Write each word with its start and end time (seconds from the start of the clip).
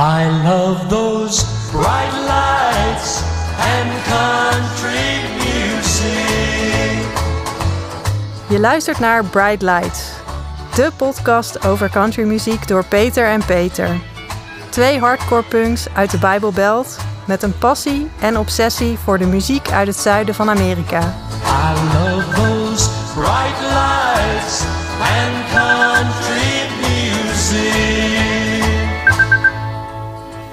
I 0.00 0.28
love 0.44 0.88
those 0.88 1.44
bright 1.72 2.12
lights 2.12 3.22
and 3.58 3.90
country 4.04 5.20
music. 5.34 7.06
Je 8.48 8.60
luistert 8.60 8.98
naar 8.98 9.24
Bright 9.24 9.62
Lights, 9.62 10.10
de 10.74 10.90
podcast 10.96 11.66
over 11.66 11.90
countrymuziek 11.90 12.68
door 12.68 12.84
Peter 12.84 13.28
en 13.28 13.44
Peter. 13.44 14.00
Twee 14.68 14.98
hardcore 14.98 15.42
punks 15.42 15.86
uit 15.94 16.10
de 16.10 16.18
Bijbelbelt 16.18 16.98
met 17.26 17.42
een 17.42 17.58
passie 17.58 18.10
en 18.20 18.38
obsessie 18.38 18.98
voor 18.98 19.18
de 19.18 19.26
muziek 19.26 19.70
uit 19.70 19.86
het 19.86 19.96
zuiden 19.96 20.34
van 20.34 20.50
Amerika. 20.50 21.00
I 21.00 21.74
love 21.94 22.24
those 22.34 22.88
bright 23.14 23.60
lights 23.60 24.62
and 25.00 25.50
country 25.52 26.27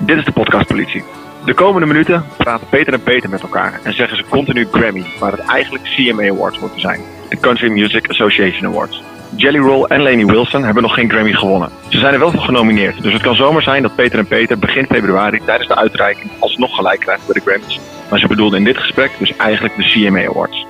Dit 0.05 0.18
is 0.18 0.26
de 0.26 0.32
podcastpolitie. 0.32 1.04
De 1.45 1.54
komende 1.54 1.88
minuten 1.88 2.26
praten 2.38 2.68
Peter 2.70 2.94
en 2.94 3.04
Peter 3.04 3.30
met 3.30 3.41
elkaar 3.41 3.80
en 3.84 3.94
zeggen 3.94 4.18
ze 4.18 4.23
continu 4.30 4.68
Grammy, 4.72 5.05
waar 5.20 5.32
het 5.32 5.40
eigenlijk 5.40 5.84
CMA 5.84 6.30
Awards 6.30 6.59
moeten 6.59 6.80
zijn. 6.80 7.02
De 7.30 7.40
Country 7.40 7.72
Music 7.72 8.10
Association 8.10 8.66
Awards. 8.66 9.04
Jelly 9.36 9.58
Roll 9.58 9.84
en 9.84 10.02
Laney 10.02 10.26
Wilson 10.26 10.63
hebben 10.63 10.84
nog 10.84 10.94
geen 10.94 11.10
Grammy 11.10 11.34
gewonnen. 11.34 11.70
Ze 11.88 11.99
zijn 11.99 12.13
er 12.13 12.20
wel 12.20 12.32
voor 12.32 12.41
genomineerd, 12.41 13.02
dus 13.02 13.13
het 13.13 13.22
kan 13.22 13.36
zomaar 13.36 13.62
zijn 13.62 13.82
dat 13.82 13.96
Peter 13.96 14.20
en 14.20 14.27
Peter 14.27 14.60
begin 14.60 14.86
februari 14.86 15.41
tijdens 15.46 15.68
de 15.68 15.76
uitreiking 15.76 16.32
alsnog 16.40 16.76
gelijk 16.76 16.99
krijgen 16.99 17.26
bij 17.26 17.41
de 17.44 17.49
Grammys. 17.49 17.80
Maar 18.10 18.20
ze 18.20 18.27
bedoelden 18.27 18.60
in 18.60 18.66
dit 18.66 18.77
gesprek 18.77 19.12
dus 19.20 19.35
eigenlijk 19.35 19.76
de 19.76 19.84
CMA 19.84 20.26
Awards. 20.26 20.66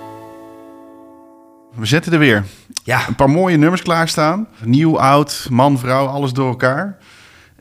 We 1.75 1.85
zetten 1.85 2.13
er 2.13 2.19
weer. 2.19 2.43
Ja. 2.83 3.07
Een 3.07 3.15
paar 3.15 3.29
mooie 3.29 3.57
nummers 3.57 3.81
klaarstaan. 3.81 4.47
Nieuw, 4.63 4.99
oud, 4.99 5.47
man, 5.51 5.77
vrouw, 5.77 6.05
alles 6.05 6.33
door 6.33 6.49
elkaar. 6.49 6.97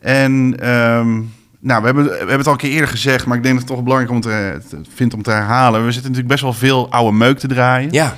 En 0.01 0.55
ehm, 0.59 1.21
nou, 1.65 1.79
we 1.79 1.85
hebben, 1.85 2.03
we 2.03 2.17
hebben 2.17 2.37
het 2.37 2.47
al 2.47 2.51
een 2.51 2.59
keer 2.59 2.71
eerder 2.71 2.89
gezegd, 2.89 3.25
maar 3.25 3.37
ik 3.37 3.43
denk 3.43 3.55
dat 3.55 3.63
het 3.63 3.73
toch 3.73 3.83
belangrijk 3.83 4.13
om 4.13 4.21
te, 4.21 4.61
te, 4.69 4.81
vind 4.95 5.13
om 5.13 5.21
te 5.21 5.31
herhalen. 5.31 5.85
We 5.85 5.91
zitten 5.91 6.11
natuurlijk 6.11 6.27
best 6.27 6.41
wel 6.41 6.53
veel 6.53 6.91
oude 6.91 7.17
meuk 7.17 7.39
te 7.39 7.47
draaien. 7.47 7.91
Ja, 7.91 8.15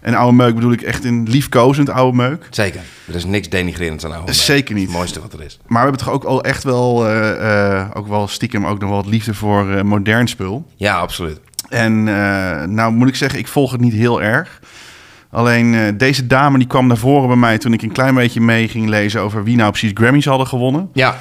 En 0.00 0.14
oude 0.14 0.36
meuk 0.36 0.54
bedoel 0.54 0.72
ik 0.72 0.82
echt 0.82 1.04
in 1.04 1.28
liefkozend 1.28 1.90
oude 1.90 2.16
meuk. 2.16 2.46
zeker. 2.50 2.80
Er 3.08 3.14
is 3.14 3.24
niks 3.24 3.48
denigrerends 3.48 4.04
aan 4.04 4.10
oude 4.10 4.26
meuk. 4.26 4.34
Zeker 4.34 4.74
niet. 4.74 4.86
Het 4.86 4.96
mooiste 4.96 5.20
wat 5.20 5.32
er 5.32 5.42
is. 5.42 5.58
Maar 5.66 5.82
we 5.82 5.88
hebben 5.88 6.06
toch 6.06 6.14
ook 6.14 6.24
al 6.24 6.42
echt 6.42 6.64
wel, 6.64 7.06
eh, 7.06 7.80
eh, 7.80 7.86
ook 7.94 8.08
wel 8.08 8.28
stiekem 8.28 8.66
ook 8.66 8.78
nog 8.80 8.88
wel 8.88 8.98
wat 9.02 9.10
liefde 9.10 9.34
voor 9.34 9.70
eh, 9.70 9.82
modern 9.82 10.28
spul. 10.28 10.66
Ja, 10.76 10.96
absoluut. 10.96 11.40
En 11.68 12.04
nou 12.74 12.92
moet 12.92 13.08
ik 13.08 13.16
zeggen, 13.16 13.38
ik 13.38 13.48
volg 13.48 13.72
het 13.72 13.80
niet 13.80 13.92
heel 13.92 14.22
erg. 14.22 14.60
Alleen 15.30 15.96
deze 15.98 16.26
dame 16.26 16.58
die 16.58 16.66
kwam 16.66 16.86
naar 16.86 16.96
voren 16.96 17.28
bij 17.28 17.36
mij 17.36 17.58
toen 17.58 17.72
ik 17.72 17.82
een 17.82 17.92
klein 17.92 18.14
beetje 18.14 18.40
mee 18.40 18.68
ging 18.68 18.88
lezen 18.88 19.20
over 19.20 19.44
wie 19.44 19.56
nou 19.56 19.70
precies 19.70 19.90
Grammys 19.94 20.24
hadden 20.24 20.46
gewonnen. 20.46 20.90
Ja. 20.92 21.16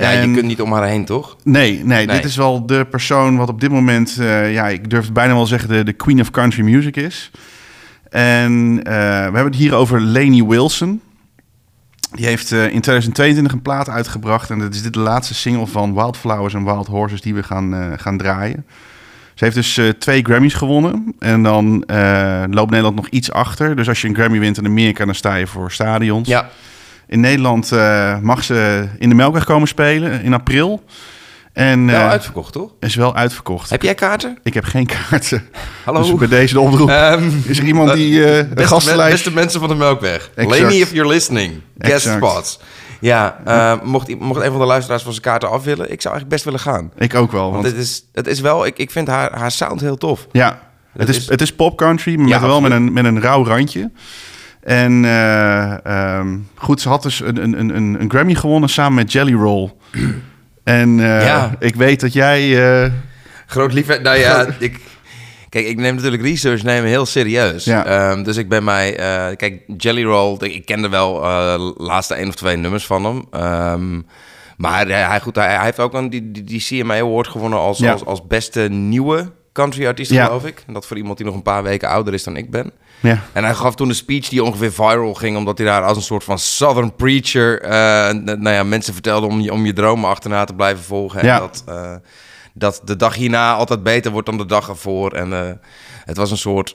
Ja, 0.00 0.12
En- 0.12 0.28
je 0.28 0.34
kunt 0.34 0.46
niet 0.46 0.60
om 0.60 0.72
haar 0.72 0.86
heen, 0.86 1.04
toch? 1.04 1.36
Nee, 1.44 1.84
nee, 1.84 2.06
Nee. 2.06 2.16
dit 2.16 2.24
is 2.24 2.36
wel 2.36 2.66
de 2.66 2.84
persoon 2.90 3.36
wat 3.36 3.48
op 3.48 3.60
dit 3.60 3.70
moment, 3.70 4.16
eh, 4.20 4.52
ja, 4.52 4.68
ik 4.68 4.90
durf 4.90 5.04
het 5.04 5.12
bijna 5.12 5.34
wel 5.34 5.46
zeggen, 5.46 5.68
de, 5.68 5.84
de 5.84 5.92
queen 5.92 6.20
of 6.20 6.30
country 6.30 6.62
music 6.62 6.96
is. 6.96 7.30
En 8.08 8.80
eh, 8.84 8.92
we 8.94 9.00
hebben 9.22 9.44
het 9.44 9.56
hier 9.56 9.74
over 9.74 10.00
Laney 10.00 10.44
Wilson. 10.44 11.00
Die 12.14 12.26
heeft 12.26 12.52
eh, 12.52 12.58
in 12.62 12.80
2022 12.80 13.52
een 13.52 13.62
plaat 13.62 13.88
uitgebracht. 13.88 14.50
En 14.50 14.58
dat 14.58 14.74
is 14.74 14.82
dit 14.82 14.92
de 14.92 14.98
laatste 15.00 15.34
single 15.34 15.66
van 15.66 15.94
Wildflowers 15.94 16.54
en 16.54 16.64
Wild 16.64 16.86
Horses 16.86 17.20
die 17.20 17.34
we 17.34 17.42
gaan, 17.42 17.94
gaan 17.98 18.18
draaien. 18.18 18.66
Ze 19.34 19.44
heeft 19.44 19.56
dus 19.56 19.80
twee 19.98 20.22
Grammys 20.24 20.54
gewonnen. 20.54 21.14
En 21.18 21.42
dan 21.42 21.84
loopt 22.50 22.70
Nederland 22.70 22.94
nog 22.96 23.08
iets 23.08 23.32
achter. 23.32 23.76
Dus 23.76 23.88
als 23.88 24.00
je 24.00 24.08
een 24.08 24.14
Grammy 24.14 24.38
wint 24.38 24.58
in 24.58 24.66
Amerika, 24.66 25.04
dan 25.04 25.14
sta 25.14 25.34
je 25.34 25.46
voor 25.46 25.72
stadions. 25.72 26.28
Ja. 26.28 26.50
In 27.10 27.20
Nederland 27.20 27.72
eh, 27.72 28.18
mag 28.18 28.44
ze 28.44 28.88
in 28.98 29.08
de 29.08 29.14
Melkweg 29.14 29.44
komen 29.44 29.68
spelen 29.68 30.22
in 30.22 30.34
april. 30.34 30.82
En 31.52 31.86
Wel 31.86 31.94
eh, 32.00 32.08
uitverkocht, 32.08 32.52
toch? 32.52 32.70
is 32.80 32.94
wel 32.94 33.14
uitverkocht. 33.16 33.70
Heb 33.70 33.82
jij 33.82 33.94
kaarten? 33.94 34.38
Ik 34.42 34.54
heb 34.54 34.64
geen 34.64 34.86
kaarten. 35.10 35.48
Hallo? 35.84 36.00
Dus 36.02 36.14
bij 36.14 36.28
deze 36.28 36.54
de 36.54 36.60
oproep. 36.60 36.88
Ehm, 36.88 37.30
is 37.44 37.58
er 37.58 37.64
iemand 37.64 37.92
die 37.92 38.24
eh 38.24 38.36
een 38.36 38.42
beste, 38.42 38.54
men- 38.54 38.66
gastenlijst... 38.66 39.12
beste 39.12 39.32
mensen 39.32 39.60
van 39.60 39.68
de 39.68 39.74
Melkweg. 39.74 40.30
Exact. 40.34 40.72
If 40.72 40.92
you're 40.92 41.08
listening. 41.08 41.52
Guest 41.78 41.94
Exact. 42.06 42.16
spots. 42.16 42.58
Ja, 43.00 43.40
eh, 43.44 43.82
mocht, 43.82 44.18
mocht 44.18 44.40
een 44.42 44.50
van 44.50 44.60
de 44.60 44.66
luisteraars 44.66 45.02
van 45.02 45.12
zijn 45.12 45.24
kaarten 45.24 45.50
af 45.50 45.64
willen, 45.64 45.92
ik 45.92 46.00
zou 46.02 46.14
eigenlijk 46.14 46.28
best 46.28 46.44
willen 46.44 46.60
gaan. 46.60 46.92
Ik 46.98 47.14
ook 47.14 47.32
wel. 47.32 47.50
Want 47.50 47.54
Want, 47.62 47.66
het 47.66 47.76
is, 47.76 48.04
het 48.12 48.26
is 48.26 48.40
wel, 48.40 48.66
ik, 48.66 48.78
ik 48.78 48.90
vind 48.90 49.08
haar, 49.08 49.38
haar 49.38 49.50
sound 49.50 49.80
heel 49.80 49.96
tof. 49.96 50.26
ja, 50.32 50.60
het 50.98 51.08
is, 51.08 51.16
is- 51.16 51.28
het 51.28 51.40
is 51.40 51.52
pop 51.54 51.76
country, 51.76 52.16
maar 52.18 52.28
Ja, 52.28 52.40
wel 52.40 52.60
met 52.60 52.72
een, 52.72 52.92
met 52.92 53.04
een 53.04 53.20
rauw 53.20 53.44
randje. 53.44 53.90
En 54.62 55.04
eh, 55.04 55.84
ehm, 55.86 56.38
goed, 56.54 56.80
ze 56.80 56.88
had 56.88 57.02
dus 57.02 57.20
een, 57.20 57.42
een, 57.42 57.58
een- 57.60 57.76
een, 57.76 58.00
een 58.00 58.10
Grammy 58.10 58.34
gewonnen 58.34 58.68
samen 58.70 58.94
met 58.94 59.12
Jelly 59.12 59.34
Roll. 59.34 59.72
En 60.64 61.00
eh, 61.00 61.24
Ja. 61.26 61.54
ik 61.58 61.74
weet 61.74 62.00
dat 62.00 62.12
jij... 62.12 62.70
eh, 62.84 62.90
Groot 63.46 63.72
liefhebber. 63.72 64.04
Nou 64.06 64.18
ja, 64.18 64.46
ik, 64.58 64.80
kijk, 65.48 65.66
ik 65.66 65.76
neem 65.76 65.94
natuurlijk 65.94 66.22
research 66.22 66.62
nemen 66.62 66.88
heel 66.88 67.06
serieus. 67.06 67.64
Ja. 67.64 67.84
Ehm, 67.84 68.22
dus 68.22 68.36
ik 68.36 68.48
ben 68.48 68.64
mij... 68.64 68.96
eh, 68.96 69.36
kijk, 69.36 69.62
Jelly 69.76 70.04
Roll, 70.04 70.36
ik 70.40 70.54
ik 70.54 70.64
kende 70.64 70.88
wel 70.88 71.22
eh 71.24 71.70
laatste 71.76 72.14
één 72.14 72.28
of 72.28 72.34
twee 72.34 72.56
nummers 72.56 72.86
van 72.86 73.04
hem. 73.04 73.24
Ehm, 73.30 74.00
maar 74.56 74.86
hij, 74.86 75.02
hij, 75.02 75.20
goed, 75.20 75.34
hij, 75.36 75.54
hij 75.54 75.64
heeft 75.64 75.78
ook 75.80 75.94
een, 75.94 76.10
die, 76.10 76.30
die, 76.30 76.44
die 76.44 76.60
CMA 76.82 76.98
Award 76.98 77.28
gewonnen 77.28 77.58
als, 77.58 77.78
Ja. 77.78 77.92
als, 77.92 78.04
als 78.04 78.26
beste 78.26 78.60
nieuwe 78.60 79.32
country 79.52 79.86
artiest, 79.86 80.10
Ja. 80.10 80.24
geloof 80.24 80.44
ik. 80.46 80.62
En 80.66 80.72
dat 80.72 80.86
voor 80.86 80.96
iemand 80.96 81.16
die 81.16 81.26
nog 81.26 81.34
een 81.34 81.42
paar 81.42 81.62
weken 81.62 81.88
ouder 81.88 82.14
is 82.14 82.24
dan 82.24 82.36
ik 82.36 82.50
ben. 82.50 82.70
Ja. 83.00 83.22
En 83.32 83.44
hij 83.44 83.54
gaf 83.54 83.74
toen 83.74 83.88
een 83.88 83.94
speech 83.94 84.28
die 84.28 84.42
ongeveer 84.42 84.72
viral 84.72 85.14
ging, 85.14 85.36
omdat 85.36 85.58
hij 85.58 85.66
daar 85.66 85.82
als 85.84 85.96
een 85.96 86.02
soort 86.02 86.24
van 86.24 86.38
Southern 86.38 86.94
preacher, 86.94 87.60
eh, 87.62 87.70
nou 88.12 88.50
ja, 88.50 88.62
mensen 88.62 88.92
vertelde 88.92 89.26
om 89.26 89.40
je, 89.40 89.52
om 89.52 89.66
je 89.66 89.72
dromen 89.72 90.10
achterna 90.10 90.44
te 90.44 90.54
blijven 90.54 90.84
volgen. 90.84 91.24
Ja. 91.24 91.34
En 91.34 91.40
dat, 91.40 91.62
eh, 91.66 91.94
dat 92.54 92.80
de 92.84 92.96
dag 92.96 93.14
hierna 93.14 93.54
altijd 93.54 93.82
beter 93.82 94.12
wordt 94.12 94.26
dan 94.26 94.38
de 94.38 94.46
dag 94.46 94.68
ervoor. 94.68 95.12
En 95.12 95.32
eh, 95.32 95.50
het 96.04 96.16
was 96.16 96.30
een 96.30 96.36
soort, 96.36 96.74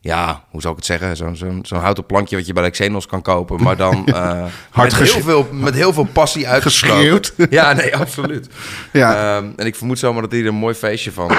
ja, 0.00 0.44
hoe 0.50 0.60
zou 0.60 0.72
ik 0.72 0.78
het 0.78 1.00
zeggen, 1.00 1.16
zo'n 1.16 1.62
zo'n 1.62 1.78
houten 1.78 2.06
plankje 2.06 2.36
wat 2.36 2.46
je 2.46 2.52
bij 2.52 2.62
de 2.62 2.70
Xenos 2.70 3.06
kan 3.06 3.22
kopen, 3.22 3.62
maar 3.62 3.76
dan 3.76 4.08
Hard 4.70 4.98
met, 4.98 5.10
heel 5.10 5.22
veel, 5.22 5.48
met 5.52 5.74
heel 5.74 5.92
veel 5.92 6.08
passie 6.12 6.48
uitgesproken. 6.48 6.96
Geschreeuwd. 6.96 7.34
Ja, 7.50 7.72
nee, 7.72 7.96
absoluut. 7.96 8.48
Ja. 8.92 9.36
Ehm, 9.36 9.50
en 9.56 9.66
ik 9.66 9.76
vermoed 9.76 9.98
zomaar 9.98 10.22
dat 10.22 10.30
hij 10.30 10.40
er 10.40 10.46
een 10.46 10.54
mooi 10.54 10.74
feestje 10.74 11.12
van, 11.12 11.30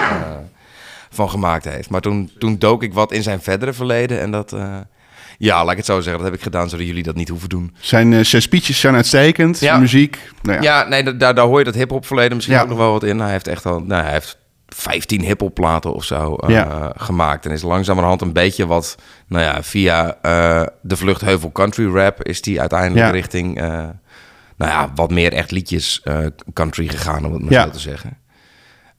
van 1.09 1.29
gemaakt 1.29 1.65
heeft. 1.65 1.89
Maar 1.89 2.01
toen, 2.01 2.31
toen 2.39 2.57
dook 2.57 2.83
ik 2.83 2.93
wat 2.93 3.11
in 3.11 3.23
zijn 3.23 3.41
verdere 3.41 3.73
verleden. 3.73 4.19
En 4.19 4.31
dat, 4.31 4.53
eh, 4.53 4.77
ja, 5.37 5.61
laat 5.63 5.71
ik 5.71 5.77
het 5.77 5.85
zo 5.85 5.95
zeggen, 6.01 6.13
dat 6.21 6.31
heb 6.31 6.33
ik 6.37 6.41
gedaan 6.43 6.69
zodat 6.69 6.85
jullie 6.87 7.03
dat 7.03 7.15
niet 7.15 7.29
hoeven 7.29 7.49
doen. 7.49 7.75
Zijn, 7.79 8.13
eh, 8.13 8.23
zijn 8.23 8.41
speeches 8.41 8.79
zijn 8.79 8.95
uitstekend. 8.95 9.59
Ja. 9.59 9.77
Muziek. 9.77 10.31
Nou 10.41 10.61
ja. 10.61 10.63
Ja, 10.81 10.87
nee, 10.87 11.03
da- 11.03 11.11
daar, 11.11 11.35
daar 11.35 11.45
hoor 11.45 11.57
je 11.59 11.65
dat 11.65 11.75
hip-hop 11.75 12.05
verleden 12.05 12.35
misschien 12.35 12.55
Ja. 12.57 12.61
ook 12.63 12.69
nog 12.69 12.77
wel 12.77 12.91
wat 12.91 13.03
in. 13.03 13.19
Hij 13.19 13.31
heeft 13.31 13.47
echt 13.47 13.65
al, 13.65 13.79
nou, 13.79 14.03
hij 14.03 14.11
heeft 14.11 14.37
15 14.67 15.21
hip-hop 15.21 15.53
platen 15.53 15.93
of 15.93 16.03
zo 16.03 16.35
eh, 16.35 16.49
Ja. 16.49 16.93
gemaakt. 16.97 17.45
En 17.45 17.51
is 17.51 17.61
langzamerhand 17.61 18.21
een 18.21 18.33
beetje 18.33 18.67
wat, 18.67 18.97
nou 19.27 19.43
ja, 19.43 19.63
via 19.63 20.17
eh, 20.21 20.63
de 20.81 20.97
vlucht 20.97 21.21
Heuvel 21.21 21.51
Country 21.51 21.93
Rap 21.95 22.23
is 22.23 22.41
die 22.41 22.59
uiteindelijk 22.59 23.11
richting, 23.11 23.55
nou 24.57 24.71
ja, 24.71 24.91
wat 24.95 25.09
meer 25.11 25.33
echt 25.33 25.51
liedjes 25.51 26.03
country 26.53 26.87
gegaan, 26.87 27.25
om 27.25 27.33
het 27.33 27.41
maar 27.49 27.63
zo 27.63 27.69
te 27.69 27.79
zeggen. 27.79 28.17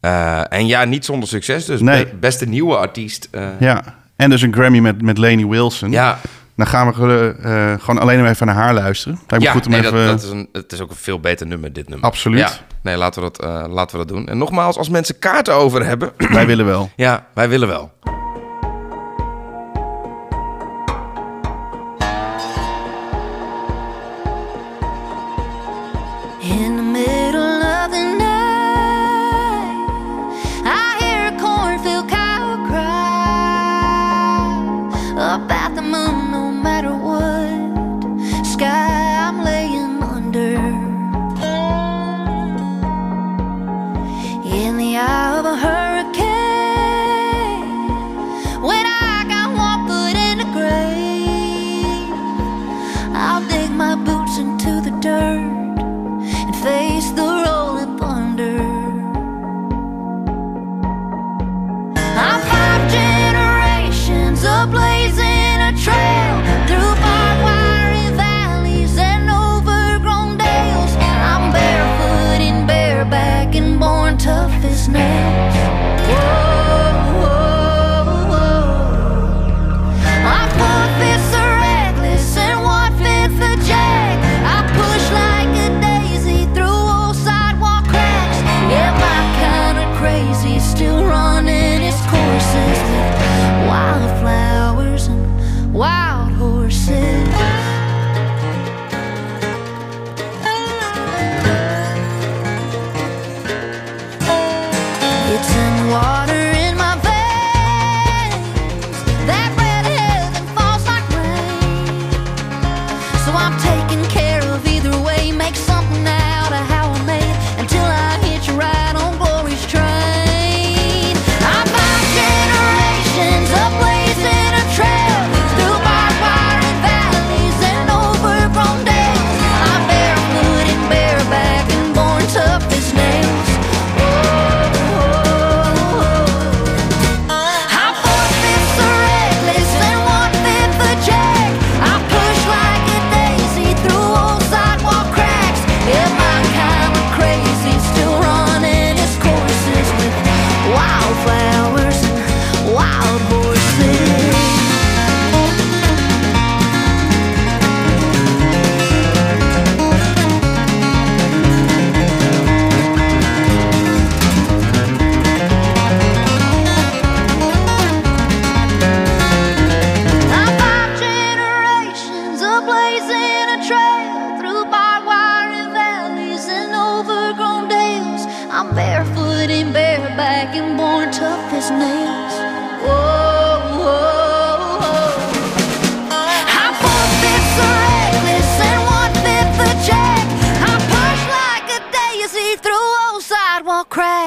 Eh, 0.00 0.52
en 0.52 0.66
ja, 0.66 0.84
niet 0.84 1.04
zonder 1.04 1.28
succes. 1.28 1.64
Dus 1.64 1.80
Nee. 1.80 2.04
be- 2.06 2.14
beste 2.20 2.46
nieuwe 2.46 2.76
artiest. 2.76 3.28
eh, 3.30 3.42
ja. 3.60 3.82
En 4.16 4.30
dus 4.30 4.42
een 4.42 4.52
Grammy 4.54 4.78
met, 4.78 5.02
met 5.02 5.18
Laney 5.18 5.46
Wilson. 5.46 5.90
ja, 5.90 6.18
Dan 6.56 6.66
gaan 6.66 6.92
we 6.92 7.34
eh, 7.42 7.84
gewoon 7.84 7.98
alleen 8.00 8.20
maar 8.20 8.30
even 8.30 8.46
naar 8.46 8.54
haar 8.54 8.74
luisteren. 8.74 9.14
Lijkt 9.26 9.32
me 9.38 9.40
ja 9.40 9.50
goed 9.52 9.64
om 9.66 9.70
nee, 9.70 9.80
even... 9.80 9.92
dat, 9.92 10.06
dat 10.06 10.22
is 10.22 10.30
een, 10.30 10.48
het 10.52 10.72
is 10.72 10.80
ook 10.80 10.90
een 10.90 10.96
veel 10.96 11.20
beter 11.20 11.46
nummer, 11.46 11.72
dit 11.72 11.88
nummer. 11.88 12.06
Absoluut. 12.06 12.38
Ja, 12.40 12.50
nee, 12.82 12.96
laten 12.96 13.22
we, 13.22 13.30
dat, 13.32 13.46
laten 13.70 13.98
we 13.98 14.06
dat 14.06 14.08
doen. 14.16 14.26
En 14.28 14.38
nogmaals, 14.38 14.76
als 14.76 14.88
mensen 14.88 15.18
kaarten 15.18 15.54
over 15.54 15.84
hebben... 15.86 16.10
Wij 16.16 16.46
willen 16.46 16.66
wel. 16.66 16.90
ja, 16.96 17.26
wij 17.34 17.48
willen 17.48 17.68
wel. 17.68 17.92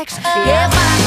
Yeah. 0.01 1.02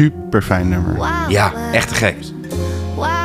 Super 0.00 0.42
fijn 0.42 0.68
nummer. 0.68 0.96
Ja, 1.28 1.52
echt 1.72 1.88
te 1.88 1.94
gek. 1.94 2.16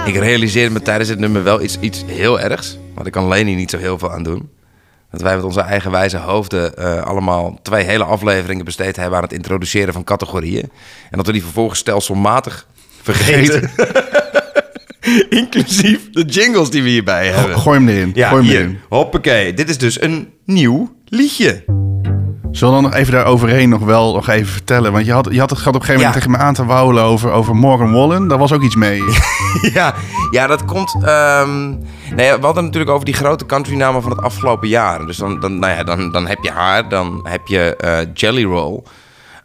Ik 0.05 0.15
realiseerde 0.15 0.73
me 0.73 0.81
tijdens 0.81 1.09
het 1.09 1.19
nummer 1.19 1.43
wel 1.43 1.61
iets, 1.61 1.79
iets 1.79 2.03
heel 2.07 2.39
ergs. 2.39 2.77
Want 2.93 3.07
ik 3.07 3.11
kan 3.13 3.27
Leni 3.27 3.55
niet 3.55 3.69
zo 3.69 3.77
heel 3.77 3.99
veel 3.99 4.11
aan 4.11 4.23
doen. 4.23 4.49
Dat 5.11 5.21
wij 5.21 5.35
met 5.35 5.43
onze 5.43 5.61
eigen 5.61 5.91
wijze 5.91 6.17
hoofden 6.17 6.77
eh, 6.77 7.01
allemaal 7.01 7.59
twee 7.61 7.83
hele 7.83 8.03
afleveringen 8.03 8.65
besteed 8.65 8.95
hebben 8.95 9.17
aan 9.17 9.23
het 9.23 9.33
introduceren 9.33 9.93
van 9.93 10.03
categorieën. 10.03 10.69
En 11.09 11.17
dat 11.17 11.25
we 11.25 11.31
die 11.31 11.43
vervolgens 11.43 11.79
stelselmatig 11.79 12.67
vergeten. 13.01 13.71
Inclusief 15.29 16.09
de 16.11 16.23
jingles 16.23 16.69
die 16.69 16.83
we 16.83 16.89
hierbij 16.89 17.27
hebben. 17.27 17.57
Gooi 17.57 17.77
hem 17.79 17.87
erin. 17.87 18.11
Ja, 18.13 18.29
Gooi 18.29 18.41
hem 18.41 18.51
hier. 18.51 18.61
erin. 18.61 18.79
Hoppakee. 18.89 19.53
Dit 19.53 19.69
is 19.69 19.77
dus 19.77 20.01
een 20.01 20.33
nieuw 20.45 20.95
liedje. 21.05 21.63
Zullen 22.55 22.75
we 22.75 22.81
dan 22.81 22.91
nog 22.91 22.99
even 22.99 23.13
daar 23.13 23.25
overheen 23.25 23.69
nog 23.69 23.81
wel 23.81 24.13
nog 24.13 24.27
even 24.29 24.51
vertellen? 24.53 24.91
Want 24.91 25.05
je 25.05 25.11
had, 25.11 25.27
je 25.31 25.39
had 25.39 25.49
het 25.49 25.59
gehad 25.59 25.75
op 25.75 25.81
een 25.81 25.87
gegeven 25.87 26.07
moment 26.07 26.23
Ja. 26.25 26.31
tegen 26.31 26.31
me 26.31 26.47
aan 26.47 26.53
te 26.53 26.65
wauwelen 26.65 27.03
over, 27.03 27.31
over 27.31 27.55
Morgan 27.55 27.91
Wallen. 27.91 28.27
Daar 28.27 28.37
was 28.37 28.53
ook 28.53 28.61
iets 28.61 28.75
mee. 28.75 29.01
ja, 29.73 29.93
ja, 30.31 30.47
dat 30.47 30.65
komt. 30.65 30.93
nee, 32.15 32.31
we 32.33 32.37
hadden 32.41 32.63
natuurlijk 32.63 32.91
over 32.91 33.05
die 33.05 33.13
grote 33.13 33.45
countrynamen 33.45 34.01
van 34.01 34.11
het 34.11 34.21
afgelopen 34.21 34.67
jaar. 34.67 35.05
Dus 35.05 35.17
dan, 35.17 35.39
dan, 35.39 35.59
nou 35.59 35.73
ja, 35.73 35.83
dan, 35.83 36.11
dan 36.11 36.27
heb 36.27 36.37
je 36.41 36.51
haar, 36.51 36.89
dan 36.89 37.27
heb 37.29 37.47
je 37.47 37.75
eh, 37.75 37.97
Jelly 38.13 38.43
Roll. 38.43 38.81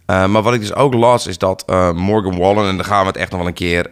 Eh, 0.06 0.26
maar 0.26 0.42
wat 0.42 0.54
ik 0.54 0.60
dus 0.60 0.74
ook 0.74 0.94
las, 0.94 1.26
is 1.26 1.38
dat 1.38 1.62
eh, 1.66 1.92
Morgan 1.92 2.38
Wallen, 2.38 2.68
en 2.68 2.76
daar 2.76 2.84
gaan 2.86 3.00
we 3.00 3.06
het 3.06 3.16
echt 3.16 3.30
nog 3.30 3.38
wel 3.38 3.48
een 3.48 3.54
keer. 3.54 3.88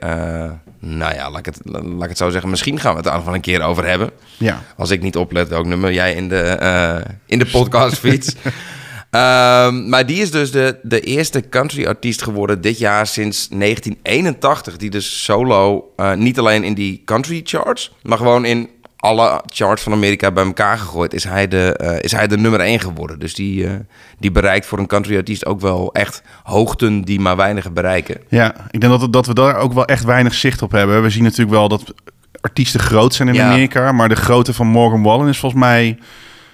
nou 0.81 1.15
ja, 1.15 1.31
laat 1.31 1.39
ik, 1.39 1.45
het, 1.45 1.61
laat 1.65 2.03
ik 2.03 2.09
het 2.09 2.19
zo 2.19 2.31
zeggen. 2.31 2.51
Misschien 2.51 2.81
gaan 2.81 2.93
we 2.93 2.99
het 2.99 3.07
er 3.07 3.15
nog 3.15 3.25
wel 3.25 3.35
een 3.35 3.41
keer 3.41 3.63
over 3.63 3.87
hebben. 3.87 4.11
ja. 4.37 4.63
Als 4.77 4.91
ik 4.91 5.03
niet 5.03 5.17
oplet 5.17 5.49
welk 5.49 5.67
nummer 5.67 5.93
jij 5.93 6.15
in 6.15 6.29
de, 6.29 7.05
in 7.27 7.39
de 7.39 7.47
podcast 7.47 7.99
fiets. 7.99 8.35
Ehm, 9.11 9.89
maar 9.89 10.07
die 10.07 10.23
is 10.23 10.31
dus 10.31 10.51
de, 10.51 10.79
de 10.83 11.01
eerste 11.01 11.49
country-artiest 11.49 12.23
geworden 12.23 12.61
dit 12.61 12.79
jaar 12.79 13.07
sinds 13.07 13.49
1981. 13.49 14.77
Die 14.77 14.91
dus 14.91 15.25
solo, 15.25 15.93
eh, 15.97 16.15
niet 16.15 16.39
alleen 16.39 16.65
in 16.65 16.75
die 16.75 17.03
country 17.05 17.41
charts, 17.45 17.93
maar 18.03 18.19
gewoon 18.19 18.45
in 18.45 18.71
alle 18.97 19.43
charts 19.47 19.83
van 19.83 19.93
Amerika 19.93 20.31
bij 20.31 20.45
elkaar 20.45 20.79
gegooid, 20.79 21.15
is 21.15 21.25
hij 21.25 21.49
de, 21.49 21.77
eh, 21.77 22.03
is 22.03 22.13
hij 22.13 22.27
de 22.27 22.37
nummer 22.37 22.61
1 22.61 22.81
geworden. 22.81 23.19
Dus 23.19 23.35
die, 23.35 23.67
eh, 23.67 23.73
die 24.19 24.31
bereikt 24.31 24.67
voor 24.67 24.79
een 24.79 24.87
country-artiest 24.87 25.47
ook 25.47 25.61
wel 25.61 25.93
echt 25.93 26.23
hoogten 26.43 27.03
die 27.03 27.21
maar 27.21 27.37
weinigen 27.37 27.73
bereiken. 27.73 28.21
Ja, 28.29 28.55
ik 28.71 28.81
denk 28.81 29.01
dat, 29.01 29.13
dat 29.13 29.27
we 29.27 29.35
daar 29.35 29.57
ook 29.57 29.73
wel 29.73 29.85
echt 29.85 30.05
weinig 30.05 30.35
zicht 30.35 30.63
op 30.63 30.73
hebben. 30.73 31.03
We 31.03 31.11
zien 31.11 31.23
natuurlijk 31.23 31.51
wel 31.51 31.69
dat 31.69 31.95
artiesten 32.41 32.81
groot 32.81 33.15
zijn 33.15 33.29
in 33.29 33.35
Ja. 33.35 33.49
Amerika. 33.49 33.93
Maar 33.93 34.09
de 34.09 34.17
grootte 34.17 34.55
van 34.55 34.67
Morgan 34.67 35.03
Wallen 35.03 35.29
is 35.29 35.39
volgens 35.39 35.61
mij... 35.61 35.99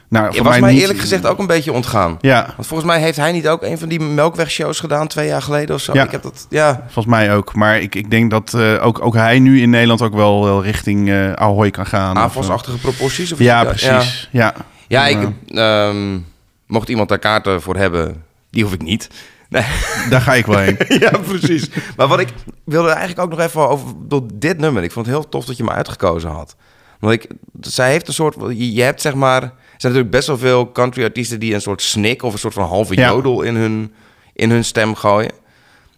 Nou, 0.08 0.34
voor 0.34 0.42
was 0.42 0.52
mij 0.52 0.60
mij 0.60 0.72
niet- 0.72 0.80
eerlijk 0.80 0.98
gezegd 0.98 1.26
ook 1.26 1.38
een 1.38 1.46
beetje 1.46 1.72
ontgaan. 1.72 2.18
Ja, 2.20 2.52
Want 2.56 2.66
volgens 2.68 2.88
mij 2.88 3.00
heeft 3.00 3.16
hij 3.16 3.32
niet 3.32 3.48
ook 3.48 3.62
een 3.62 3.78
van 3.78 3.88
die 3.88 4.00
melkwegshows 4.00 4.80
gedaan 4.80 5.06
twee 5.08 5.26
jaar 5.26 5.42
geleden 5.42 5.74
of 5.74 5.80
zo. 5.80 5.92
Ja. 5.94 6.04
Ik 6.04 6.10
heb 6.10 6.22
dat, 6.22 6.46
ja, 6.50 6.74
volgens 6.82 7.06
mij 7.06 7.34
ook. 7.34 7.54
Maar 7.54 7.80
ik, 7.80 7.94
ik 7.94 8.10
denk 8.10 8.30
dat 8.30 8.54
eh, 8.54 8.86
ook, 8.86 9.04
ook 9.04 9.14
hij 9.14 9.38
nu 9.38 9.60
in 9.60 9.70
Nederland 9.70 10.02
ook 10.02 10.14
wel, 10.14 10.44
wel 10.44 10.62
richting 10.62 11.10
eh 11.10 11.32
Ahoy 11.32 11.70
kan 11.70 11.86
gaan. 11.86 12.16
Of, 12.16 12.22
aanvalsachtige 12.22 12.78
proporties. 12.78 13.32
Of 13.32 13.38
ja, 13.38 13.64
precies. 13.64 14.28
Ja, 14.32 14.54
Ja, 14.88 15.06
ik, 15.06 15.18
Ja. 15.46 15.86
ehm, 15.88 16.18
mocht 16.66 16.88
iemand 16.88 17.08
daar 17.08 17.18
kaarten 17.18 17.62
voor 17.62 17.76
hebben, 17.76 18.22
die 18.50 18.62
hoef 18.62 18.72
ik 18.72 18.82
niet. 18.82 19.08
Nee. 19.48 19.64
daar 20.10 20.20
ga 20.20 20.34
ik 20.34 20.46
wel 20.46 20.58
heen. 20.58 20.76
ja, 21.00 21.10
precies. 21.28 21.68
Maar 21.96 22.06
wat 22.08 22.20
ik 22.20 22.28
wilde 22.64 22.88
eigenlijk 22.88 23.20
ook 23.20 23.30
nog 23.38 23.46
even 23.46 23.68
over 23.68 23.86
door 23.98 24.22
dit 24.34 24.58
nummer. 24.58 24.82
Ik 24.82 24.92
vond 24.92 25.06
het 25.06 25.14
heel 25.14 25.28
tof 25.28 25.44
dat 25.44 25.56
je 25.56 25.64
me 25.64 25.70
uitgekozen 25.70 26.30
had. 26.30 26.56
Want 27.00 27.12
ik, 27.12 27.26
zij 27.60 27.90
heeft 27.90 28.08
een 28.08 28.14
soort, 28.14 28.34
je, 28.48 28.72
je 28.72 28.82
hebt 28.82 29.00
zeg 29.00 29.14
maar, 29.14 29.52
zijn 29.76 29.92
natuurlijk 29.92 30.10
best 30.10 30.26
wel 30.26 30.38
veel 30.38 30.72
country 30.72 31.04
artiesten 31.04 31.40
die 31.40 31.54
een 31.54 31.60
soort 31.60 31.82
snik 31.82 32.22
of 32.22 32.32
een 32.32 32.38
soort 32.38 32.54
van 32.54 32.64
halve 32.68 32.96
Ja. 32.96 33.08
jodel 33.08 33.42
in 33.42 33.54
hun, 33.56 33.94
in 34.32 34.50
hun 34.50 34.64
stem 34.64 34.94
gooien. 34.94 35.32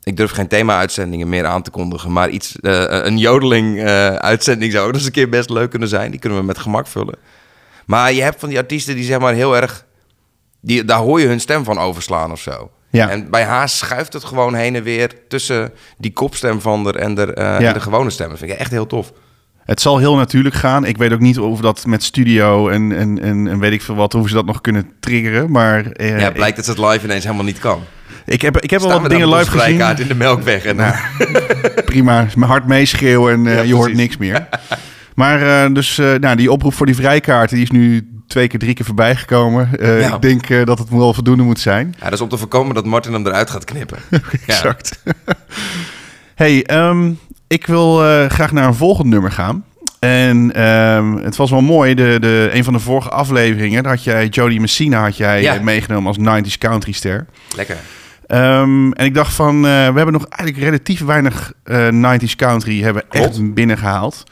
Ik 0.02 0.16
durf 0.16 0.30
geen 0.30 0.48
thema-uitzendingen 0.48 1.28
meer 1.28 1.46
aan 1.46 1.62
te 1.62 1.70
kondigen, 1.70 2.12
maar 2.12 2.28
iets, 2.28 2.56
eh, 2.60 2.84
een 2.88 3.18
jodeling-uitzending 3.18 4.72
zou 4.72 4.88
ook 4.88 4.94
eens 4.94 5.04
een 5.04 5.12
keer 5.12 5.28
best 5.28 5.50
leuk 5.50 5.70
kunnen 5.70 5.88
zijn. 5.88 6.10
Die 6.10 6.20
kunnen 6.20 6.38
we 6.38 6.44
met 6.44 6.58
gemak 6.58 6.86
vullen. 6.86 7.14
Maar 7.86 8.12
je 8.12 8.22
hebt 8.22 8.40
van 8.40 8.48
die 8.48 8.58
artiesten 8.58 8.94
die 8.94 9.04
zeg 9.04 9.18
maar 9.18 9.34
heel 9.34 9.56
erg, 9.56 9.84
die, 10.60 10.84
daar 10.84 10.98
hoor 10.98 11.20
je 11.20 11.26
hun 11.26 11.40
stem 11.40 11.64
van 11.64 11.78
overslaan 11.78 12.32
of 12.32 12.40
zo. 12.40 12.70
Ja. 12.90 13.10
En 13.10 13.30
bij 13.30 13.42
haar 13.44 13.68
schuift 13.68 14.12
het 14.12 14.24
gewoon 14.24 14.54
heen 14.54 14.74
en 14.74 14.82
weer 14.82 15.10
tussen 15.28 15.72
die 15.98 16.12
kopstem 16.12 16.60
van 16.60 16.84
de, 16.84 16.92
en, 16.92 17.14
de, 17.14 17.34
eh, 17.34 17.44
Ja. 17.44 17.58
en 17.68 17.72
de 17.74 17.80
gewone 17.80 18.10
stem. 18.10 18.28
Dat 18.28 18.38
vind 18.38 18.50
ik 18.50 18.58
echt 18.58 18.70
heel 18.70 18.86
tof. 18.86 19.12
Het 19.66 19.80
zal 19.80 19.98
heel 19.98 20.16
natuurlijk 20.16 20.54
gaan. 20.54 20.84
Ik 20.84 20.96
weet 20.96 21.12
ook 21.12 21.20
niet 21.20 21.38
of 21.38 21.60
dat 21.60 21.86
met 21.86 22.02
studio 22.02 22.68
en, 22.68 22.96
en, 22.96 23.22
en, 23.22 23.48
en 23.48 23.58
weet 23.58 23.72
ik 23.72 23.82
veel 23.82 23.94
wat, 23.94 24.12
hoe 24.12 24.28
ze 24.28 24.34
dat 24.34 24.46
nog 24.46 24.60
kunnen 24.60 24.90
triggeren. 25.00 25.50
Maar 25.50 25.86
eh, 25.86 26.20
ja, 26.20 26.30
blijkt 26.30 26.56
dat 26.56 26.66
het 26.66 26.78
live 26.78 27.04
ineens 27.04 27.24
helemaal 27.24 27.44
niet 27.44 27.58
kan. 27.58 27.82
ik, 28.24 28.42
heb, 28.42 28.60
ik 28.60 28.70
heb 28.70 28.80
wel 28.80 28.88
Staan 28.88 29.02
wat 29.02 29.10
dingen 29.10 29.28
live 29.28 29.44
gezien. 29.44 29.60
vrijkaart 29.60 30.00
in 30.00 30.08
de 30.08 30.14
melkweg. 30.14 30.64
En, 30.64 30.76
Nou, 30.76 30.94
prima. 31.84 32.26
Mijn 32.36 32.50
hart 32.50 32.66
meeschreeuwen 32.66 33.32
en 33.32 33.46
eh, 33.46 33.54
Ja, 33.54 33.62
je 33.62 33.74
hoort 33.74 33.94
niks 33.94 34.16
meer. 34.16 34.48
Maar 35.14 35.64
eh, 35.64 35.74
dus 35.74 35.96
nou, 35.96 36.36
die 36.36 36.52
oproep 36.52 36.74
voor 36.74 36.86
die 36.86 36.94
vrijkaarten 36.94 37.56
die 37.56 37.64
is 37.64 37.70
nu 37.70 38.08
twee 38.26 38.48
keer, 38.48 38.58
drie 38.58 38.74
keer 38.74 38.86
voorbij 38.86 39.16
gekomen. 39.16 39.70
Ja. 39.80 40.14
Ik 40.14 40.22
denk 40.22 40.66
dat 40.66 40.78
het 40.78 40.88
wel 40.88 41.14
voldoende 41.14 41.42
moet 41.42 41.60
zijn. 41.60 41.94
ja, 41.98 42.04
dat 42.04 42.12
is 42.12 42.20
om 42.20 42.28
te 42.28 42.38
voorkomen 42.38 42.74
dat 42.74 42.84
Martin 42.84 43.12
hem 43.12 43.26
eruit 43.26 43.50
gaat 43.50 43.64
knippen. 43.64 43.98
Exact. 44.46 45.02
hey, 46.34 46.64
ehm, 46.64 47.12
ik 47.48 47.66
wil 47.66 48.04
eh, 48.04 48.26
graag 48.30 48.52
naar 48.52 48.66
een 48.66 48.74
volgend 48.74 49.08
nummer 49.08 49.30
gaan. 49.32 49.64
En 49.98 50.52
ehm, 50.54 51.16
het 51.16 51.36
was 51.36 51.50
wel 51.50 51.60
mooi, 51.60 51.94
de, 51.94 52.16
de, 52.20 52.50
een 52.52 52.64
van 52.64 52.72
de 52.72 52.78
vorige 52.78 53.08
afleveringen, 53.10 53.82
daar 53.82 53.92
had 53.92 54.04
jij 54.04 54.26
Jodie 54.26 54.60
Messina 54.60 55.02
had 55.02 55.16
jij 55.16 55.42
Ja. 55.42 55.54
eh, 55.54 55.60
meegenomen 55.60 56.06
als 56.06 56.18
90s 56.46 56.58
country 56.58 56.92
ster. 56.92 57.26
Lekker. 57.56 57.76
Ehm, 58.26 58.90
en 58.92 59.04
ik 59.04 59.14
dacht 59.14 59.34
van, 59.34 59.54
eh, 59.56 59.62
we 59.62 59.68
hebben 59.96 60.12
nog 60.12 60.26
eigenlijk 60.26 60.64
relatief 60.64 61.00
weinig 61.04 61.52
eh 61.64 61.88
90s 61.88 62.36
country 62.36 62.82
hebben 62.82 63.02
Klopt. 63.08 63.26
echt 63.26 63.54
binnengehaald. 63.54 64.24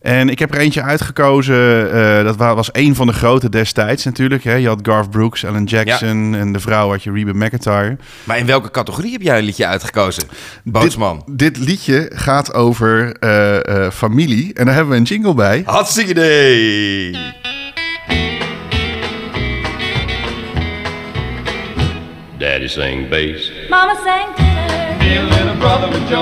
En 0.00 0.28
ik 0.28 0.38
heb 0.38 0.54
er 0.54 0.60
eentje 0.60 0.82
uitgekozen, 0.82 1.92
eh, 1.92 2.24
dat 2.24 2.36
wa- 2.36 2.54
was 2.54 2.70
één 2.70 2.94
van 2.94 3.06
de 3.06 3.12
grote 3.12 3.48
destijds 3.48 4.04
natuurlijk. 4.04 4.44
Hè. 4.44 4.54
Je 4.54 4.66
had 4.68 4.78
Garth 4.82 5.10
Brooks, 5.10 5.44
Alan 5.44 5.64
Jackson 5.64 6.34
en 6.34 6.52
de 6.52 6.60
vrouw 6.60 6.90
had 6.90 7.02
je 7.02 7.12
Reba 7.12 7.32
McIntyre. 7.34 7.96
Maar 8.24 8.38
in 8.38 8.46
welke 8.46 8.70
categorie 8.70 9.12
heb 9.12 9.22
jij 9.22 9.38
een 9.38 9.44
liedje 9.44 9.66
uitgekozen? 9.66 10.22
Bootsman. 10.64 11.22
Dit, 11.26 11.54
dit 11.54 11.66
liedje 11.66 12.10
gaat 12.14 12.54
over 12.54 13.16
eh, 13.18 13.84
eh, 13.84 13.92
familie 13.92 14.54
en 14.54 14.64
daar 14.64 14.74
hebben 14.74 14.92
we 14.92 14.98
een 14.98 15.04
jingle 15.06 15.34
bij. 15.34 15.62
Hartstikke 15.66 16.10
idee. 16.10 17.16
Daddy 22.38 22.66
sang 22.68 23.08
bass. 23.08 23.52
Mama 23.68 23.94
sang 24.04 24.34
tenor. 24.98 25.47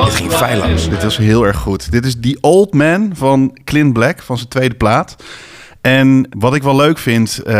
Dit 0.04 0.14
ging 0.14 0.32
feilloos. 0.32 0.88
Dit 0.88 1.02
was 1.02 1.16
heel 1.16 1.46
erg 1.46 1.56
goed. 1.56 1.90
Dit 1.92 2.04
is 2.06 2.16
The 2.20 2.38
Old 2.40 2.74
Man 2.74 3.10
van 3.14 3.56
Clint 3.64 3.92
Black, 3.92 4.22
van 4.22 4.36
zijn 4.36 4.48
tweede 4.48 4.74
plaat. 4.74 5.16
En 5.80 6.28
wat 6.38 6.54
ik 6.54 6.62
wel 6.62 6.76
leuk 6.76 6.98
vind, 6.98 7.38
eh, 7.38 7.54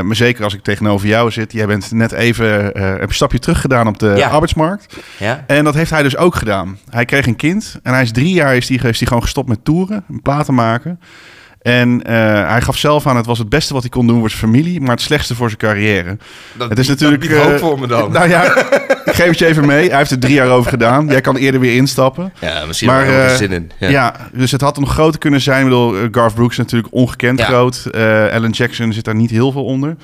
maar 0.00 0.16
zeker 0.16 0.44
als 0.44 0.54
ik 0.54 0.62
tegenover 0.62 1.06
jou 1.08 1.30
zit, 1.30 1.52
jij 1.52 1.66
bent 1.66 1.90
net 1.92 2.12
even 2.12 2.48
heb 2.74 3.08
een 3.08 3.14
stapje 3.14 3.38
terug 3.38 3.60
gedaan 3.60 3.86
op 3.86 3.98
de 3.98 4.12
Ja. 4.16 4.28
arbeidsmarkt. 4.28 4.96
Ja? 5.16 5.44
En 5.46 5.64
dat 5.64 5.74
heeft 5.74 5.90
hij 5.90 6.02
dus 6.02 6.16
ook 6.16 6.34
gedaan. 6.34 6.78
Hij 6.90 7.04
kreeg 7.04 7.26
een 7.26 7.36
kind 7.36 7.78
en 7.82 7.92
hij 7.92 8.02
is 8.02 8.12
drie 8.12 8.32
jaar 8.34 8.56
is 8.56 8.68
hij, 8.68 8.76
is 8.76 8.98
hij 8.98 9.06
gewoon 9.06 9.22
gestopt 9.22 9.48
met 9.48 9.64
toeren, 9.64 10.04
platen 10.22 10.54
maken. 10.54 11.00
En 11.62 12.00
hij 12.46 12.60
gaf 12.60 12.76
zelf 12.76 13.06
aan, 13.06 13.16
het 13.16 13.26
was 13.26 13.38
het 13.38 13.48
beste 13.48 13.72
wat 13.72 13.82
hij 13.82 13.90
kon 13.90 14.06
doen 14.06 14.18
voor 14.20 14.28
zijn 14.30 14.40
familie, 14.42 14.80
maar 14.80 14.90
het 14.90 15.00
slechtste 15.00 15.34
voor 15.34 15.46
zijn 15.48 15.58
carrière. 15.60 16.16
Dat 16.56 16.68
het 16.68 16.78
is 16.78 16.86
biedt- 16.86 17.00
natuurlijk. 17.00 17.30
dat 17.30 17.42
hoop 17.44 17.58
voor 17.58 17.78
me 17.80 17.86
dan. 17.86 18.12
Nou 18.12 18.28
ja, 18.28 18.42
geef 19.14 19.26
het 19.26 19.38
je 19.38 19.46
even 19.46 19.66
mee. 19.66 19.88
Hij 19.88 19.98
heeft 19.98 20.10
er 20.10 20.18
drie 20.18 20.34
jaar 20.34 20.48
over 20.48 20.70
gedaan. 20.70 21.06
Jij 21.06 21.20
kan 21.20 21.36
eerder 21.36 21.60
weer 21.60 21.74
instappen. 21.76 22.32
Ja, 22.40 22.64
misschien 22.66 22.88
Maar, 22.88 23.06
wel 23.06 23.14
er 23.14 23.36
zin 23.36 23.52
in. 23.52 23.70
Ja. 23.78 23.88
Ja. 23.88 24.14
dus 24.32 24.50
het 24.50 24.60
had 24.60 24.78
nog 24.78 24.92
groter 24.92 25.20
kunnen 25.20 25.40
zijn. 25.40 25.58
Ik 25.58 25.64
bedoel, 25.64 25.96
eh, 25.96 26.02
Garth 26.10 26.34
Brooks 26.34 26.52
is 26.52 26.58
natuurlijk 26.58 26.94
ongekend 26.94 27.38
Ja. 27.38 27.44
groot. 27.44 27.86
Eh 27.92 28.02
Alan 28.32 28.50
Jackson 28.50 28.92
zit 28.92 29.04
daar 29.04 29.14
niet 29.14 29.30
heel 29.30 29.52
veel 29.52 29.64
onder. 29.64 29.96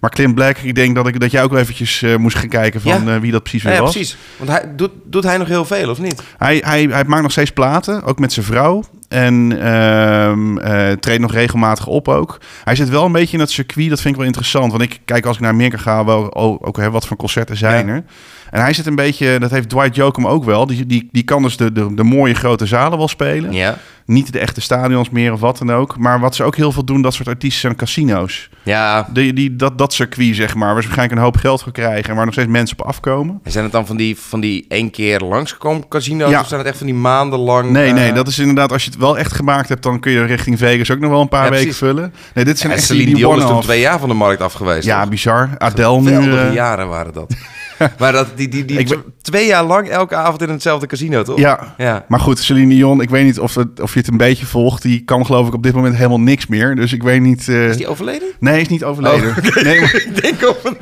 Maar 0.00 0.10
Clint 0.10 0.34
Black, 0.34 0.58
ik 0.58 0.74
denk 0.74 0.94
dat, 0.94 1.06
ik, 1.06 1.20
dat 1.20 1.30
jij 1.30 1.42
ook 1.42 1.50
wel 1.50 1.60
eventjes 1.60 2.04
moest 2.18 2.36
gaan 2.36 2.48
kijken 2.48 2.80
van 2.80 3.04
Ja. 3.04 3.20
wie 3.20 3.32
dat 3.32 3.42
precies 3.42 3.62
Ja, 3.62 3.68
weer 3.68 3.76
ja, 3.78 3.82
was. 3.84 3.92
precies. 3.92 4.16
Want 4.36 4.50
hij, 4.50 4.64
doet, 4.76 4.90
doet 5.04 5.24
hij 5.24 5.36
nog 5.36 5.48
heel 5.48 5.64
veel, 5.64 5.90
of 5.90 5.98
niet? 5.98 6.22
Hij, 6.38 6.62
hij, 6.64 6.86
hij 6.90 7.04
maakt 7.04 7.22
nog 7.22 7.30
steeds 7.30 7.50
platen, 7.50 8.02
ook 8.02 8.18
met 8.18 8.32
zijn 8.32 8.46
vrouw. 8.46 8.84
En 9.08 9.58
eh, 9.62 10.92
treedt 10.92 11.20
nog 11.20 11.32
regelmatig 11.32 11.86
op 11.86 12.08
ook. 12.08 12.38
Hij 12.64 12.74
zit 12.74 12.88
wel 12.88 13.04
een 13.04 13.12
beetje 13.12 13.32
in 13.32 13.38
dat 13.38 13.50
circuit, 13.50 13.88
dat 13.88 14.00
vind 14.00 14.12
ik 14.14 14.18
wel 14.20 14.26
interessant. 14.28 14.70
Want 14.70 14.82
ik 14.82 15.00
kijk 15.04 15.26
als 15.26 15.36
ik 15.36 15.42
naar 15.42 15.52
Amerika 15.52 15.76
ga, 15.78 16.04
wel, 16.04 16.22
oh, 16.22 16.58
ook 16.60 16.76
wat 16.76 17.06
voor 17.06 17.16
concerten 17.16 17.56
zijn 17.56 17.86
Ja. 17.86 17.92
er. 17.92 18.04
En 18.50 18.60
hij 18.60 18.72
zit 18.72 18.86
een 18.86 18.94
beetje, 18.94 19.38
dat 19.38 19.50
heeft 19.50 19.68
Dwight 19.68 19.94
Jokum 19.94 20.26
ook 20.26 20.44
wel. 20.44 20.66
Die, 20.66 20.86
die, 20.86 21.08
die 21.12 21.22
kan 21.22 21.42
dus 21.42 21.56
de, 21.56 21.72
de, 21.72 21.94
de 21.94 22.04
mooie 22.04 22.34
grote 22.34 22.66
zalen 22.66 22.98
wel 22.98 23.08
spelen. 23.08 23.52
Ja. 23.52 23.78
Niet 24.04 24.32
de 24.32 24.38
echte 24.38 24.60
stadions 24.60 25.10
meer 25.10 25.32
of 25.32 25.40
wat 25.40 25.58
dan 25.58 25.72
ook. 25.72 25.98
Maar 25.98 26.20
wat 26.20 26.34
ze 26.34 26.44
ook 26.44 26.56
heel 26.56 26.72
veel 26.72 26.84
doen, 26.84 27.02
dat 27.02 27.14
soort 27.14 27.28
artiesten 27.28 27.60
zijn 27.60 27.76
casino's. 27.76 28.48
Ja. 28.62 29.08
Die, 29.12 29.32
die, 29.32 29.56
dat, 29.56 29.78
dat 29.78 29.92
circuit, 29.92 30.36
zeg 30.36 30.54
maar, 30.54 30.72
waar 30.72 30.82
ze 30.82 30.88
waarschijnlijk 30.88 31.18
een 31.18 31.24
hoop 31.24 31.36
geld 31.36 31.62
voor 31.62 31.72
krijgen... 31.72 32.10
en 32.10 32.14
waar 32.16 32.24
nog 32.24 32.34
steeds 32.34 32.50
mensen 32.50 32.78
op 32.78 32.86
afkomen. 32.86 33.40
En 33.42 33.52
zijn 33.52 33.64
het 33.64 33.72
dan 33.72 33.86
van 33.86 33.96
die, 33.96 34.18
van 34.18 34.40
die 34.40 34.64
één 34.68 34.90
keer 34.90 35.20
langsgekomen 35.20 35.88
casino's? 35.88 36.30
Ja. 36.30 36.40
Of 36.40 36.46
zijn 36.46 36.60
het 36.60 36.68
echt 36.68 36.78
van 36.78 36.86
die 36.86 36.96
maandenlang... 36.96 37.70
Nee, 37.70 37.88
eh, 37.88 37.94
nee, 37.94 38.12
dat 38.12 38.28
is 38.28 38.38
inderdaad, 38.38 38.72
als 38.72 38.84
je 38.84 38.90
het 38.90 38.98
wel 38.98 39.18
echt 39.18 39.32
gemaakt 39.32 39.68
hebt... 39.68 39.82
dan 39.82 40.00
kun 40.00 40.12
je 40.12 40.24
richting 40.24 40.58
Vegas 40.58 40.90
ook 40.90 40.98
nog 40.98 41.10
wel 41.10 41.20
een 41.20 41.28
paar 41.28 41.44
Ja, 41.44 41.50
weken 41.50 41.74
vullen. 41.74 42.14
Nee, 42.34 42.44
dit 42.44 42.58
zijn 42.58 42.72
En 42.72 42.78
echt 42.78 42.86
Celine 42.86 43.04
die, 43.04 43.14
die 43.14 43.24
Dion 43.24 43.38
is 43.38 43.46
toen 43.46 43.60
twee 43.60 43.80
jaar 43.80 43.98
van 43.98 44.08
de 44.08 44.14
markt 44.14 44.42
af 44.42 44.52
geweest. 44.52 44.86
Ja, 44.86 45.00
toch? 45.00 45.10
bizar. 45.10 45.50
Adele 45.58 46.00
nu... 46.00 46.36
Eh, 46.36 46.54
jaren 46.54 46.88
waren 46.88 47.12
dat. 47.12 47.34
maar 47.98 48.12
dat, 48.12 48.26
die, 48.36 48.48
die, 48.48 48.64
die 48.64 48.78
Ik 48.78 48.88
ben- 48.88 49.02
twee 49.22 49.46
jaar 49.46 49.64
lang 49.64 49.88
elke 49.88 50.14
avond 50.14 50.42
in 50.42 50.48
hetzelfde 50.48 50.86
casino, 50.86 51.22
toch? 51.22 51.38
Ja. 51.38 51.74
Ja. 51.78 52.04
maar 52.08 52.20
goed, 52.20 52.38
Celine 52.38 52.74
Dion, 52.74 53.00
ik 53.00 53.10
weet 53.10 53.24
niet 53.24 53.38
of, 53.40 53.54
het, 53.54 53.80
of 53.80 53.92
je 53.92 53.98
het 53.98 54.08
een 54.08 54.16
beetje 54.16 54.46
volgt. 54.46 54.82
Die 54.82 55.00
kan 55.04 55.26
geloof 55.26 55.46
ik 55.46 55.54
op 55.54 55.62
dit 55.62 55.74
moment 55.74 55.94
helemaal 55.96 56.20
niks 56.20 56.46
meer. 56.46 56.74
Dus 56.76 56.92
ik 56.92 57.02
weet 57.02 57.20
niet... 57.20 57.48
eh, 57.48 57.68
Is 57.68 57.76
die 57.76 57.88
overleden? 57.88 58.28
Nee, 58.40 58.60
is 58.60 58.68
niet 58.68 58.84
overleden. 58.84 59.28
Oh, 59.30 59.54
nee, 59.64 59.80
maar 59.80 59.94
Ik 59.94 60.22
denk 60.22 60.48
op 60.48 60.60
een... 60.64 60.76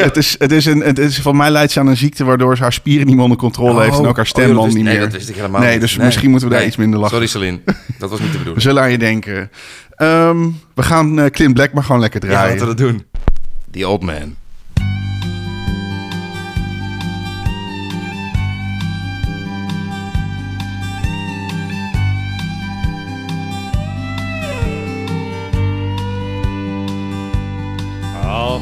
het, 0.00 0.16
is, 0.16 0.34
het, 0.38 0.52
is 0.52 0.66
een, 0.66 0.80
het 0.80 0.98
is 0.98 1.20
van 1.20 1.36
mij 1.36 1.50
leidt 1.50 1.72
ze 1.72 1.80
aan 1.80 1.86
een 1.86 1.96
ziekte 1.96 2.24
waardoor 2.24 2.56
ze 2.56 2.62
haar 2.62 2.72
spieren 2.72 3.06
niet 3.06 3.14
meer 3.14 3.24
onder 3.24 3.38
controle 3.38 3.82
heeft 3.82 3.98
en 3.98 4.06
ook 4.06 4.16
haar 4.16 4.30
Oh, 4.34 4.42
joh, 4.46 4.62
wist- 4.62 4.74
niet 4.76 4.84
nee, 4.84 4.92
meer. 4.92 5.02
dat 5.02 5.12
wist 5.12 5.28
ik 5.28 5.34
helemaal 5.36 5.60
Nee, 5.60 5.72
niet. 5.72 5.80
dus 5.80 5.96
misschien 5.96 6.30
moeten 6.30 6.48
we 6.48 6.52
daar 6.54 6.62
Nee. 6.62 6.72
iets 6.72 6.78
minder 6.80 6.98
lachen. 7.00 7.14
Sorry 7.16 7.30
Celine, 7.30 7.60
dat 7.98 8.10
was 8.10 8.18
niet 8.20 8.20
de 8.20 8.32
We 8.32 8.38
bedoeling. 8.38 8.62
zullen 8.62 8.82
aan 8.82 8.90
je 8.90 8.98
denken. 8.98 9.50
Ehm, 9.96 10.38
we 10.74 10.82
gaan 10.82 11.18
eh 11.20 11.26
Clint 11.30 11.54
Black 11.54 11.72
maar 11.72 11.84
gewoon 11.84 12.00
lekker 12.00 12.24
Ja, 12.24 12.28
draaien. 12.30 12.50
laten 12.58 12.68
we 12.68 12.74
dat 12.74 12.88
doen. 12.88 13.04
The 13.70 13.88
Old 13.88 14.02
Man. 14.02 14.34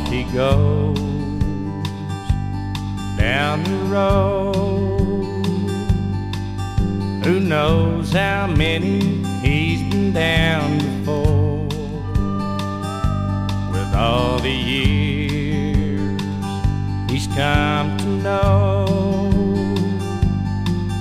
Off 0.01 0.11
he 0.11 0.25
goes 0.25 0.99
down 3.17 3.65
the 3.65 3.77
road. 3.89 5.01
Who 7.25 7.41
knows 7.41 8.13
how 8.13 8.47
many 8.47 9.01
he's 9.41 9.83
been 9.91 10.13
down 10.13 10.79
before? 10.79 11.67
With 13.73 13.95
all 13.95 14.39
the 14.39 14.51
years 14.51 16.21
he's 17.11 17.27
come 17.29 17.97
to 17.99 18.07
know, 18.07 18.87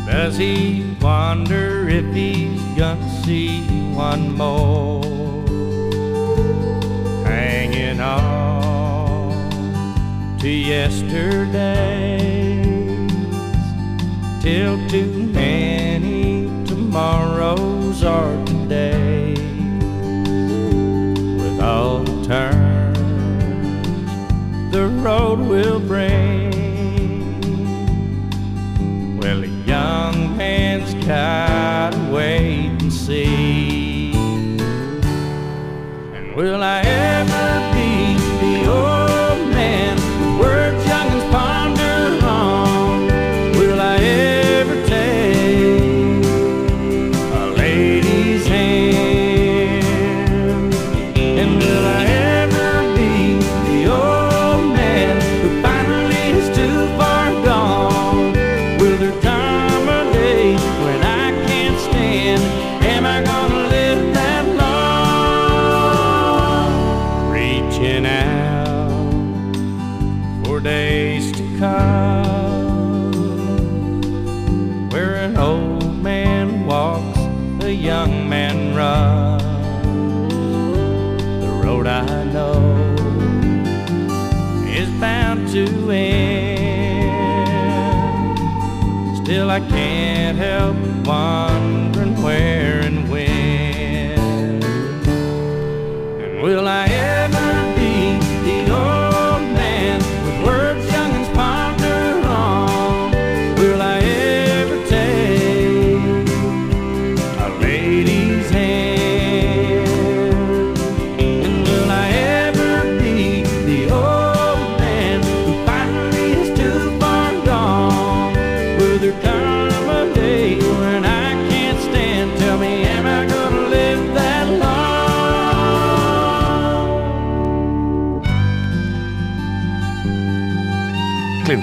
does 0.05 0.37
he 0.37 0.95
wonder 1.01 1.87
if 1.89 2.13
he's 2.13 2.61
gonna 2.77 3.23
see 3.23 3.61
one 3.93 4.35
more? 4.35 5.09
hanging 7.25 7.99
on 7.99 8.38
to 10.39 10.49
yesterdays. 10.49 11.49
Till 14.41 14.87
too 14.87 15.11
many 15.33 16.45
tomorrows 16.65 18.03
are 18.03 18.45
today. 18.45 19.33
With 21.37 21.59
all 21.61 21.99
the 22.03 22.25
turns 22.25 22.79
the 24.71 24.87
road 25.03 25.39
will 25.39 25.79
bring. 25.79 26.51
Well 29.19 29.43
a 29.43 29.47
young 29.47 30.37
man's 30.37 30.93
gotta 31.05 31.97
wait 32.13 32.81
and 32.81 32.93
see. 32.93 34.13
And 36.13 36.35
will 36.35 36.63
I 36.63 36.81
ever 36.81 37.68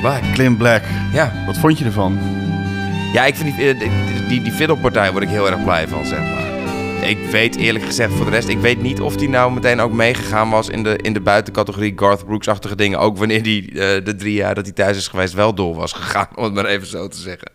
Black. 0.06 0.32
Clint 0.32 0.58
Black, 0.58 0.82
Ja. 1.12 1.32
wat 1.46 1.58
vond 1.58 1.78
je 1.78 1.84
ervan? 1.84 2.18
Ja, 3.12 3.24
ik 3.24 3.34
vind 3.36 3.56
die, 3.56 3.72
eh, 3.72 3.78
die, 3.78 3.90
die, 4.28 4.42
die 4.42 4.52
fiddlepartij 4.52 5.10
word 5.12 5.22
ik 5.22 5.28
heel 5.28 5.50
erg 5.50 5.64
blij 5.64 5.88
van, 5.88 6.06
zeg 6.06 6.18
maar. 6.18 6.44
Ik 7.08 7.18
weet 7.30 7.56
eerlijk 7.56 7.84
gezegd 7.84 8.12
voor 8.12 8.24
de 8.24 8.30
rest, 8.30 8.48
ik 8.48 8.58
weet 8.58 8.82
niet 8.82 9.00
of 9.00 9.16
die 9.16 9.28
nou 9.28 9.52
meteen 9.52 9.80
ook 9.80 9.92
meegegaan 9.92 10.50
was 10.50 10.68
in 10.68 10.82
de, 10.82 10.96
in 10.96 11.12
de 11.12 11.20
buitencategorie 11.20 11.92
Garth 11.96 12.24
Brooks-achtige 12.24 12.76
dingen. 12.76 12.98
Ook 12.98 13.16
wanneer 13.18 13.42
die 13.42 13.68
eh, 13.68 14.04
de 14.04 14.14
drie 14.16 14.34
jaar 14.34 14.54
dat 14.54 14.64
hij 14.64 14.74
thuis 14.74 14.96
is 14.96 15.08
geweest 15.08 15.34
wel 15.34 15.54
door 15.54 15.74
was 15.74 15.92
gegaan, 15.92 16.28
om 16.36 16.44
het 16.44 16.54
maar 16.54 16.64
even 16.66 16.86
zo 16.86 17.08
te 17.08 17.18
zeggen. 17.18 17.50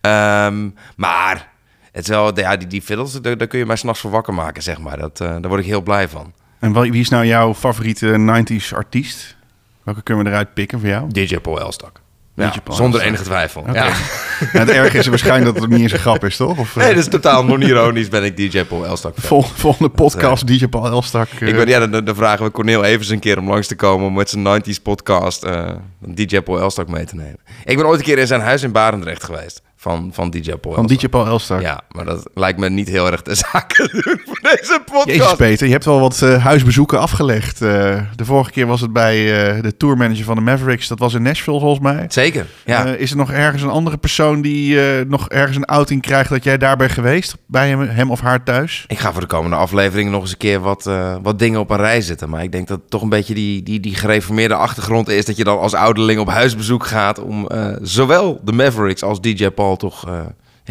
Ehm, 0.00 0.68
maar 0.96 1.48
het 1.92 2.02
is 2.02 2.08
wel, 2.08 2.38
ja, 2.38 2.56
die, 2.56 2.68
die 2.68 2.82
fiddles, 2.82 3.12
daar, 3.12 3.36
daar 3.36 3.48
kun 3.48 3.58
je 3.58 3.66
mij 3.66 3.76
s'nachts 3.76 4.00
voor 4.00 4.10
wakker 4.10 4.34
maken, 4.34 4.62
zeg 4.62 4.78
maar. 4.78 4.98
Dat, 4.98 5.20
eh, 5.20 5.28
daar 5.28 5.48
word 5.48 5.60
ik 5.60 5.66
heel 5.66 5.82
blij 5.82 6.08
van. 6.08 6.32
En 6.60 6.80
wie 6.80 7.00
is 7.00 7.08
nou 7.08 7.26
jouw 7.26 7.54
favoriete 7.54 8.16
90s 8.18 8.74
artiest? 8.74 9.36
Welke 9.84 10.02
kunnen 10.02 10.24
we 10.24 10.30
eruit 10.30 10.54
pikken 10.54 10.80
voor 10.80 10.88
jou? 10.88 11.08
DJ 11.12 11.36
Paul 11.38 11.60
Elstak. 11.60 12.00
Ja, 12.34 12.52
Paul 12.64 12.76
zonder 12.76 13.00
Elstak. 13.00 13.08
enige 13.08 13.22
twijfel. 13.22 13.64
Ja. 13.72 13.84
Ja, 13.84 13.92
het 14.60 14.68
erge 14.70 14.98
is 14.98 15.06
waarschijnlijk 15.06 15.52
dat 15.54 15.62
het 15.62 15.72
niet 15.72 15.80
eens 15.80 15.92
een 15.92 15.98
grap 15.98 16.24
is, 16.24 16.36
toch? 16.36 16.58
Of, 16.58 16.76
eh, 16.76 16.82
Nee, 16.84 16.94
dat 16.94 17.02
is 17.02 17.08
totaal 17.10 17.44
non-ironisch 17.44 18.08
ben 18.08 18.24
ik 18.24 18.36
DJ 18.36 18.64
Paul 18.64 18.86
Elstak. 18.86 19.14
vol- 19.16 19.42
volgende 19.42 19.88
podcast, 19.90 20.46
DJ 20.46 20.66
Paul 20.66 20.86
Elstak. 20.86 21.28
eh, 21.40 21.48
Ik 21.48 21.54
weet, 21.54 21.68
ja, 21.68 21.86
dan, 21.86 22.04
dan 22.04 22.14
vragen 22.14 22.44
we 22.44 22.50
Cornel 22.50 22.84
Evers 22.84 23.08
een 23.08 23.18
keer 23.18 23.38
om 23.38 23.48
langs 23.48 23.66
te 23.66 23.76
komen 23.76 24.06
om 24.06 24.12
met 24.14 24.30
zijn 24.30 24.42
90s 24.62 24.82
podcast 24.82 25.42
eh, 25.44 25.70
DJ 25.98 26.40
Paul 26.40 26.60
Elstak 26.60 26.88
mee 26.88 27.04
te 27.04 27.14
nemen. 27.14 27.38
Ik 27.64 27.76
ben 27.76 27.86
ooit 27.86 27.98
een 27.98 28.04
keer 28.04 28.18
in 28.18 28.26
zijn 28.26 28.40
huis 28.40 28.62
in 28.62 28.72
Barendrecht 28.72 29.24
geweest 29.24 29.62
van, 29.76 30.10
van 30.12 30.30
DJ 30.30 30.40
Paul 30.56 30.74
van 30.74 30.82
Elstak. 30.82 31.00
DJ 31.00 31.08
Paul 31.08 31.26
Elstak. 31.26 31.60
Ja, 31.60 31.80
maar 31.90 32.04
dat 32.04 32.28
lijkt 32.34 32.58
me 32.58 32.68
niet 32.70 32.88
heel 32.88 33.10
erg 33.10 33.22
de 33.22 33.34
zaken 33.50 33.88
doen 33.92 34.20
deze 34.50 34.82
podcast. 34.84 35.06
Jezus 35.06 35.34
Peter, 35.34 35.66
je 35.66 35.72
hebt 35.72 35.84
wel 35.84 36.00
wat 36.00 36.22
eh, 36.22 36.44
huisbezoeken 36.44 36.98
afgelegd. 36.98 37.62
Eh, 37.62 38.00
de 38.16 38.24
vorige 38.24 38.50
keer 38.50 38.66
was 38.66 38.80
het 38.80 38.92
bij 38.92 39.16
eh, 39.16 39.62
de 39.62 39.76
tourmanager 39.76 40.24
van 40.24 40.34
de 40.34 40.40
Mavericks. 40.40 40.88
Dat 40.88 40.98
was 40.98 41.14
in 41.14 41.22
Nashville 41.22 41.60
volgens 41.60 41.80
mij. 41.80 42.06
Zeker, 42.08 42.46
ja. 42.64 42.84
Is 42.84 43.10
er 43.10 43.16
nog 43.16 43.30
ergens 43.30 43.62
een 43.62 43.68
andere 43.68 43.96
persoon 43.96 44.40
die 44.40 44.78
nog 45.04 45.28
ergens 45.28 45.56
een 45.56 45.64
outing 45.64 46.02
krijgt 46.02 46.30
dat 46.30 46.44
jij 46.44 46.58
daar 46.58 46.76
bent 46.76 46.92
geweest? 46.92 47.36
Bij 47.46 47.68
hem, 47.68 47.80
hem 47.80 48.10
of 48.10 48.20
haar 48.20 48.42
thuis? 48.42 48.84
Ik 48.88 48.98
ga 48.98 49.12
voor 49.12 49.20
de 49.20 49.26
komende 49.26 49.56
aflevering 49.56 50.10
nog 50.10 50.20
eens 50.20 50.30
een 50.30 50.36
keer 50.36 50.60
wat, 50.60 50.90
wat 51.22 51.38
dingen 51.38 51.60
op 51.60 51.70
een 51.70 51.76
rij 51.76 52.00
zetten. 52.00 52.28
Maar 52.28 52.42
ik 52.42 52.52
denk 52.52 52.68
dat 52.68 52.78
het 52.78 52.90
toch 52.90 53.02
een 53.02 53.08
beetje 53.08 53.34
die, 53.34 53.62
die, 53.62 53.80
die 53.80 53.94
gereformeerde 53.94 54.54
achtergrond 54.54 55.08
is... 55.08 55.24
dat 55.24 55.36
je 55.36 55.44
dan 55.44 55.58
als 55.58 55.74
ouderling 55.74 56.20
op 56.20 56.28
huisbezoek 56.28 56.86
gaat... 56.86 57.20
om 57.20 57.48
zowel 57.82 58.40
de 58.44 58.52
Mavericks 58.52 59.02
als 59.02 59.20
DJ 59.20 59.50
Paul 59.50 59.76
toch 59.76 60.06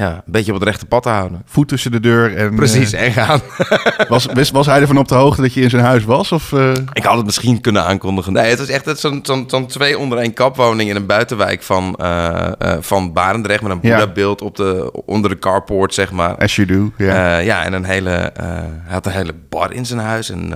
ja, 0.02 0.14
een 0.16 0.32
beetje 0.32 0.54
op 0.54 0.60
het 0.60 0.68
rechte 0.68 0.86
pad 0.86 1.04
te 1.04 1.10
houden. 1.10 1.42
Voet 1.46 1.68
tussen 1.68 1.92
de 1.92 2.00
deur 2.00 2.36
en... 2.36 2.56
Precies, 2.56 2.94
eh, 2.94 3.06
en 3.06 3.12
gaan. 3.12 3.40
was, 4.34 4.52
was 4.52 4.66
hij 4.66 4.82
ervan 4.82 4.98
op 4.98 5.08
de 5.08 5.16
hoogte 5.16 5.42
dat 5.42 5.54
je 5.54 5.62
in 5.62 5.70
zijn 5.70 5.84
huis 5.84 6.04
was? 6.04 6.32
Of, 6.32 6.54
eh? 6.54 6.72
Ik 6.94 7.04
had 7.04 7.16
het 7.16 7.26
misschien 7.26 7.62
kunnen 7.62 7.84
aankondigen. 7.84 8.34
Nee, 8.34 8.50
het 8.50 8.60
is 8.60 8.70
echt 8.70 9.00
zo'n 9.00 9.20
zo'n 9.24 9.44
zo'n 9.48 9.68
twee 9.68 9.98
onder 9.98 10.18
één 10.18 10.34
kapwoning 10.34 10.90
in 10.90 10.96
een 10.96 11.06
buitenwijk 11.06 11.64
van, 11.64 11.96
eh, 11.96 12.52
van 12.80 13.14
Barendrecht... 13.14 13.62
met 13.62 13.72
een 13.72 13.80
Ja. 13.82 13.90
Boeddha-beeld 13.98 14.42
op 14.42 14.56
de, 14.56 14.92
onder 15.06 15.30
de 15.30 15.40
carport, 15.40 15.94
zeg 15.94 16.12
maar. 16.12 16.36
As 16.36 16.56
you 16.56 16.68
do, 16.68 16.92
ja. 16.98 17.38
Ja, 17.38 17.64
en 17.64 17.74
een 17.74 17.86
hele, 17.86 18.32
hij 18.34 18.94
had 18.94 19.06
een 19.06 19.12
hele 19.12 19.34
bar 19.50 19.74
in 19.74 19.86
zijn 19.86 20.00
huis. 20.00 20.30
En, 20.30 20.54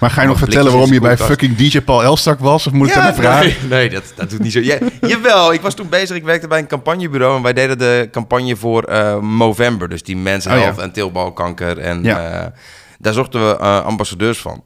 maar 0.00 0.10
ga 0.10 0.22
je 0.22 0.28
nog 0.28 0.38
vertellen 0.38 0.72
waarom 0.72 0.92
je 0.92 1.00
bij 1.00 1.16
fucking 1.16 1.56
DJ 1.56 1.80
Paul 1.80 2.02
Elstak 2.02 2.38
was? 2.38 2.66
Of 2.66 2.72
moet 2.72 2.88
ik 2.88 2.94
dat 2.94 3.02
maar 3.02 3.14
vragen? 3.14 3.46
nee, 3.46 3.56
nee 3.68 3.88
dat, 3.90 4.12
dat 4.16 4.30
doet 4.30 4.40
niet 4.42 4.52
zo. 4.52 4.60
Ja, 4.60 4.78
jawel, 5.00 5.52
ik 5.52 5.60
was 5.60 5.74
toen 5.74 5.88
bezig. 5.88 6.16
Ik 6.16 6.24
werkte 6.24 6.48
bij 6.48 6.58
een 6.58 6.66
campagnebureau 6.66 7.36
en 7.36 7.42
wij 7.42 7.52
deden 7.52 7.78
de 7.78 8.08
campagne 8.12 8.56
voor 8.56 8.82
eh 8.82 9.18
Movember. 9.18 9.88
Dus 9.88 10.02
die 10.02 10.16
Men's 10.16 10.46
Oh, 10.46 10.58
ja. 10.58 10.74
En 10.78 10.92
teelbalkanker. 10.92 11.78
En 11.78 12.02
Ja. 12.02 12.30
eh, 12.42 12.46
daar 12.98 13.12
zochten 13.12 13.48
we 13.48 13.56
eh, 13.56 13.84
ambassadeurs 13.84 14.38
van. 14.38 14.62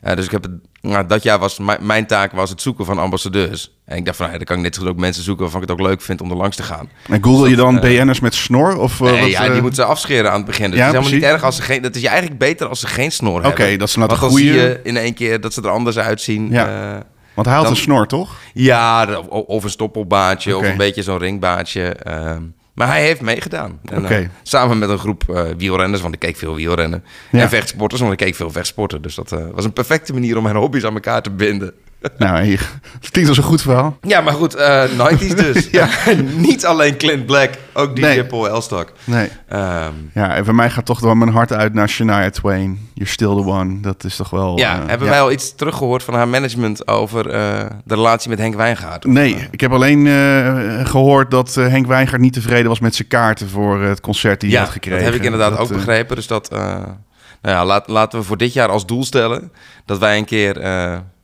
Eh, 0.00 0.16
dus 0.16 0.24
ik 0.24 0.30
heb 0.30 0.42
het, 0.42 0.52
nou, 0.80 1.06
dat 1.06 1.22
jaar 1.22 1.38
was 1.38 1.58
mijn, 1.80 2.06
taak 2.06 2.32
was 2.32 2.50
het 2.50 2.62
zoeken 2.62 2.84
van 2.84 2.98
ambassadeurs. 2.98 3.74
En 3.84 3.96
ik 3.96 4.04
dacht 4.04 4.16
van, 4.16 4.26
nou, 4.26 4.38
ja, 4.38 4.44
dan 4.44 4.54
kan 4.54 4.56
ik 4.56 4.62
net 4.70 4.74
zo 4.74 4.80
goed 4.82 4.90
ook 4.90 4.98
mensen 5.00 5.22
zoeken 5.22 5.42
waarvan 5.42 5.62
ik 5.62 5.68
het 5.68 5.78
ook 5.80 5.86
leuk 5.86 6.00
vind 6.00 6.20
om 6.20 6.30
er 6.30 6.36
langs 6.36 6.56
te 6.56 6.62
gaan. 6.62 6.88
En 7.08 7.22
google 7.24 7.48
je 7.48 7.56
dan 7.56 7.78
Eh, 7.80 8.02
BN'ers 8.02 8.20
met 8.20 8.34
snor? 8.34 8.76
Of, 8.78 9.00
eh, 9.00 9.06
Nee, 9.10 9.20
wat, 9.20 9.30
ja, 9.30 9.48
die 9.48 9.62
moeten 9.62 9.82
ze 9.84 9.90
afscheren 9.90 10.30
aan 10.30 10.36
het 10.36 10.46
begin. 10.46 10.70
Dus 10.70 10.78
Ja, 10.78 10.84
het 10.86 10.94
is 10.94 10.98
helemaal 11.00 11.20
niet 11.20 11.30
erg 11.32 11.44
als 11.44 11.56
ze 11.56 11.62
geen... 11.62 11.82
Dat 11.82 11.94
is 11.94 12.02
je 12.02 12.08
eigenlijk 12.08 12.38
beter 12.38 12.66
als 12.68 12.80
ze 12.80 12.86
geen 12.86 13.12
snor 13.12 13.38
Oké, 13.46 13.46
hebben. 13.62 13.78
dat 13.78 13.90
ze 13.90 13.98
nou 13.98 14.10
de 14.10 14.16
goede- 14.16 14.44
je 14.44 14.80
in 14.82 14.96
één 14.96 15.14
keer 15.14 15.40
dat 15.40 15.52
ze 15.52 15.62
er 15.62 15.68
anders 15.70 15.98
uitzien. 15.98 16.48
Ja. 16.50 17.02
Want 17.34 17.46
hij 17.46 17.56
had 17.56 17.64
dan- 17.64 17.72
een 17.74 17.80
snor, 17.80 18.06
toch? 18.06 18.36
ja, 18.54 19.18
of, 19.18 19.26
of 19.46 19.64
een 19.64 19.70
stoppelbaardje 19.70 20.56
Oké. 20.56 20.64
of 20.64 20.70
een 20.70 20.76
beetje 20.76 21.02
zo'n 21.02 21.18
ringbaardje. 21.18 21.82
ehm, 21.94 22.42
maar 22.74 22.86
hij 22.86 23.02
heeft 23.02 23.20
meegedaan. 23.20 23.80
En, 23.84 24.04
eh, 24.04 24.28
samen 24.42 24.78
met 24.78 24.88
een 24.88 24.98
groep 24.98 25.28
eh, 25.28 25.44
wielrenners, 25.56 26.02
want 26.02 26.14
ik 26.14 26.20
keek 26.20 26.36
veel 26.36 26.54
wielrennen. 26.54 27.04
Ja. 27.30 27.40
En 27.40 27.48
vechtsporters, 27.48 28.00
want 28.00 28.12
ik 28.12 28.18
keek 28.18 28.34
veel 28.34 28.50
vechtsporten. 28.50 29.02
Dus 29.02 29.14
dat 29.14 29.32
eh, 29.32 29.44
was 29.54 29.64
een 29.64 29.72
perfecte 29.72 30.12
manier 30.12 30.36
om 30.36 30.42
mijn 30.42 30.56
hobby's 30.56 30.84
aan 30.84 30.94
elkaar 30.94 31.22
te 31.22 31.30
binden. 31.30 31.74
Nou, 32.18 32.36
hey, 32.36 32.58
het 33.00 33.10
klinkt 33.10 33.28
als 33.28 33.38
een 33.38 33.44
goed 33.44 33.62
verhaal. 33.62 33.98
Ja, 34.02 34.20
maar 34.20 34.32
goed, 34.32 34.54
eh 34.54 34.84
90s 34.84 35.34
dus. 35.34 35.68
Ja. 35.80 35.88
Niet 36.36 36.66
alleen 36.66 36.96
Clint 36.96 37.26
Black, 37.26 37.50
ook 37.72 37.96
DJ 37.96 38.00
Nee. 38.02 38.24
Paul 38.24 38.48
Elstak. 38.48 38.92
Nee. 39.04 39.28
Ehm, 39.48 39.92
Ja, 40.14 40.34
en 40.34 40.44
voor 40.44 40.54
mij 40.54 40.70
gaat 40.70 40.84
toch 40.86 41.00
wel 41.00 41.14
mijn 41.14 41.30
hart 41.32 41.52
uit 41.52 41.74
naar 41.74 41.88
Shania 41.88 42.30
Twain. 42.30 42.88
You're 42.94 43.10
still 43.10 43.28
the 43.42 43.44
one. 43.48 43.80
Dat 43.80 44.04
is 44.04 44.16
toch 44.16 44.30
wel... 44.30 44.58
ja, 44.58 44.72
eh, 44.72 44.78
hebben 44.86 45.06
ja. 45.06 45.12
wij 45.12 45.22
al 45.22 45.32
iets 45.32 45.54
teruggehoord 45.54 46.02
van 46.02 46.14
haar 46.14 46.28
management 46.28 46.88
over 46.88 47.30
eh, 47.30 47.64
de 47.84 47.94
relatie 47.94 48.30
met 48.30 48.38
Henk 48.38 48.54
Wijngaard? 48.54 49.04
Nee, 49.04 49.48
ik 49.50 49.60
heb 49.60 49.72
alleen 49.72 50.06
eh, 50.06 50.86
gehoord 50.86 51.30
dat 51.30 51.54
Henk 51.54 51.86
Wijngaard 51.86 52.20
niet 52.22 52.32
tevreden 52.32 52.68
was 52.68 52.80
met 52.80 52.94
zijn 52.94 53.08
kaarten 53.08 53.48
voor 53.48 53.82
het 53.82 54.00
concert 54.00 54.40
die 54.40 54.50
hij 54.50 54.60
had 54.60 54.70
gekregen. 54.70 54.98
dat 54.98 55.12
heb 55.12 55.18
ik 55.20 55.24
inderdaad 55.24 55.50
Dat, 55.50 55.60
ook 55.60 55.68
begrepen. 55.68 56.16
Dus 56.16 56.26
dat, 56.26 56.50
nou 56.50 57.54
ja, 57.56 57.64
laat, 57.64 57.88
laten 57.88 58.18
we 58.18 58.24
voor 58.24 58.36
dit 58.36 58.52
jaar 58.52 58.68
als 58.68 58.86
doel 58.86 59.04
stellen 59.04 59.52
dat 59.84 59.98
wij 59.98 60.18
een 60.18 60.24
keer 60.24 60.60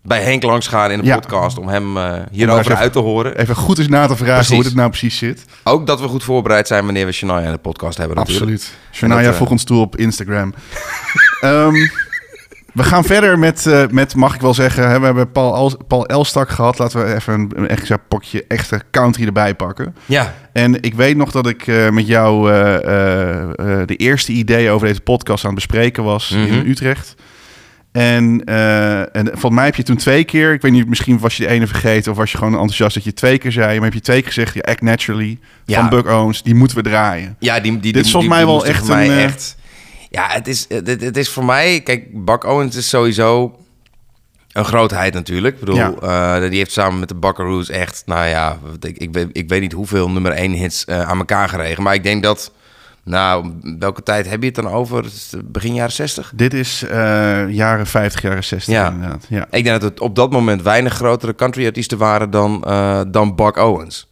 bij 0.07 0.23
Henk 0.23 0.43
langs 0.43 0.67
gaan 0.69 0.91
in 0.91 0.99
de 0.99 1.05
Ja. 1.05 1.19
podcast 1.19 1.59
om 1.59 1.69
hem 1.69 1.97
eh, 1.97 2.03
Om 2.05 2.25
hierover 2.31 2.61
even- 2.65 2.77
uit 2.77 2.93
te 2.93 2.99
horen. 2.99 3.39
Even 3.39 3.57
goed 3.57 3.79
eens 3.79 3.89
na 3.89 4.07
te 4.07 4.17
vragen 4.17 4.35
Precies. 4.35 4.55
hoe 4.55 4.65
het 4.65 4.75
nou 4.75 4.89
precies 4.89 5.19
zit. 5.19 5.45
Ook 5.65 5.87
dat 5.87 6.01
we 6.01 6.09
goed 6.09 6.25
voorbereid 6.25 6.67
zijn 6.67 6.85
wanneer 6.85 7.07
we 7.07 7.13
Shania 7.13 7.41
in 7.41 7.53
de 7.53 7.59
podcast 7.59 7.99
hebben. 7.99 8.17
Natuurlijk. 8.17 8.53
Absoluut. 8.53 8.75
Shania, 8.93 9.21
eh, 9.21 9.33
voeg 9.33 9.51
ons 9.51 9.65
toe 9.65 9.81
op 9.81 9.97
Instagram. 9.97 10.55
Ehm, 11.41 11.75
we 12.73 12.83
gaan 12.83 13.05
verder 13.05 13.39
met, 13.39 13.67
eh, 13.67 13.83
met, 13.91 14.15
mag 14.15 14.35
ik 14.35 14.41
wel 14.41 14.55
zeggen, 14.55 14.89
hè, 14.91 14.99
we 14.99 15.05
hebben 15.05 15.33
Paul, 15.33 15.55
Els- 15.55 15.77
Paul 15.89 16.07
Elstak 16.07 16.49
gehad. 16.51 16.79
Laten 16.79 17.05
we 17.07 17.15
even 17.15 17.35
een, 17.35 17.51
een 17.55 17.69
extra 17.69 17.97
potje 18.09 18.45
extra 18.49 18.81
country 18.91 19.27
erbij 19.27 19.55
pakken. 19.55 19.97
Ja, 20.07 20.35
En 20.53 20.83
ik 20.83 20.95
weet 20.95 21.17
nog 21.17 21.31
dat 21.31 21.47
ik 21.47 21.67
eh, 21.67 21.89
met 21.91 22.07
jou 22.07 22.51
de 23.87 23.97
eerste 23.97 24.33
idee 24.33 24.71
over 24.71 24.87
deze 24.87 25.01
podcast 25.01 25.45
aan 25.45 25.51
het 25.51 25.59
bespreken 25.59 26.05
was 26.05 26.29
Mhm. 26.31 26.41
in 26.53 26.67
Utrecht. 26.71 27.15
En, 27.97 28.45
eh, 28.45 29.01
en 29.17 29.27
volgens 29.27 29.55
mij 29.55 29.65
heb 29.65 29.75
je 29.75 29.83
toen 29.83 29.97
twee 29.97 30.25
keer, 30.25 30.53
ik 30.53 30.63
weet 30.63 30.73
niet, 30.73 30.89
misschien 30.89 31.19
was 31.19 31.37
je 31.37 31.43
de 31.43 31.49
ene 31.49 31.67
vergeten 31.67 32.13
of 32.13 32.19
was 32.19 32.33
je 32.33 32.39
gewoon 32.39 32.53
enthousiast 32.53 32.95
dat 32.95 33.05
je 33.05 33.13
twee 33.13 33.39
keer 33.39 33.53
zei, 33.53 33.75
maar 33.75 33.85
heb 33.85 33.95
je 33.95 34.01
twee 34.01 34.19
keer 34.23 34.33
gezegd, 34.33 34.55
ja, 34.55 34.61
Act 34.61 34.81
Naturally 34.83 35.39
Ja. 35.65 35.81
van 35.81 35.89
Buck 35.89 36.07
Owens, 36.09 36.43
die 36.43 36.55
moeten 36.55 36.77
we 36.77 36.83
draaien. 36.83 37.37
ja 37.39 37.61
die, 37.61 37.63
die, 37.73 37.81
Dit 37.81 37.93
die- 37.93 38.03
is 38.03 38.11
volgens 38.11 38.33
die- 38.35 38.45
mij 38.45 38.53
wel 38.55 38.67
echt 38.67 38.89
mij 38.89 39.07
een, 39.07 39.13
eh, 39.17 39.25
echt. 39.25 39.57
Ja, 40.11 40.27
het 40.29 40.49
is, 40.49 40.67
het, 40.69 40.87
het 40.87 41.17
is 41.17 41.29
voor 41.29 41.45
mij... 41.45 41.81
Kijk, 41.81 42.25
Buck 42.25 42.45
Owens 42.45 42.77
is 42.77 42.89
sowieso 42.89 43.59
een 44.53 44.65
grootheid 44.65 45.15
natuurlijk. 45.15 45.55
Ik 45.55 45.61
bedoel, 45.61 45.77
Ja. 45.77 45.93
eh, 46.43 46.49
die 46.51 46.59
heeft 46.59 46.73
samen 46.73 46.99
met 46.99 47.09
de 47.09 47.15
Buckaroos 47.15 47.69
echt... 47.71 48.03
Nou 48.07 48.27
ja, 48.27 48.59
ik, 48.81 48.97
ik, 48.99 49.13
weet, 49.13 49.29
ik 49.33 49.49
weet 49.49 49.61
niet 49.61 49.73
hoeveel 49.73 50.11
nummer 50.11 50.33
1 50.33 50.53
hits 50.53 50.87
aan 50.87 51.19
elkaar 51.19 51.49
geregen. 51.49 51.83
Maar 51.83 51.95
ik 51.95 52.03
denk 52.03 52.23
dat... 52.23 52.53
Nou, 53.07 53.53
welke 53.79 54.03
tijd 54.03 54.29
heb 54.29 54.41
je 54.41 54.47
het 54.47 54.55
dan 54.55 54.69
over? 54.69 55.05
Begin 55.45 55.75
jaren 55.75 55.93
60? 55.93 56.33
Dit 56.35 56.55
is 56.55 56.83
eh, 56.83 57.49
jaren 57.49 57.87
50, 57.87 58.23
jaren 58.23 58.45
60 58.45 58.75
Ja. 58.75 58.91
inderdaad. 58.91 59.27
Ja. 59.29 59.43
Ik 59.51 59.65
denk 59.65 59.81
dat 59.81 59.83
het 59.83 60.01
op 60.01 60.15
dat 60.15 60.31
moment 60.31 60.63
weinig 60.63 60.95
grotere 60.95 61.35
country-artiesten 61.35 61.99
waren 61.99 62.31
dan, 62.31 62.65
eh, 62.65 63.01
dan 63.09 63.35
Buck 63.35 63.57
Owens. 63.57 64.11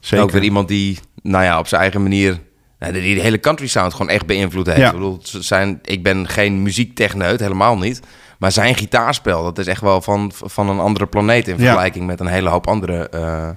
Zeker. 0.00 0.24
Ook 0.24 0.30
weer 0.30 0.42
iemand 0.42 0.68
die, 0.68 0.98
nou 1.22 1.44
ja, 1.44 1.58
op 1.58 1.66
zijn 1.66 1.80
eigen 1.80 2.02
manier... 2.02 2.38
nou, 2.78 2.92
die 2.92 3.14
de 3.14 3.20
hele 3.20 3.40
country 3.40 3.66
sound 3.66 3.92
gewoon 3.92 4.08
echt 4.08 4.26
beïnvloed 4.26 4.66
heeft. 4.66 4.78
Ja. 4.78 4.86
Ik, 4.86 4.92
bedoel, 4.92 5.18
ze 5.22 5.42
zijn, 5.42 5.78
ik 5.82 6.02
ben 6.02 6.28
geen 6.28 6.62
muziektechneut, 6.62 7.40
helemaal 7.40 7.78
niet. 7.78 8.00
Maar 8.38 8.52
zijn 8.52 8.74
gitaarspel, 8.74 9.42
dat 9.42 9.58
is 9.58 9.66
echt 9.66 9.80
wel 9.80 10.00
van, 10.02 10.32
van 10.34 10.68
een 10.68 10.78
andere 10.80 11.06
planeet... 11.06 11.48
in 11.48 11.54
Ja. 11.56 11.60
vergelijking 11.60 12.06
met 12.06 12.20
een 12.20 12.26
hele 12.26 12.48
hoop 12.48 12.66
andere, 12.66 13.08
eh 13.08 13.48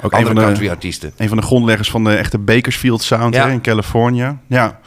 Ook 0.00 0.12
een 0.12 0.18
andere 0.18 0.24
van, 0.24 0.34
de, 0.34 0.40
country-artiesten. 0.42 1.12
een 1.16 1.28
van 1.28 1.36
de 1.36 1.42
grondleggers 1.42 1.90
van 1.90 2.04
de 2.04 2.14
echte 2.14 2.38
Bakersfield 2.38 3.02
Sound 3.02 3.34
Ja. 3.34 3.46
hè, 3.46 3.52
in 3.52 3.60
Californië. 3.60 4.36
Ja, 4.46 4.78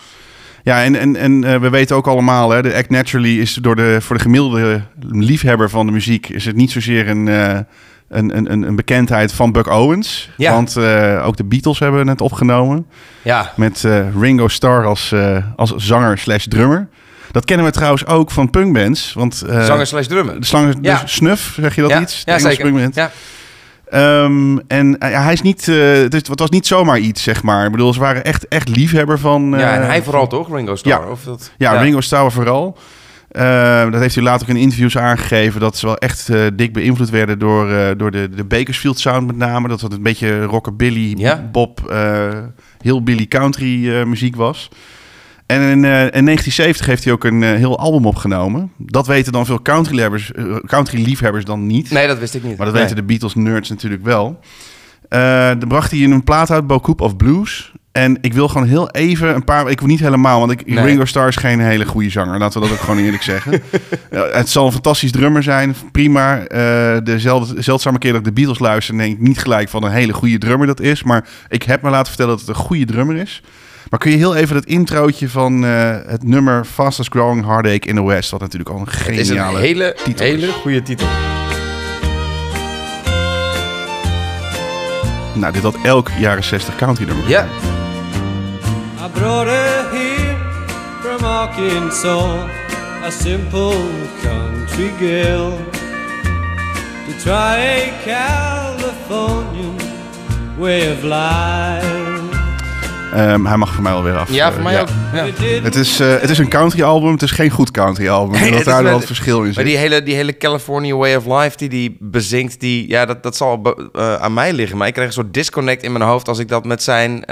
ja 0.63 0.83
en, 0.83 0.95
en, 0.95 1.15
en 1.15 1.43
eh, 1.43 1.59
we 1.59 1.69
weten 1.69 1.95
ook 1.95 2.07
allemaal, 2.07 2.49
hè, 2.49 2.61
de 2.61 2.75
Act 2.75 2.89
Naturally 2.89 3.39
is 3.39 3.53
door 3.53 3.75
de, 3.75 3.97
voor 4.01 4.15
de 4.15 4.21
gemiddelde 4.21 4.81
liefhebber 5.09 5.69
van 5.69 5.85
de 5.85 5.91
muziek... 5.91 6.29
is 6.29 6.45
het 6.45 6.55
niet 6.55 6.71
zozeer 6.71 7.07
een, 7.09 7.27
eh, 7.27 7.59
een, 8.09 8.37
een, 8.37 8.51
een- 8.51 8.61
een 8.61 8.75
bekendheid 8.75 9.33
van 9.33 9.51
Buck 9.51 9.67
Owens. 9.67 10.29
Ja. 10.37 10.53
Want 10.53 10.75
eh, 10.77 11.21
ook 11.25 11.37
de 11.37 11.43
Beatles 11.43 11.79
hebben 11.79 12.07
het 12.07 12.21
opgenomen. 12.21 12.85
Ja, 13.21 13.53
Met 13.55 13.87
Ringo 14.19 14.47
Starr 14.47 14.85
als, 14.85 15.13
als 15.55 15.75
zanger 15.75 16.17
slash 16.17 16.45
drummer. 16.45 16.87
Dat 17.31 17.45
kennen 17.45 17.65
we 17.65 17.71
trouwens 17.71 18.05
ook 18.05 18.31
van 18.31 18.49
punkbands. 18.49 19.13
Want, 19.13 19.35
zanger 19.47 19.87
slash 19.87 20.05
drummer. 20.07 20.39
De 20.39 20.45
slang, 20.45 20.77
Ja. 20.81 20.99
dus 21.01 21.13
Snuff, 21.13 21.57
zeg 21.61 21.75
je 21.75 21.81
dat 21.81 21.89
ja, 21.89 22.01
iets? 22.01 22.21
Ja, 22.25 22.39
zeker. 22.39 22.63
punkband. 22.63 22.95
Ja. 22.95 23.11
Ehm, 23.91 24.57
en 24.67 24.97
eh, 24.99 25.23
hij 25.23 25.33
is 25.33 25.41
niet, 25.41 25.67
eh, 25.67 25.75
het, 25.91 26.13
is- 26.13 26.27
het 26.27 26.39
was 26.39 26.49
niet 26.49 26.67
zomaar 26.67 26.99
iets, 26.99 27.23
zeg 27.23 27.43
maar. 27.43 27.65
Ik 27.65 27.71
bedoel, 27.71 27.93
ze 27.93 27.99
waren 27.99 28.23
echt, 28.23 28.47
echt 28.47 28.69
liefhebber 28.69 29.19
van. 29.19 29.53
ja, 29.57 29.73
en 29.75 29.81
eh, 29.81 29.87
hij 29.87 30.03
vooral 30.03 30.27
toch, 30.27 30.53
Ringo 30.55 30.75
Starr? 30.75 31.01
Ja. 31.05 31.09
Of 31.11 31.23
dat, 31.23 31.51
Ja, 31.57 31.71
Ringo 31.81 32.01
Starr 32.01 32.31
vooral. 32.31 32.77
Eh, 33.31 33.91
dat 33.91 34.01
heeft 34.01 34.15
hij 34.15 34.23
later 34.23 34.41
ook 34.49 34.55
in 34.55 34.61
interviews 34.61 34.97
aangegeven. 34.97 35.59
Dat 35.61 35.77
ze 35.77 35.85
wel 35.85 35.97
echt 35.97 36.29
dik 36.53 36.73
beïnvloed 36.73 37.09
werden 37.09 37.39
door, 37.39 37.97
door 37.97 38.11
de, 38.11 38.29
de 38.35 38.43
Bakersfield 38.43 38.99
Sound 38.99 39.27
met 39.27 39.35
name. 39.37 39.67
Dat 39.67 39.81
het 39.81 39.93
een 39.93 40.03
beetje 40.03 40.43
rockabilly, 40.43 41.13
Ja. 41.17 41.49
Bob, 41.51 41.89
eh 41.89 42.27
heel 42.81 43.03
Billy 43.03 43.25
country 43.27 44.03
muziek 44.05 44.35
was. 44.35 44.69
En 45.51 45.61
in, 45.61 45.85
eh, 45.85 45.91
in 46.03 46.23
1970 46.23 46.85
heeft 46.85 47.03
hij 47.03 47.13
ook 47.13 47.23
een 47.23 47.43
eh, 47.43 47.49
heel 47.53 47.79
album 47.79 48.05
opgenomen. 48.05 48.71
Dat 48.77 49.07
weten 49.07 49.31
dan 49.31 49.45
veel 49.45 49.61
country-liefhebbers 49.61 50.31
country 50.65 51.03
liefhebbers 51.03 51.45
dan 51.45 51.67
niet. 51.67 51.91
Nee, 51.91 52.07
dat 52.07 52.19
wist 52.19 52.35
ik 52.35 52.43
niet. 52.43 52.57
Maar 52.57 52.65
dat 52.65 52.75
Nee. 52.75 52.83
weten 52.83 52.97
de 53.01 53.03
Beatles-nerds 53.03 53.69
natuurlijk 53.69 54.03
wel. 54.03 54.39
Eh 55.09 55.47
dan 55.47 55.67
bracht 55.67 55.91
hij 55.91 55.99
in 55.99 56.11
een 56.11 56.23
plaat 56.23 56.51
uit, 56.51 56.67
Bocoup 56.67 57.01
of 57.01 57.15
Blues. 57.15 57.71
En 57.91 58.17
ik 58.21 58.33
wil 58.33 58.47
gewoon 58.47 58.67
heel 58.67 58.89
even 58.89 59.35
een 59.35 59.43
paar... 59.43 59.69
Ik 59.69 59.79
wil 59.79 59.87
niet 59.87 59.99
helemaal, 59.99 60.39
want 60.39 60.51
ik, 60.51 60.65
Nee. 60.67 60.83
Ringo 60.85 61.05
Starr 61.05 61.27
is 61.27 61.35
geen 61.35 61.59
hele 61.59 61.85
goede 61.85 62.09
zanger. 62.09 62.39
Laten 62.39 62.61
we 62.61 62.67
dat 62.67 62.77
ook 62.77 62.83
gewoon 62.83 63.03
eerlijk 63.03 63.23
zeggen. 63.23 63.61
Het 64.39 64.49
zal 64.49 64.65
een 64.65 64.71
fantastisch 64.71 65.11
drummer 65.11 65.43
zijn, 65.43 65.75
prima. 65.91 66.39
Eh 66.39 66.97
dezelfde, 67.03 67.61
zeldzame 67.61 67.97
keer 67.97 68.11
dat 68.11 68.19
ik 68.19 68.25
de 68.25 68.31
Beatles 68.33 68.59
luister... 68.59 68.97
denk 68.97 69.13
ik 69.13 69.19
niet 69.19 69.39
gelijk 69.39 69.69
van 69.69 69.83
een 69.83 69.91
hele 69.91 70.13
goede 70.13 70.37
drummer 70.37 70.67
dat 70.67 70.79
is. 70.79 71.03
Maar 71.03 71.27
ik 71.49 71.63
heb 71.63 71.81
me 71.81 71.89
laten 71.89 72.07
vertellen 72.07 72.31
dat 72.37 72.39
het 72.47 72.49
een 72.49 72.63
goede 72.63 72.85
drummer 72.85 73.15
is. 73.15 73.41
Maar 73.89 73.99
kun 73.99 74.11
je 74.11 74.17
heel 74.17 74.35
even 74.35 74.55
het 74.55 74.65
introotje 74.65 75.29
van 75.29 75.65
eh, 75.65 75.97
het 76.05 76.23
nummer 76.23 76.65
Fastest 76.65 77.09
Growing 77.09 77.45
Heartache 77.45 77.79
in 77.79 77.95
the 77.95 78.03
West... 78.05 78.31
wat 78.31 78.39
natuurlijk 78.39 78.69
al 78.69 78.79
een 78.79 78.87
Het 78.89 79.07
is 79.07 79.29
een 79.29 79.35
geniale 79.35 79.59
hele, 79.59 79.95
titel 80.03 80.25
hele 80.25 80.47
is. 80.47 80.53
goede 80.53 80.81
titel. 80.81 81.07
Nou, 85.33 85.53
dit 85.53 85.63
had 85.63 85.75
elk 85.83 86.09
jaren 86.19 86.43
60 86.43 86.75
country 86.75 87.05
nummer. 87.05 87.29
Ja. 87.29 87.43
I 87.43 89.09
brought 89.13 89.47
her 89.47 89.89
here 89.91 90.35
from 91.01 91.91
soul, 91.91 92.37
a 93.03 93.09
simple 93.09 93.75
country 94.21 94.91
girl. 94.99 95.57
To 97.07 97.17
try 97.23 97.57
a 97.57 97.91
Californian 98.05 99.75
way 100.57 100.91
of 100.91 101.03
life. 101.03 102.00
Ehm, 103.11 103.45
hij 103.45 103.57
mag 103.57 103.73
voor 103.73 103.83
mij 103.83 103.91
alweer 103.91 104.17
af. 104.17 104.31
Ja, 104.31 104.47
Eh, 104.47 104.53
voor 104.53 104.63
mij 104.63 104.81
ook. 104.81 104.87
Ja. 105.13 105.25
Het 105.63 105.75
is, 105.75 105.99
eh, 105.99 106.07
het 106.19 106.29
is 106.29 106.37
een 106.37 106.49
country 106.49 106.83
album, 106.83 107.11
het 107.11 107.21
is 107.21 107.31
geen 107.31 107.49
goed 107.49 107.71
country 107.71 108.07
album. 108.09 108.39
Nee, 108.39 108.51
dat 108.51 108.63
daar 108.63 108.83
wel 108.83 108.95
het 108.97 109.05
verschil 109.05 109.37
in 109.37 109.43
Maar 109.43 109.53
zit. 109.53 109.65
die 109.65 109.77
hele, 109.77 110.03
die 110.03 110.15
hele 110.15 110.37
California 110.37 110.95
Way 110.95 111.15
of 111.15 111.25
Life 111.25 111.57
die 111.57 111.69
die 111.69 111.97
bezinkt, 111.99 112.59
die, 112.59 112.87
ja, 112.89 113.05
dat, 113.05 113.23
dat 113.23 113.35
zal 113.35 113.61
be- 113.61 113.89
eh, 113.93 114.15
aan 114.15 114.33
mij 114.33 114.53
liggen. 114.53 114.77
Maar 114.77 114.87
ik 114.87 114.93
krijg 114.93 115.07
een 115.07 115.13
soort 115.13 115.33
disconnect 115.33 115.83
in 115.83 115.91
mijn 115.91 116.03
hoofd 116.03 116.27
als 116.27 116.39
ik 116.39 116.47
dat 116.47 116.65
met 116.65 116.83
zijn 116.83 117.25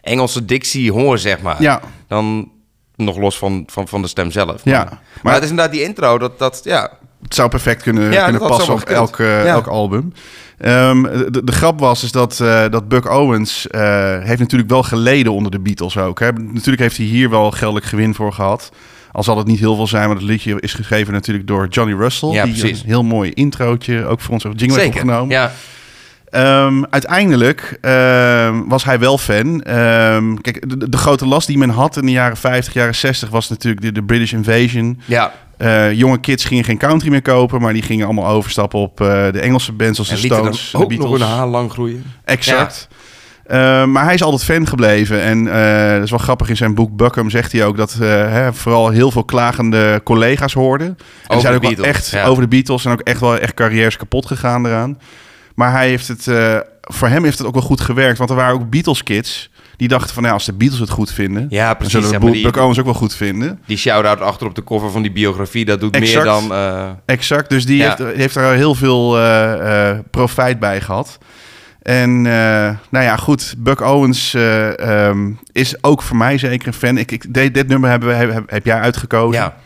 Engelse 0.00 0.44
dictie 0.44 0.92
hoor, 0.92 1.18
zeg 1.18 1.40
maar. 1.40 1.62
Ja. 1.62 1.80
Dan 2.08 2.50
nog 2.96 3.16
los 3.18 3.38
van, 3.38 3.62
van, 3.66 3.88
van 3.88 4.02
de 4.02 4.08
stem 4.08 4.30
zelf. 4.30 4.60
Ja, 4.64 4.72
Maar, 4.78 4.84
maar, 4.88 4.98
maar- 5.22 5.34
het 5.34 5.42
is 5.42 5.50
inderdaad 5.50 5.74
die 5.74 5.82
intro, 5.82 6.18
dat, 6.18 6.38
dat 6.38 6.60
ja. 6.64 6.90
Het 7.22 7.34
zou 7.34 7.48
perfect 7.48 7.82
kunnen, 7.82 8.12
Ja, 8.12 8.22
kunnen 8.24 8.48
passen 8.48 8.74
op 8.74 8.80
elk, 8.80 9.16
Ja. 9.18 9.44
elk 9.44 9.66
album. 9.66 10.12
Ehm, 10.58 11.02
de, 11.02 11.40
de 11.44 11.52
grap 11.52 11.80
was 11.80 12.02
is 12.04 12.12
dat, 12.12 12.40
eh, 12.40 12.64
dat 12.70 12.88
Buck 12.88 13.10
Owens 13.10 13.66
eh, 13.66 13.80
heeft 14.22 14.38
natuurlijk 14.38 14.70
wel 14.70 14.82
geleden 14.82 15.32
onder 15.32 15.50
de 15.50 15.60
Beatles 15.60 15.96
ook. 15.98 16.20
Hè. 16.20 16.32
Natuurlijk 16.32 16.80
heeft 16.80 16.96
hij 16.96 17.06
hier 17.06 17.30
wel 17.30 17.50
geldelijk 17.50 17.86
gewin 17.86 18.14
voor 18.14 18.32
gehad. 18.32 18.72
Al 19.12 19.22
zal 19.22 19.38
het 19.38 19.46
niet 19.46 19.58
heel 19.58 19.74
veel 19.76 19.86
zijn, 19.86 20.06
maar 20.06 20.16
het 20.16 20.24
liedje 20.24 20.60
is 20.60 20.74
geschreven 20.74 21.12
natuurlijk 21.12 21.46
door 21.46 21.66
Johnny 21.68 21.94
Russell. 21.94 22.28
Ja, 22.28 22.44
die 22.44 22.58
precies. 22.58 22.80
een 22.80 22.86
heel 22.86 23.04
mooi 23.04 23.30
introotje 23.30 24.06
ook 24.06 24.20
voor 24.20 24.32
ons 24.34 24.44
op 24.44 24.52
jingle 24.56 24.78
heeft 24.78 24.88
opgenomen. 24.94 25.28
Ja. 25.30 25.52
Ehm, 26.30 26.82
uiteindelijk 26.90 27.78
ehm, 27.80 28.62
was 28.66 28.84
hij 28.84 28.98
wel 28.98 29.18
fan. 29.18 29.60
Kijk, 30.40 30.68
de, 30.68 30.88
de 30.88 30.96
grote 30.96 31.26
last 31.26 31.46
die 31.46 31.58
men 31.58 31.70
had 31.70 31.96
in 31.96 32.06
de 32.06 32.12
jaren 32.12 32.36
50, 32.36 32.72
jaren 32.74 32.94
60 32.94 33.28
was 33.28 33.48
natuurlijk 33.48 33.82
de, 33.82 33.92
de 33.92 34.02
British 34.02 34.32
Invasion. 34.32 35.00
ja. 35.04 35.32
Eh, 35.60 35.92
jonge 35.92 36.20
kids 36.20 36.44
gingen 36.44 36.64
geen 36.64 36.78
country 36.78 37.10
meer 37.10 37.22
kopen, 37.22 37.60
maar 37.60 37.72
die 37.72 37.82
gingen 37.82 38.04
allemaal 38.04 38.26
overstappen 38.26 38.78
op 38.78 39.00
eh, 39.00 39.06
de 39.32 39.40
Engelse 39.40 39.72
bands 39.72 39.98
als 39.98 40.08
En 40.08 40.14
de 40.14 40.20
Stones, 40.20 40.70
dan 40.70 40.80
de 40.80 40.86
ook 40.86 40.92
nog 40.92 41.08
Beatles. 41.08 41.20
een 41.30 41.36
haar 41.36 41.46
lang 41.46 41.72
groeien. 41.72 42.04
Exact. 42.24 42.88
Eh, 43.50 43.84
maar 43.84 44.04
hij 44.04 44.14
is 44.14 44.22
altijd 44.22 44.44
fan 44.44 44.66
gebleven. 44.66 45.20
En 45.20 45.46
eh, 45.46 45.94
dat 45.94 46.02
is 46.02 46.10
wel 46.10 46.18
grappig. 46.18 46.48
In 46.48 46.56
zijn 46.56 46.74
boek 46.74 46.96
Buckham 46.96 47.30
zegt 47.30 47.52
hij 47.52 47.64
ook 47.64 47.76
dat 47.76 47.96
eh, 48.00 48.08
hè, 48.08 48.52
vooral 48.52 48.88
heel 48.88 49.10
veel 49.10 49.24
klagende 49.24 50.00
collega's 50.04 50.52
hoorden. 50.52 50.86
En 50.86 50.96
Over 51.26 51.40
zijn 51.40 51.52
de 51.52 51.58
ook 51.58 51.62
wel 51.62 51.84
Beatles, 51.84 51.96
echt 51.96 52.10
ja. 52.10 52.24
over 52.24 52.42
de 52.42 52.48
Beatles 52.48 52.84
en 52.84 52.92
ook 52.92 53.00
echt 53.00 53.20
wel 53.20 53.38
echt 53.38 53.54
carrières 53.54 53.96
kapot 53.96 54.26
gegaan 54.26 54.66
eraan. 54.66 54.98
Maar 55.54 55.72
hij 55.72 55.88
heeft 55.88 56.08
het, 56.08 56.26
eh, 56.28 56.56
voor 56.80 57.08
hem 57.08 57.24
heeft 57.24 57.38
het 57.38 57.46
ook 57.46 57.52
wel 57.54 57.62
goed 57.62 57.80
gewerkt. 57.80 58.18
Want 58.18 58.30
er 58.30 58.36
waren 58.36 58.54
ook 58.54 58.70
Beatles 58.70 59.02
kids 59.02 59.50
die 59.76 59.88
dachten 59.88 60.14
van, 60.14 60.22
nou, 60.22 60.34
als 60.34 60.44
de 60.44 60.52
Beatles 60.52 60.80
het 60.80 60.90
goed 60.90 61.12
vinden, 61.12 61.46
Ja, 61.48 61.74
dan 61.74 61.90
zullen 61.90 62.20
we 62.20 62.40
Buck 62.42 62.56
Owens 62.56 62.78
ook 62.78 62.84
wel 62.84 62.94
goed 62.94 63.14
vinden. 63.14 63.60
die 63.66 63.76
shout-out 63.76 64.20
achter 64.20 64.46
op 64.46 64.54
de 64.54 64.64
cover 64.64 64.90
van 64.90 65.02
die 65.02 65.12
biografie, 65.12 65.64
dat 65.64 65.80
doet 65.80 65.94
Exact. 65.96 66.24
meer 66.24 66.32
dan... 66.32 66.52
eh, 66.52 66.88
Exact, 67.06 67.50
dus 67.50 67.66
die 67.66 67.76
Ja. 67.76 67.96
heeft, 67.98 68.16
heeft 68.16 68.36
er 68.36 68.52
heel 68.54 68.74
veel 68.74 69.18
eh, 69.18 69.98
profijt 70.10 70.58
bij 70.58 70.80
gehad. 70.80 71.18
En 71.82 72.22
nou 72.22 73.04
ja, 73.04 73.16
goed, 73.16 73.54
Buck 73.58 73.80
Owens 73.80 74.34
eh, 74.34 74.78
ehm, 75.08 75.30
is 75.52 75.82
ook 75.82 76.02
voor 76.02 76.16
mij 76.16 76.38
zeker 76.38 76.66
een 76.66 76.72
fan. 76.74 76.98
Ik, 76.98 77.10
ik, 77.12 77.34
dit, 77.34 77.54
dit 77.54 77.68
nummer 77.68 77.90
hebben 77.90 78.08
we, 78.08 78.14
heb, 78.14 78.50
heb 78.50 78.64
jij 78.64 78.78
uitgekozen. 78.80 79.40
ja. 79.40 79.56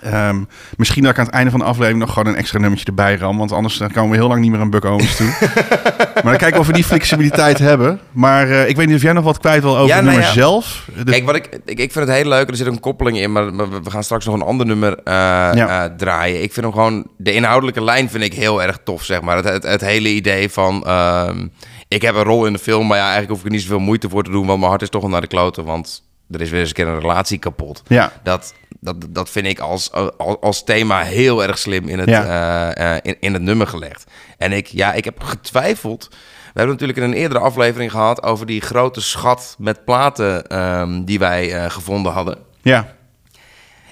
Ehm, 0.00 0.42
misschien 0.76 1.02
dat 1.02 1.12
ik 1.12 1.18
aan 1.18 1.24
het 1.24 1.34
einde 1.34 1.50
van 1.50 1.58
de 1.60 1.66
aflevering 1.66 1.98
nog 2.00 2.12
gewoon 2.12 2.32
een 2.32 2.38
extra 2.38 2.58
nummertje 2.58 2.86
erbij 2.86 3.16
ram. 3.16 3.38
Want 3.38 3.52
anders 3.52 3.76
dan 3.76 3.90
komen 3.90 4.10
we 4.10 4.16
heel 4.16 4.28
lang 4.28 4.40
niet 4.40 4.50
meer 4.50 4.60
aan 4.60 4.70
Buck 4.70 4.84
Owens 4.84 5.16
toe. 5.16 5.26
maar 6.14 6.22
dan 6.22 6.36
kijken 6.36 6.60
of 6.60 6.66
we 6.66 6.72
die 6.72 6.84
flexibiliteit 6.84 7.58
hebben. 7.58 8.00
Maar 8.12 8.50
eh, 8.50 8.68
ik 8.68 8.76
weet 8.76 8.86
niet 8.86 8.96
of 8.96 9.02
jij 9.02 9.12
nog 9.12 9.24
wat 9.24 9.38
kwijt 9.38 9.62
wil 9.62 9.76
over 9.76 9.88
Ja, 9.88 9.94
het 9.94 10.04
nou 10.04 10.16
nummer 10.16 10.34
ja. 10.34 10.40
zelf. 10.40 10.88
De- 10.96 11.04
Kijk, 11.10 11.24
wat 11.26 11.34
ik, 11.34 11.48
ik, 11.64 11.78
ik 11.78 11.92
vind 11.92 12.06
het 12.08 12.16
heel 12.16 12.28
leuk. 12.28 12.48
Er 12.48 12.56
zit 12.56 12.66
een 12.66 12.80
koppeling 12.80 13.18
in, 13.18 13.32
maar, 13.32 13.56
we 13.82 13.90
gaan 13.90 14.04
straks 14.04 14.24
nog 14.24 14.34
een 14.34 14.42
ander 14.42 14.66
nummer 14.66 14.98
eh, 14.98 15.12
Ja. 15.54 15.84
eh, 15.84 15.90
draaien. 15.96 16.42
Ik 16.42 16.52
vind 16.52 16.66
hem 16.66 16.74
gewoon... 16.74 17.06
De 17.16 17.32
inhoudelijke 17.32 17.84
lijn 17.84 18.10
vind 18.10 18.24
ik 18.24 18.34
heel 18.34 18.62
erg 18.62 18.78
tof, 18.84 19.02
zeg 19.04 19.20
maar. 19.20 19.36
Het, 19.36 19.44
het, 19.44 19.62
het 19.62 19.80
hele 19.80 20.08
idee 20.08 20.48
van... 20.50 20.84
ehm, 20.86 21.46
ik 21.88 22.02
heb 22.02 22.14
een 22.14 22.22
rol 22.22 22.46
in 22.46 22.52
de 22.52 22.58
film, 22.58 22.86
maar 22.86 22.96
ja, 22.96 23.02
eigenlijk 23.02 23.30
hoef 23.30 23.40
ik 23.40 23.46
er 23.46 23.52
niet 23.52 23.62
zoveel 23.62 23.78
moeite 23.78 24.08
voor 24.08 24.22
te 24.24 24.30
doen... 24.30 24.46
want 24.46 24.58
mijn 24.58 24.70
hart 24.70 24.82
is 24.82 24.88
toch 24.88 25.02
al 25.02 25.08
naar 25.08 25.20
de 25.20 25.26
kloten, 25.26 25.64
want 25.64 26.02
er 26.30 26.40
is 26.40 26.50
weer 26.50 26.60
eens 26.60 26.68
een 26.68 26.74
keer 26.74 26.88
een 26.88 27.00
relatie 27.00 27.38
kapot. 27.38 27.82
ja, 27.86 28.12
Dat, 28.22 28.54
dat, 28.80 28.96
dat 29.08 29.30
vind 29.30 29.46
ik 29.46 29.58
als, 29.58 29.92
als, 29.92 30.36
als 30.40 30.64
thema 30.64 31.02
heel 31.02 31.42
erg 31.42 31.58
slim 31.58 31.88
in 31.88 31.98
het, 31.98 32.08
Ja. 32.08 32.72
eh, 32.72 32.94
eh, 32.96 33.00
in, 33.02 33.16
in 33.20 33.32
het 33.32 33.42
nummer 33.42 33.66
gelegd. 33.66 34.04
En 34.38 34.52
ik, 34.52 34.66
ja, 34.66 34.92
ik 34.92 35.04
heb 35.04 35.22
getwijfeld. 35.22 36.06
We 36.10 36.64
hebben 36.64 36.72
natuurlijk 36.72 36.98
in 36.98 37.04
een 37.04 37.22
eerdere 37.22 37.40
aflevering 37.40 37.90
gehad 37.90 38.22
over 38.22 38.46
die 38.46 38.60
grote 38.60 39.00
schat 39.00 39.54
met 39.58 39.84
platen 39.84 40.46
ehm, 40.46 41.04
die 41.04 41.18
wij 41.18 41.52
eh, 41.54 41.70
gevonden 41.70 42.12
hadden. 42.12 42.38
ja, 42.62 42.94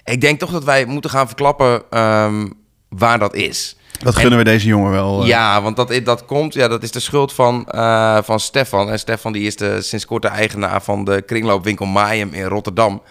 Ik 0.05 0.21
denk 0.21 0.39
toch 0.39 0.51
dat 0.51 0.65
wij 0.65 0.85
moeten 0.85 1.11
gaan 1.11 1.27
verklappen 1.27 1.83
ehm, 1.91 2.47
waar 2.89 3.19
dat 3.19 3.35
is. 3.35 3.77
dat 4.03 4.17
gunnen 4.17 4.39
we 4.39 4.45
deze 4.45 4.67
jongen 4.67 4.91
wel. 4.91 5.25
Ja, 5.27 5.63
want 5.63 5.77
dat, 5.77 6.01
dat 6.05 6.25
komt, 6.25 6.55
ja, 6.55 6.69
dat 6.69 6.83
is 6.83 6.91
de 6.91 7.01
schuld 7.01 7.33
van, 7.33 7.65
van 8.25 8.41
Stefan. 8.41 8.91
En 8.91 8.99
Stefan 8.99 9.33
die 9.33 9.47
is 9.47 9.57
de, 9.57 9.83
sinds 9.83 10.05
kort 10.07 10.23
de 10.23 10.29
eigenaar 10.29 10.83
van 10.83 11.05
de 11.05 11.23
kringloopwinkel 11.23 11.87
Maaium 11.87 12.33
in 12.33 12.45
Rotterdam. 12.45 13.03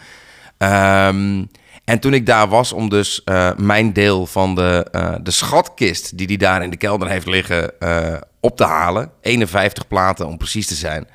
Ehm, 0.57 1.43
en 1.85 1.99
toen 1.99 2.13
ik 2.13 2.25
daar 2.25 2.47
was 2.47 2.73
om 2.73 2.89
dus 2.89 3.23
eh, 3.23 3.49
mijn 3.57 3.93
deel 3.93 4.25
van 4.25 4.55
de, 4.55 4.87
eh, 4.91 5.15
de 5.21 5.31
schatkist 5.31 6.17
die 6.17 6.27
hij 6.27 6.37
daar 6.37 6.63
in 6.63 6.69
de 6.69 6.77
kelder 6.77 7.07
heeft 7.07 7.27
liggen 7.27 7.79
eh, 7.79 8.13
op 8.39 8.57
te 8.57 8.63
halen. 8.63 9.11
51 9.21 9.87
platen 9.87 10.27
om 10.27 10.37
precies 10.37 10.67
te 10.67 10.75
zijn. 10.75 11.07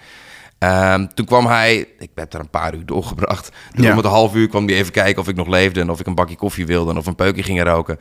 Ehm, 0.58 1.06
toen 1.14 1.26
kwam 1.26 1.46
hij, 1.46 1.76
ik 1.98 2.10
heb 2.14 2.30
daar 2.30 2.40
een 2.40 2.50
paar 2.50 2.74
uur 2.74 2.86
doorgebracht. 2.86 3.50
Dus 3.74 3.84
Ja. 3.84 3.90
om 3.90 3.96
het 3.96 4.06
half 4.06 4.34
uur 4.34 4.48
kwam 4.48 4.66
hij 4.66 4.76
even 4.76 4.92
kijken 4.92 5.22
of 5.22 5.28
ik 5.28 5.36
nog 5.36 5.46
leefde 5.48 5.80
en 5.80 5.90
of 5.90 6.00
ik 6.00 6.06
een 6.06 6.14
bakje 6.14 6.36
koffie 6.36 6.66
wilde 6.66 6.90
en 6.90 6.98
of 6.98 7.06
een 7.06 7.14
peukje 7.14 7.42
ging 7.42 7.62
roken. 7.62 7.98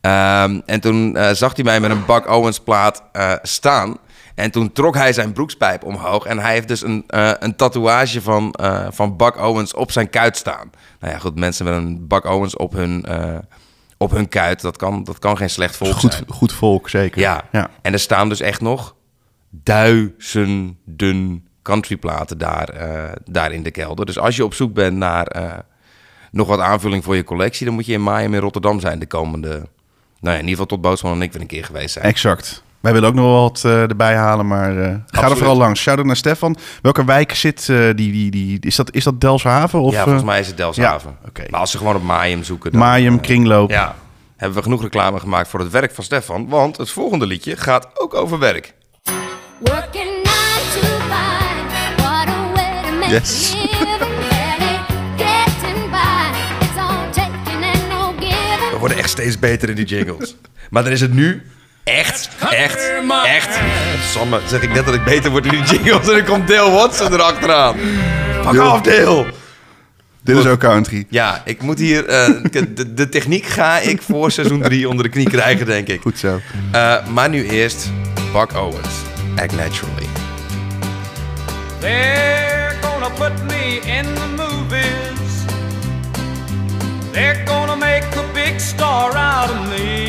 Ehm, 0.00 0.60
en 0.66 0.80
toen 0.80 1.16
zag 1.32 1.54
hij 1.54 1.64
mij 1.64 1.80
met 1.80 1.90
een 1.90 2.06
Buck 2.06 2.30
Owens 2.30 2.60
plaat 2.60 3.02
staan. 3.42 3.96
En 4.40 4.50
toen 4.50 4.72
trok 4.72 4.94
hij 4.94 5.12
zijn 5.12 5.32
broekspijp 5.32 5.84
omhoog. 5.84 6.24
En 6.24 6.38
hij 6.38 6.52
heeft 6.52 6.68
dus 6.68 6.82
een, 6.82 7.04
eh, 7.06 7.32
een 7.38 7.56
tatoeage 7.56 8.22
van, 8.22 8.52
eh, 8.52 8.86
van 8.90 9.16
Buck 9.16 9.42
Owens 9.42 9.74
op 9.74 9.90
zijn 9.90 10.10
kuit 10.10 10.36
staan. 10.36 10.70
Nou 11.00 11.12
ja, 11.12 11.18
goed, 11.18 11.38
mensen 11.38 11.64
met 11.64 11.74
een 11.74 12.06
Buck 12.06 12.24
Owens 12.24 12.56
op 12.56 12.72
hun, 12.72 13.04
eh, 13.04 13.38
op 13.96 14.10
hun 14.10 14.28
kuit, 14.28 14.60
dat 14.60 14.76
kan, 14.76 15.04
dat 15.04 15.18
kan 15.18 15.36
geen 15.36 15.50
slecht 15.50 15.76
volk 15.76 15.94
goed, 15.94 16.12
zijn. 16.12 16.24
goed 16.28 16.52
volk, 16.52 16.88
zeker. 16.88 17.20
Ja. 17.20 17.44
ja. 17.52 17.70
en 17.82 17.92
er 17.92 17.98
staan 17.98 18.28
dus 18.28 18.40
echt 18.40 18.60
nog 18.60 18.94
duizenden 19.50 21.48
countryplaten 21.62 22.38
daar, 22.38 22.68
daar 23.24 23.52
in 23.52 23.62
de 23.62 23.70
kelder. 23.70 24.06
Dus 24.06 24.18
als 24.18 24.36
je 24.36 24.44
op 24.44 24.54
zoek 24.54 24.74
bent 24.74 24.96
naar 24.96 25.62
nog 26.30 26.48
wat 26.48 26.60
aanvulling 26.60 27.04
voor 27.04 27.16
je 27.16 27.24
collectie... 27.24 27.66
dan 27.66 27.74
moet 27.74 27.86
je 27.86 27.92
in 27.92 28.02
Maaium 28.02 28.34
in 28.34 28.40
Rotterdam 28.40 28.80
zijn 28.80 28.98
de 28.98 29.06
komende... 29.06 29.48
Nou 30.20 30.34
ja, 30.34 30.40
in 30.40 30.48
ieder 30.48 30.50
geval 30.50 30.66
tot 30.66 30.80
Boosman 30.80 31.12
en 31.12 31.22
ik 31.22 31.32
weer 31.32 31.40
een 31.40 31.46
keer 31.46 31.64
geweest 31.64 31.92
zijn. 31.92 32.04
Exact. 32.04 32.62
Wij 32.80 32.92
willen 32.92 33.08
ook 33.08 33.14
nog 33.14 33.24
wel 33.24 33.40
wat 33.42 33.62
eh, 33.64 33.80
erbij 33.82 34.14
halen, 34.16 34.46
maar 34.46 34.78
eh, 34.82 34.94
ga 35.06 35.28
er 35.30 35.36
vooral 35.36 35.56
langs. 35.56 35.80
Shout-out 35.80 36.06
naar 36.06 36.16
Stefan. 36.16 36.56
Welke 36.82 37.04
wijk 37.04 37.34
zit 37.34 37.68
eh, 37.68 37.76
die, 37.76 37.94
die, 38.12 38.30
die... 38.30 38.58
Is 38.60 38.76
dat, 38.76 38.94
is 38.94 39.04
dat 39.04 39.20
Delfshaven? 39.20 39.80
Of, 39.80 39.92
ja, 39.92 40.02
volgens 40.02 40.24
mij 40.24 40.40
is 40.40 40.46
het 40.46 40.56
Delfshaven. 40.56 41.16
ja, 41.22 41.28
oké. 41.28 41.44
Maar 41.50 41.60
als 41.60 41.70
ze 41.70 41.78
gewoon 41.78 41.94
op 41.96 42.02
Maaium 42.02 42.44
zoeken... 42.44 42.70
Dan, 42.70 42.80
Maaium, 42.80 43.14
eh, 43.16 43.20
kringloop. 43.22 43.70
Ja, 43.70 43.94
hebben 44.36 44.56
we 44.58 44.62
genoeg 44.64 44.82
reclame 44.82 45.18
gemaakt 45.20 45.48
voor 45.48 45.60
het 45.60 45.70
werk 45.70 45.92
van 45.94 46.04
Stefan. 46.04 46.48
Want 46.48 46.76
het 46.76 46.90
volgende 46.90 47.26
liedje 47.26 47.56
gaat 47.56 47.88
ook 47.94 48.14
over 48.14 48.38
werk. 48.38 48.74
Working 49.58 50.04
nine 50.04 50.62
to 50.74 50.86
five, 50.86 52.02
what 52.02 52.28
a 52.28 52.52
way 52.54 52.82
to 52.90 52.98
make 52.98 53.10
Yes. 53.10 53.54
a 53.54 53.58
living. 53.58 53.98
Barely 54.28 54.78
getting 55.16 55.90
by, 55.90 56.38
it's 56.60 56.76
all 56.78 57.10
taking 57.12 57.64
and 57.64 57.88
no 57.88 58.12
giving. 58.18 58.70
We 58.70 58.76
worden 58.78 58.96
echt 58.98 59.10
steeds 59.10 59.38
beter 59.38 59.68
in 59.68 59.74
die 59.74 59.84
jingles. 59.86 60.36
maar 60.70 60.82
dan 60.82 60.92
is 60.92 61.00
het 61.00 61.12
nu 61.12 61.42
echt, 61.84 62.28
echt, 62.50 62.90
echt... 63.24 63.58
Samme, 64.12 64.40
zeg 64.46 64.62
ik 64.62 64.72
net 64.72 64.84
dat 64.84 64.94
ik 64.94 65.04
beter 65.04 65.30
word 65.30 65.44
in 65.44 65.50
die 65.50 65.62
jingles... 65.62 66.08
en 66.08 66.14
dan 66.14 66.24
komt 66.24 66.48
Dale 66.48 66.70
Watson 66.70 67.12
erachteraan. 67.12 67.76
Fuck 68.42 68.52
Yo. 68.52 68.70
off, 68.70 68.80
Dale! 68.80 69.26
Dit 70.22 70.36
is 70.36 70.46
ook 70.46 70.58
country. 70.60 71.06
Ja, 71.08 71.42
ik 71.44 71.62
moet 71.62 71.78
hier... 71.78 72.06
eh, 72.06 72.28
de, 72.50 72.94
de 72.94 73.08
techniek 73.08 73.46
ga 73.46 73.78
ik 73.78 74.02
voor 74.02 74.30
seizoen 74.30 74.60
3 74.62 74.88
onder 74.88 75.04
de 75.04 75.10
knie 75.10 75.30
krijgen, 75.30 75.66
denk 75.66 75.88
ik. 75.88 76.00
Goed 76.00 76.18
zo. 76.18 76.40
Eh, 76.72 77.06
maar 77.06 77.28
nu 77.28 77.48
eerst 77.48 77.90
Buck 78.32 78.56
Owens. 78.56 78.94
Act 79.36 79.56
Naturally. 79.56 80.06
They're 81.80 82.72
gonna 82.80 83.08
put 83.08 83.42
me 83.46 83.80
in 83.84 84.04
the 84.14 84.26
movies. 84.36 85.44
They're 87.12 87.42
gonna 87.46 87.74
make 87.74 88.06
a 88.16 88.22
big 88.32 88.60
star 88.60 89.14
out 89.16 89.50
of 89.50 89.68
me. 89.68 90.08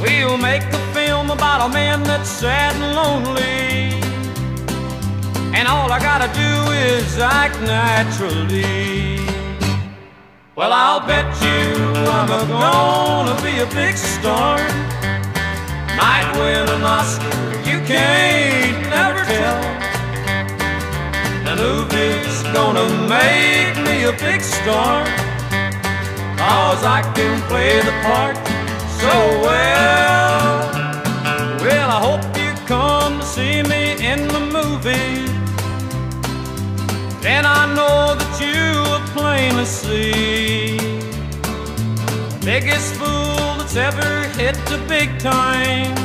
We'll 0.00 0.38
make 0.38 0.62
a 0.62 0.78
film 0.94 1.30
about 1.30 1.68
a 1.68 1.72
man 1.74 2.02
that's 2.04 2.30
sad 2.30 2.74
and 2.74 2.94
lonely. 2.96 4.00
And 5.54 5.68
all 5.68 5.92
I 5.92 5.98
gotta 5.98 6.32
do 6.32 6.72
is 6.72 7.18
act 7.18 7.60
naturally. 7.60 9.20
Well, 10.56 10.72
I'll 10.72 11.06
bet 11.06 11.26
you 11.42 11.84
I'm 12.08 12.28
gonna 12.48 13.36
be 13.42 13.60
a 13.60 13.66
big 13.74 13.96
star. 13.98 14.56
Might 16.00 16.32
win 16.34 16.66
an 16.76 16.82
Oscar, 16.82 17.36
you 17.68 17.78
can't 17.84 18.80
never 18.88 19.22
tell. 19.24 19.60
The 21.44 21.56
movie's 21.60 22.42
gonna 22.54 22.88
make 23.06 23.76
me 23.86 24.04
a 24.04 24.12
big 24.12 24.40
star. 24.40 25.04
Cause 26.38 26.84
I 26.84 27.02
can 27.14 27.38
play 27.48 27.82
the 27.82 27.92
part 28.02 28.49
so 29.00 29.40
well. 29.40 30.70
Well, 31.64 31.88
I 31.96 32.00
hope 32.08 32.24
you 32.36 32.50
come 32.66 33.20
to 33.20 33.26
see 33.26 33.62
me 33.62 33.82
in 34.12 34.28
the 34.28 34.40
movie. 34.40 35.24
Then 37.22 37.46
I 37.46 37.62
know 37.76 38.14
that 38.20 38.32
you 38.44 38.62
will 38.88 39.06
plainly 39.16 39.64
see 39.64 40.76
the 42.26 42.40
biggest 42.44 42.94
fool 42.96 43.56
that's 43.58 43.76
ever 43.76 44.10
hit 44.38 44.56
the 44.66 44.78
big 44.86 45.18
time. 45.18 45.96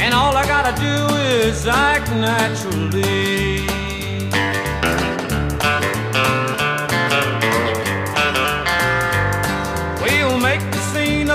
And 0.00 0.14
all 0.14 0.34
I 0.34 0.46
gotta 0.46 0.74
do 0.80 1.14
is 1.38 1.66
act 1.66 2.08
naturally. 2.12 3.71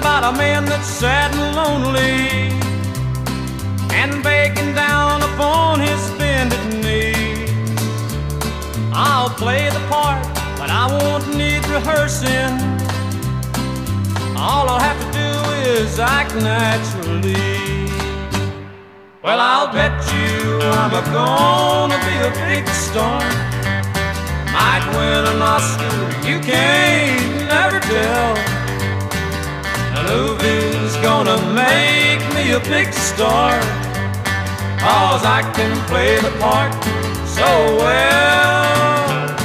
About 0.08 0.34
a 0.34 0.38
man 0.38 0.63
that's 0.63 0.88
sad 0.88 1.36
and 1.36 1.54
lonely 1.54 2.48
and 3.93 4.24
begging 4.24 4.74
down 4.74 5.22
upon 5.22 5.82
his 5.82 6.02
bended 6.12 6.65
knee. 6.82 7.46
I'll 8.93 9.30
play 9.32 9.70
the 9.70 9.84
part, 9.89 10.24
but 10.58 10.70
I 10.70 10.86
won't 10.96 11.28
need 11.36 11.62
rehearsing. 11.67 12.54
All 14.38 14.70
I'll 14.70 14.80
have 14.89 15.00
to 15.04 15.10
do 15.24 15.32
is 15.76 16.00
act 16.00 16.34
naturally. 16.36 17.91
Well, 19.22 19.41
I'll 19.41 19.74
bet 19.74 19.98
you 20.13 20.62
I'm 20.80 20.93
a 21.02 21.04
gonna 21.12 22.00
be 22.10 22.15
a 22.30 22.32
big 22.48 22.65
star. 22.70 23.20
Might 24.56 24.86
win 24.96 25.24
an 25.34 25.41
Oscar, 25.41 25.96
you 26.30 26.39
can't 26.39 27.50
never 27.50 27.82
tell. 27.82 28.57
Movie's 30.08 30.96
gonna 30.98 31.38
make 31.54 32.22
me 32.34 32.52
a 32.54 32.62
big 32.62 32.93
star. 32.93 33.60
Cause 34.80 35.24
I 35.26 35.41
can 35.54 35.74
play 35.88 36.15
the 36.22 36.32
part 36.39 36.72
so 37.28 37.50
well. 37.84 39.36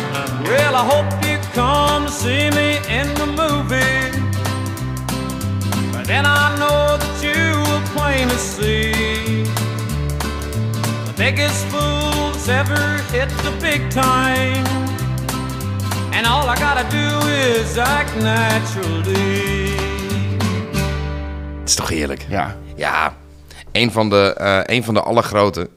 Well, 0.44 0.75
I 0.77 0.85
hope 0.92 1.11
you 1.27 1.38
come 1.53 2.07
see 2.09 2.48
me 2.51 2.79
in 2.88 3.09
the 3.14 3.27
movie. 3.27 4.07
But 5.92 6.07
then 6.07 6.27
I 6.27 6.55
know 6.61 6.96
that 7.03 7.16
you 7.27 7.59
will 7.66 7.85
plainly 7.96 8.37
see 8.37 9.42
the 11.09 11.14
biggest 11.16 11.66
fool 11.66 12.31
that's 12.31 12.48
ever 12.48 13.03
hit 13.11 13.29
the 13.46 13.55
big 13.61 13.90
time. 13.90 14.64
And 16.14 16.25
all 16.25 16.48
I 16.48 16.57
gotta 16.57 16.88
do 16.88 17.09
is 17.29 17.77
act 17.79 18.14
naturally. 18.16 19.81
Toch 21.82 21.90
heerlijk? 21.90 22.26
Ja. 22.28 22.56
Ja, 22.76 23.14
een 23.72 23.92
van 23.92 24.08
de, 24.10 24.34
eh 24.38 24.60
een 24.76 24.84
van 24.84 24.94
de 24.94 25.02
allergrote. 25.02 25.70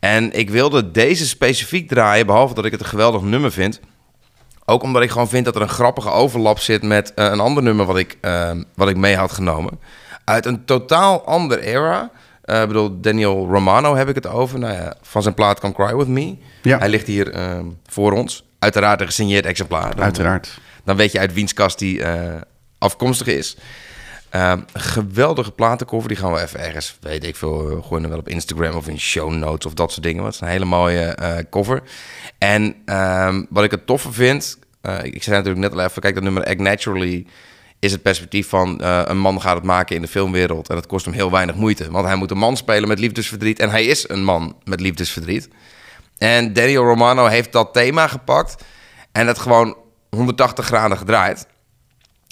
En 0.00 0.32
ik 0.32 0.50
wilde 0.50 0.90
deze 0.90 1.26
specifiek 1.26 1.88
draaien, 1.88 2.26
behalve 2.26 2.54
dat 2.54 2.64
ik 2.64 2.72
het 2.72 2.80
een 2.80 2.86
geweldig 2.86 3.22
nummer 3.22 3.52
vind. 3.52 3.80
Ook 4.64 4.82
omdat 4.82 5.02
ik 5.02 5.10
gewoon 5.10 5.28
vind 5.28 5.44
dat 5.44 5.56
er 5.56 5.62
een 5.62 5.68
grappige 5.68 6.10
overlap 6.10 6.58
zit 6.58 6.82
met 6.82 7.14
eh, 7.14 7.24
een 7.24 7.40
ander 7.40 7.62
nummer 7.62 7.86
wat 7.86 7.96
ik, 7.98 8.16
eh, 8.20 8.50
wat 8.74 8.88
ik 8.88 8.96
mee 8.96 9.16
had 9.16 9.32
genomen. 9.32 9.80
Uit 10.24 10.46
een 10.46 10.64
totaal 10.64 11.24
ander 11.26 11.58
era. 11.60 12.10
Eh, 12.42 12.60
ik 12.60 12.66
bedoel, 12.66 13.00
Daniel 13.00 13.46
Romano 13.50 13.96
heb 13.96 14.08
ik 14.08 14.14
het 14.14 14.26
over. 14.26 14.58
Nou 14.58 14.74
ja, 14.74 14.94
van 15.02 15.22
zijn 15.22 15.34
plaat 15.34 15.60
Come 15.60 15.72
Cry 15.74 15.96
With 15.96 16.08
Me. 16.08 16.36
Ja. 16.62 16.78
Hij 16.78 16.88
ligt 16.88 17.06
hier 17.06 17.30
eh, 17.32 17.58
voor 17.86 18.12
ons. 18.12 18.44
Uiteraard 18.58 19.00
een 19.00 19.06
gesigneerd 19.06 19.46
exemplaar. 19.46 19.94
Dan- 19.94 20.04
Uiteraard. 20.04 20.58
dan 20.84 20.96
weet 20.96 21.12
je 21.12 21.18
uit 21.18 21.32
wiens 21.32 21.52
kast 21.54 21.78
die 21.78 22.02
afkomstig 22.78 23.26
is. 23.26 23.56
Een 24.34 24.64
geweldige 24.72 25.52
platencover. 25.52 26.08
Die 26.08 26.16
gaan 26.16 26.32
we 26.32 26.40
even 26.40 26.60
ergens, 26.60 26.98
weet 27.00 27.24
ik 27.24 27.36
veel, 27.36 27.86
we 27.90 28.08
wel 28.08 28.18
op 28.18 28.28
Instagram 28.28 28.76
of 28.76 28.88
in 28.88 29.00
show 29.00 29.32
notes 29.32 29.66
of 29.66 29.74
dat 29.74 29.90
soort 29.90 30.02
dingen. 30.02 30.22
Want 30.22 30.34
het 30.34 30.42
is 30.42 30.48
een 30.48 30.54
hele 30.54 30.70
mooie 30.70 31.00
eh, 31.00 31.36
cover. 31.50 31.82
En 32.38 32.74
ehm, 32.84 33.44
wat 33.48 33.64
ik 33.64 33.70
het 33.70 33.86
toffe 33.86 34.12
vind, 34.12 34.58
eh, 34.80 34.98
ik 35.02 35.22
zei 35.22 35.36
natuurlijk 35.36 35.64
net 35.64 35.72
al 35.72 35.84
even, 35.84 36.02
kijk 36.02 36.14
dat 36.14 36.22
nummer 36.22 36.44
Act 36.44 36.58
Naturally 36.58 37.26
is 37.78 37.92
het 37.92 38.02
perspectief 38.02 38.48
van 38.48 38.80
eh, 38.80 39.02
een 39.04 39.18
man 39.18 39.40
gaat 39.40 39.54
het 39.54 39.64
maken 39.64 39.96
in 39.96 40.02
de 40.02 40.08
filmwereld 40.08 40.68
en 40.68 40.76
het 40.76 40.86
kost 40.86 41.04
hem 41.04 41.14
heel 41.14 41.30
weinig 41.30 41.54
moeite. 41.54 41.90
Want 41.90 42.06
hij 42.06 42.16
moet 42.16 42.30
een 42.30 42.38
man 42.38 42.56
spelen 42.56 42.88
met 42.88 42.98
liefdesverdriet 42.98 43.58
en 43.58 43.70
hij 43.70 43.84
is 43.84 44.08
een 44.08 44.24
man 44.24 44.56
met 44.64 44.80
liefdesverdriet. 44.80 45.48
En 46.18 46.52
Daniel 46.52 46.84
Romano 46.84 47.26
heeft 47.26 47.52
dat 47.52 47.72
thema 47.72 48.06
gepakt 48.06 48.64
en 49.12 49.26
het 49.26 49.38
gewoon 49.38 49.76
180 50.10 50.66
graden 50.66 50.98
gedraaid. 50.98 51.46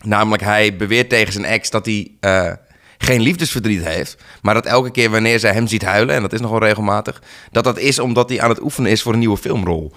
Namelijk, 0.03 0.43
hij 0.43 0.77
beweert 0.77 1.09
tegen 1.09 1.33
zijn 1.33 1.45
ex 1.45 1.71
dat 1.71 1.87
hij 1.87 2.11
eh, 2.21 2.53
geen 2.99 3.21
liefdesverdriet 3.21 3.85
heeft. 3.85 4.17
Maar 4.43 4.55
dat 4.55 4.67
elke 4.67 4.91
keer 4.91 5.11
wanneer 5.11 5.39
zij 5.39 5.53
hem 5.53 5.67
ziet 5.67 5.85
huilen, 5.85 6.15
en 6.15 6.23
dat 6.23 6.33
is 6.33 6.41
nogal 6.41 6.59
regelmatig, 6.59 7.23
dat 7.51 7.65
dat 7.65 7.79
is 7.79 7.99
omdat 7.99 8.29
hij 8.29 8.41
aan 8.41 8.49
het 8.49 8.63
oefenen 8.63 8.91
is 8.91 9.03
voor 9.03 9.13
een 9.13 9.19
nieuwe 9.19 9.37
filmrol. 9.37 9.93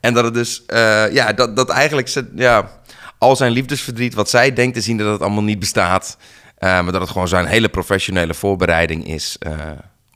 En 0.00 0.14
dat 0.14 0.24
het 0.24 0.34
dus, 0.34 0.62
eh, 0.66 1.12
ja, 1.12 1.32
dat, 1.32 1.56
dat 1.56 1.68
eigenlijk 1.68 2.08
ze- 2.08 2.32
ja, 2.34 2.70
al 3.18 3.36
zijn 3.36 3.52
liefdesverdriet, 3.52 4.14
wat 4.14 4.30
zij 4.30 4.52
denkt 4.52 4.74
te 4.74 4.80
zien, 4.80 4.96
dat 4.96 5.12
het 5.12 5.20
allemaal 5.20 5.42
niet 5.42 5.58
bestaat. 5.58 6.16
eh, 6.58 6.68
maar 6.82 6.92
dat 6.92 7.00
het 7.00 7.10
gewoon 7.10 7.28
zijn 7.28 7.46
hele 7.46 7.68
professionele 7.68 8.34
voorbereiding 8.34 9.06
is 9.06 9.38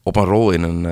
op 0.02 0.16
een 0.16 0.24
rol 0.24 0.50
in 0.50 0.62
een, 0.62 0.84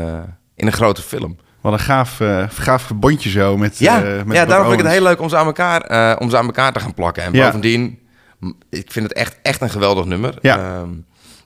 in 0.57 0.67
een 0.67 0.73
grote 0.73 1.03
film. 1.03 1.37
Wat 1.61 1.73
een 1.73 1.79
gaaf, 1.79 2.21
eh 2.21 2.45
gaaf 2.49 2.83
verbondje 2.83 3.31
zo 3.31 3.57
met 3.57 3.79
Ja, 3.79 3.99
met 4.27 4.37
ja 4.37 4.45
daarom 4.45 4.67
vind 4.69 4.79
ik 4.79 4.85
het 4.85 4.95
heel 4.95 5.03
leuk 5.03 5.21
om 5.21 5.29
ze 5.29 5.37
aan 5.37 5.47
elkaar, 5.47 6.19
om 6.19 6.31
ze 6.31 6.37
aan 6.37 6.45
elkaar 6.47 6.73
te 6.73 6.81
gaan 6.81 6.95
plakken. 6.95 7.23
En 7.23 7.33
Ja. 7.33 7.45
bovendien, 7.45 7.99
ik 8.71 8.93
vind 8.93 9.09
het 9.09 9.13
echt, 9.19 9.37
echt 9.43 9.61
een 9.61 9.71
geweldig 9.71 10.05
nummer. 10.05 10.39
Ja. 10.41 10.57
Ehm, 10.59 10.91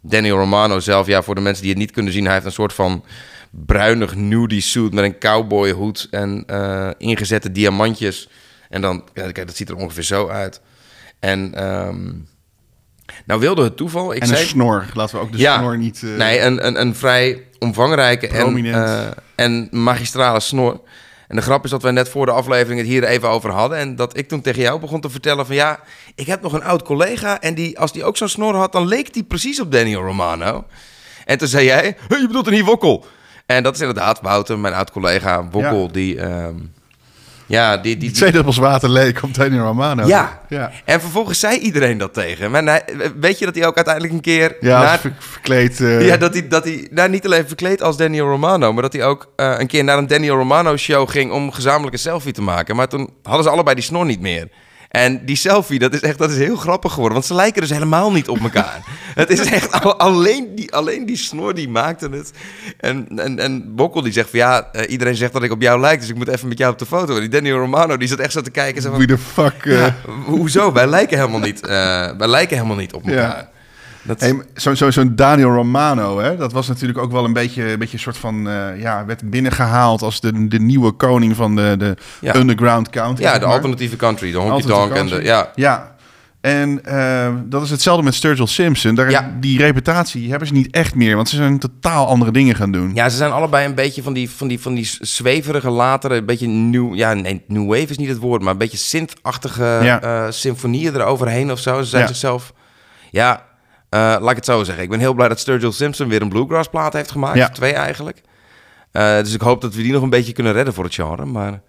Daniel 0.03 0.37
Romano 0.37 0.81
zelf, 0.81 1.07
ja, 1.07 1.23
voor 1.23 1.35
de 1.35 1.41
mensen 1.41 1.63
die 1.63 1.71
het 1.73 1.81
niet 1.81 1.91
kunnen 1.91 2.13
zien, 2.13 2.25
hij 2.25 2.33
heeft 2.35 2.47
een 2.47 2.53
soort 2.53 2.73
van 2.73 3.05
bruinig 3.51 4.15
nudie 4.15 4.61
suit 4.61 4.93
met 4.93 5.05
een 5.05 5.19
cowboyhoed 5.19 6.09
en 6.11 6.43
eh, 6.47 6.91
ingezette 6.99 7.53
diamantjes. 7.53 8.29
En 8.69 8.81
dan, 8.81 9.05
ja, 9.15 9.31
kijk, 9.33 9.47
dat 9.47 9.57
ziet 9.57 9.69
er 9.69 9.77
ongeveer 9.77 10.03
zo 10.03 10.29
uit. 10.29 10.61
En 11.19 11.55
ehm, 11.55 12.13
nou 13.27 13.41
wilde 13.41 13.63
het 13.63 13.77
toeval, 13.77 14.15
ik 14.15 14.21
En 14.21 14.27
zei... 14.27 14.41
een 14.41 14.47
snor. 14.47 14.87
Laten 14.95 15.17
we 15.17 15.23
ook 15.23 15.33
de 15.33 15.39
snor 15.39 15.79
niet... 15.79 16.03
eh, 16.03 16.17
Nee, 16.17 16.41
een, 16.41 16.67
een, 16.67 16.81
een 16.81 16.95
vrij 16.95 17.45
omvangrijke 17.59 18.29
en, 18.29 18.67
eh, 18.67 19.07
en 19.35 19.69
magistrale 19.71 20.41
snor. 20.41 20.81
En 21.29 21.37
de 21.37 21.43
grap 21.43 21.65
is 21.65 21.71
dat 21.71 21.83
wij 21.83 21.93
net 21.93 22.09
voor 22.09 22.27
de 22.27 22.33
aflevering 22.33 22.81
het 22.81 22.89
hier 22.89 23.05
even 23.05 23.29
over 23.29 23.51
hadden. 23.51 23.79
En 23.79 23.97
dat 23.97 24.17
ik 24.17 24.29
toen 24.29 24.41
tegen 24.41 24.63
jou 24.63 24.81
begon 24.81 25.01
te 25.01 25.11
vertellen 25.11 25.47
van... 25.47 25.55
ja, 25.55 25.81
ik 26.15 26.27
heb 26.27 26.43
nog 26.43 26.53
een 26.53 26.65
oud 26.65 26.83
collega... 26.83 27.41
en 27.41 27.55
die, 27.55 27.79
als 27.79 27.93
die 27.93 28.05
ook 28.05 28.17
zo'n 28.17 28.29
snor 28.29 28.55
had, 28.55 28.73
dan 28.73 28.87
leek 28.87 29.13
die 29.13 29.25
precies 29.25 29.61
op 29.61 29.73
Daniel 29.73 30.03
Romano. 30.03 30.65
En 31.25 31.39
toen 31.39 31.49
zei 31.49 31.65
jij, 31.65 31.97
"Hey, 32.09 32.19
je 32.21 32.27
bedoelt 32.27 32.47
een 32.47 32.53
hier 32.53 32.65
Wokkel. 32.65 33.05
En 33.47 33.63
dat 33.63 33.75
is 33.75 33.81
inderdaad 33.81 34.21
Wouter, 34.21 34.59
mijn 34.59 34.75
oud 34.75 34.91
collega 34.91 35.49
Wokkel... 35.51 35.83
Ja. 35.83 35.89
die... 35.93 36.21
ehm, 36.21 36.55
ja, 37.47 37.77
die, 37.77 37.97
die, 37.97 38.11
Twee 38.11 38.31
druppels 38.33 38.57
water 38.57 38.89
leek 38.89 39.23
op 39.23 39.35
Daniel 39.35 39.65
Romano. 39.65 40.07
ja. 40.07 40.45
Ja, 40.49 40.71
en 40.85 41.01
vervolgens 41.01 41.41
zei 41.41 41.59
iedereen 41.59 41.99
dat 41.99 42.15
tegen 42.15 42.43
hem. 42.43 42.55
En 42.55 42.67
hij, 42.67 42.85
weet 43.21 43.39
je 43.39 43.45
dat 43.45 43.55
hij 43.55 43.67
ook 43.67 43.77
uiteindelijk 43.77 44.15
een 44.15 44.21
keer... 44.21 44.57
ja 44.61 44.99
verkleed... 45.19 45.81
eh, 45.81 46.07
ja, 46.07 46.17
dat 46.17 46.33
hij, 46.33 46.49
dat 46.49 46.65
hij 46.65 46.89
nou, 46.91 47.11
niet 47.11 47.25
alleen 47.25 47.47
verkleed 47.47 47.83
als 47.83 47.97
Daniel 47.97 48.27
Romano, 48.27 48.73
maar 48.73 48.83
dat 48.83 48.93
hij 48.93 49.05
ook 49.05 49.33
eh, 49.37 49.55
een 49.59 49.67
keer 49.67 49.85
naar 49.85 49.99
een 49.99 50.07
Daniel 50.07 50.37
Romano 50.37 50.77
show 50.77 51.09
ging 51.09 51.33
om 51.33 51.53
gezamenlijk 51.53 51.93
een 51.93 51.99
selfie 51.99 52.33
te 52.33 52.43
maken. 52.43 52.77
Maar 52.77 52.89
toen 52.89 53.11
hadden 53.23 53.45
ze 53.45 53.51
allebei 53.51 53.75
die 53.75 53.85
snor 53.85 54.05
niet 54.05 54.21
meer. 54.21 54.49
En 54.97 55.25
die 55.25 55.37
selfie, 55.37 55.79
dat 55.79 55.95
is 55.95 56.01
echt 56.01 56.19
dat 56.19 56.31
is 56.31 56.37
heel 56.37 56.57
grappig 56.57 56.91
geworden. 56.93 57.15
Want 57.15 57.25
ze 57.27 57.35
lijken 57.35 57.61
dus 57.61 57.71
helemaal 57.71 58.13
niet 58.13 58.29
op 58.29 58.39
elkaar. 58.41 58.81
het 59.15 59.31
is 59.31 59.41
echt 59.41 59.83
al- 59.85 59.99
alleen 59.99 60.55
die, 60.55 60.75
alleen 60.75 61.07
die 61.07 61.17
snor 61.17 61.55
die 61.55 61.69
maakte 61.69 62.09
het. 62.09 62.31
En, 62.79 63.07
en, 63.17 63.39
en 63.39 63.75
Bokkel 63.75 64.03
die 64.03 64.13
zegt 64.13 64.31
van 64.31 64.39
ja, 64.39 64.69
eh, 64.73 64.91
iedereen 64.91 65.15
zegt 65.15 65.33
dat 65.33 65.43
ik 65.43 65.53
op 65.53 65.63
jou 65.63 65.81
lijk, 65.81 66.01
dus 66.01 66.09
ik 66.09 66.17
moet 66.17 66.29
even 66.29 66.49
met 66.49 66.59
jou 66.59 66.73
op 66.73 66.79
de 66.79 66.87
foto. 66.87 67.15
En 67.15 67.21
die 67.21 67.29
Daniel 67.29 67.59
Romano 67.59 67.97
die 67.97 68.09
zat 68.09 68.19
echt 68.19 68.33
zo 68.33 68.41
te 68.41 68.51
kijken. 68.51 68.97
Wie 68.97 69.07
de 69.07 69.19
fuck... 69.19 69.65
eh, 69.65 69.79
ja, 69.79 69.95
hoezo? 70.25 70.73
Wij 70.73 70.87
lijken 70.87 71.19
helemaal 71.19 71.41
niet, 71.41 71.61
eh, 71.67 71.69
wij 72.19 72.29
lijken 72.29 72.57
helemaal 72.57 72.77
niet 72.79 72.93
op 72.93 73.03
Ja. 73.05 73.49
Dat, 74.07 74.21
Hey, 74.21 74.43
Zo'n 74.55 74.77
zo, 74.77 74.91
zo'n 74.91 75.13
Daniel 75.17 75.51
Romano, 75.55 76.19
hè, 76.19 76.37
dat 76.37 76.53
was 76.53 76.69
natuurlijk 76.69 76.99
ook 76.99 77.13
wel 77.13 77.25
een 77.25 77.33
beetje 77.33 77.73
een 77.73 77.79
beetje 77.79 77.99
soort 77.99 78.17
van... 78.17 78.49
eh, 78.49 78.81
ja, 78.81 79.05
werd 79.07 79.31
binnengehaald 79.31 80.03
als 80.03 80.21
de, 80.21 80.49
de 80.49 80.59
nieuwe 80.61 80.91
koning 80.93 81.37
van 81.37 81.57
de, 81.57 81.75
de 81.79 81.97
Ja. 82.21 82.35
underground 82.37 82.91
country. 82.91 83.25
ja, 83.25 83.39
de 83.39 83.45
maar. 83.47 83.55
alternatieve 83.55 83.97
country, 83.97 84.31
de 84.33 84.39
honky 84.39 84.67
tonk 84.67 84.93
en 84.93 85.07
de... 85.07 85.23
Ja, 85.23 85.51
Ja. 85.55 85.95
En 86.41 86.85
eh, 86.85 87.35
dat 87.45 87.63
is 87.63 87.71
hetzelfde 87.71 88.03
met 88.05 88.15
Sturgill 88.15 88.47
Simpson. 88.47 88.95
Daar, 88.95 89.11
Ja. 89.11 89.31
Die 89.41 89.59
reputatie 89.59 90.31
hebben 90.31 90.49
ze 90.49 90.55
niet 90.55 90.71
echt 90.71 90.95
meer, 90.95 91.17
want 91.17 91.29
ze 91.29 91.37
zijn 91.37 91.59
totaal 91.59 92.07
andere 92.07 92.31
dingen 92.31 92.55
gaan 92.55 92.71
doen. 92.73 92.91
Ja, 92.95 93.09
ze 93.09 93.17
zijn 93.17 93.31
allebei 93.31 93.67
een 93.67 93.75
beetje 93.75 94.03
van 94.03 94.13
die, 94.13 94.31
van 94.31 94.49
die, 94.49 94.61
van 94.61 94.75
die 94.75 94.91
zweverige, 95.01 95.71
latere, 95.71 96.17
een 96.17 96.25
beetje 96.27 96.47
new, 96.47 96.95
ja, 96.95 97.15
nee, 97.15 97.43
new 97.47 97.67
wave 97.69 97.87
is 97.91 97.99
niet 97.99 98.09
het 98.09 98.19
woord, 98.19 98.43
maar 98.43 98.53
een 98.53 98.59
beetje 98.59 98.77
synth-achtige 98.77 99.79
Ja. 99.83 100.01
eh, 100.03 100.27
symfonieën 100.31 100.95
eroverheen 100.95 101.51
of 101.53 101.59
zo. 101.59 101.79
Ze 101.83 101.89
zijn 101.89 102.03
Ja. 102.03 102.09
zichzelf, 102.09 102.53
ja, 103.11 103.46
laat 103.97 104.31
ik 104.31 104.37
het 104.37 104.45
zo 104.45 104.65
zeggen. 104.65 104.85
Ik 104.85 104.91
ben 104.91 104.99
heel 104.99 105.15
blij 105.15 105.29
dat 105.29 105.39
Sturgill 105.41 105.71
Simpson 105.73 106.09
weer 106.09 106.23
een 106.23 106.29
bluegrass 106.29 106.69
plaat 106.69 106.93
heeft 106.93 107.11
gemaakt, 107.11 107.37
Ja. 107.39 107.49
twee 107.49 107.73
eigenlijk. 107.73 108.23
Eh, 108.93 109.17
dus 109.19 109.35
ik 109.35 109.41
hoop 109.41 109.61
dat 109.61 109.75
we 109.75 109.83
die 109.83 109.93
nog 109.93 110.03
een 110.03 110.11
beetje 110.11 110.33
kunnen 110.33 110.53
redden 110.53 110.75
voor 110.75 110.85
het 110.85 110.95
genre, 110.95 111.25
maar 111.25 111.61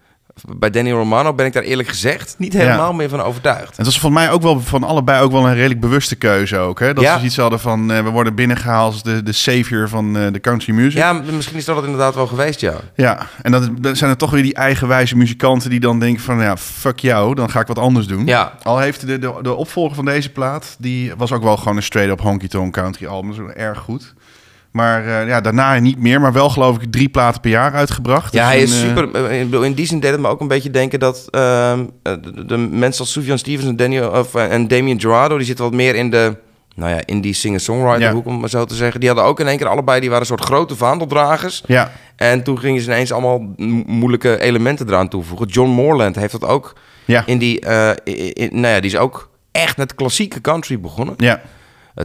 bij 0.57 0.69
Danny 0.69 0.91
Romano 0.91 1.33
ben 1.33 1.45
ik 1.45 1.53
daar 1.53 1.63
eerlijk 1.63 1.89
gezegd 1.89 2.35
niet 2.37 2.53
helemaal 2.53 2.93
meer 2.93 3.09
van 3.09 3.21
overtuigd. 3.21 3.69
En 3.69 3.75
het 3.75 3.85
was 3.85 3.99
voor 3.99 4.11
mij 4.11 4.31
ook 4.31 4.41
wel 4.41 4.59
van 4.61 4.83
allebei 4.83 5.23
ook 5.23 5.31
wel 5.31 5.47
een 5.47 5.53
redelijk 5.53 5.79
bewuste 5.79 6.15
keuze 6.15 6.57
ook. 6.57 6.79
Hè? 6.79 6.93
Dat 6.93 7.03
Ja. 7.03 7.19
ze 7.19 7.25
iets 7.25 7.37
hadden 7.37 7.59
van, 7.59 7.91
eh, 7.91 8.03
we 8.03 8.09
worden 8.09 8.35
binnengehaald 8.35 8.93
als 8.93 9.03
de, 9.03 9.23
de 9.23 9.31
savior 9.31 9.89
van 9.89 10.17
eh, 10.17 10.31
de 10.31 10.39
country 10.39 10.73
music. 10.73 10.97
Ja, 10.97 11.13
misschien 11.13 11.57
is 11.57 11.65
dat 11.65 11.75
het 11.75 11.85
inderdaad 11.85 12.15
wel 12.15 12.27
geweest, 12.27 12.59
ja. 12.61 12.73
Ja, 12.95 13.27
en 13.41 13.51
dat, 13.51 13.69
dat 13.79 13.97
zijn 13.97 14.09
er 14.11 14.17
toch 14.17 14.31
weer 14.31 14.43
die 14.43 14.53
eigenwijze 14.55 15.15
muzikanten 15.17 15.69
die 15.69 15.79
dan 15.79 15.99
denken 15.99 16.23
van, 16.23 16.39
ja, 16.41 16.57
fuck 16.57 16.99
jou, 16.99 17.35
dan 17.35 17.49
ga 17.49 17.59
ik 17.59 17.67
wat 17.67 17.79
anders 17.79 18.07
doen. 18.07 18.25
Ja. 18.25 18.53
Al 18.63 18.79
heeft 18.79 19.07
de, 19.07 19.19
de, 19.19 19.33
de 19.41 19.53
opvolger 19.53 19.95
van 19.95 20.05
deze 20.05 20.29
plaat, 20.31 20.75
die 20.79 21.13
was 21.17 21.31
ook 21.31 21.43
wel 21.43 21.57
gewoon 21.57 21.75
een 21.77 21.83
straight-up 21.83 22.21
honky-tonk 22.21 22.73
country 22.73 23.05
album. 23.07 23.35
Dat 23.35 23.47
is 23.47 23.53
erg 23.53 23.79
goed. 23.79 24.13
Maar 24.77 25.05
eh, 25.21 25.27
ja, 25.27 25.41
daarna 25.41 25.79
niet 25.79 25.99
meer, 25.99 26.21
maar 26.21 26.33
wel 26.33 26.49
geloof 26.49 26.75
ik 26.81 26.91
drie 26.91 27.09
platen 27.09 27.41
per 27.41 27.49
jaar 27.51 27.73
uitgebracht. 27.73 28.33
Ja, 28.33 28.39
Dus 28.43 28.49
hij 28.51 28.61
is 28.61 28.81
een, 28.81 28.89
eh, 28.89 28.97
super. 28.97 29.25
eh, 29.29 29.63
In 29.63 29.73
die 29.73 29.85
zin 29.85 29.99
deed 29.99 30.11
het 30.11 30.19
me 30.19 30.27
ook 30.27 30.41
een 30.41 30.47
beetje 30.47 30.69
denken 30.71 30.99
dat 30.99 31.27
ehm, 31.29 31.85
eh, 32.03 32.13
de, 32.21 32.45
de 32.45 32.57
mensen 32.57 33.01
als 33.01 33.11
Sufjan 33.11 33.37
Stevens 33.37 33.67
en, 33.67 33.75
Daniel, 33.75 34.09
of, 34.09 34.35
en 34.35 34.67
Damien 34.67 34.99
Gerardo, 35.01 35.37
die 35.37 35.45
zitten 35.45 35.65
wat 35.65 35.73
meer 35.73 35.95
in 35.95 36.09
de, 36.09 36.37
nou 36.75 36.89
ja, 36.91 36.99
in 37.05 37.21
die 37.21 37.33
singer-songwriter 37.33 38.01
Ja. 38.01 38.11
hoek, 38.13 38.25
om 38.25 38.39
maar 38.39 38.49
zo 38.49 38.65
te 38.65 38.75
zeggen. 38.75 38.99
Die 38.99 39.09
hadden 39.09 39.27
ook 39.27 39.39
in 39.39 39.47
één 39.47 39.57
keer 39.57 39.67
allebei, 39.67 39.99
die 39.99 40.09
waren 40.09 40.21
een 40.23 40.37
soort 40.37 40.43
grote 40.45 40.75
vaandeldragers. 40.75 41.63
Ja, 41.65 41.91
En 42.15 42.43
toen 42.43 42.59
gingen 42.59 42.81
ze 42.81 42.87
ineens 42.91 43.11
allemaal 43.11 43.39
mo- 43.57 43.83
moeilijke 43.85 44.39
elementen 44.39 44.87
eraan 44.87 45.09
toevoegen. 45.09 45.47
John 45.47 45.69
Morland 45.69 46.15
heeft 46.15 46.31
dat 46.39 46.45
ook 46.45 46.73
ja, 47.05 47.23
in 47.25 47.37
die, 47.37 47.59
nou 47.65 48.67
ja, 48.67 48.79
die 48.79 48.91
is 48.91 48.97
ook 48.97 49.29
echt 49.51 49.77
met 49.77 49.95
klassieke 49.95 50.41
country 50.41 50.79
begonnen. 50.79 51.15
ja, 51.17 51.41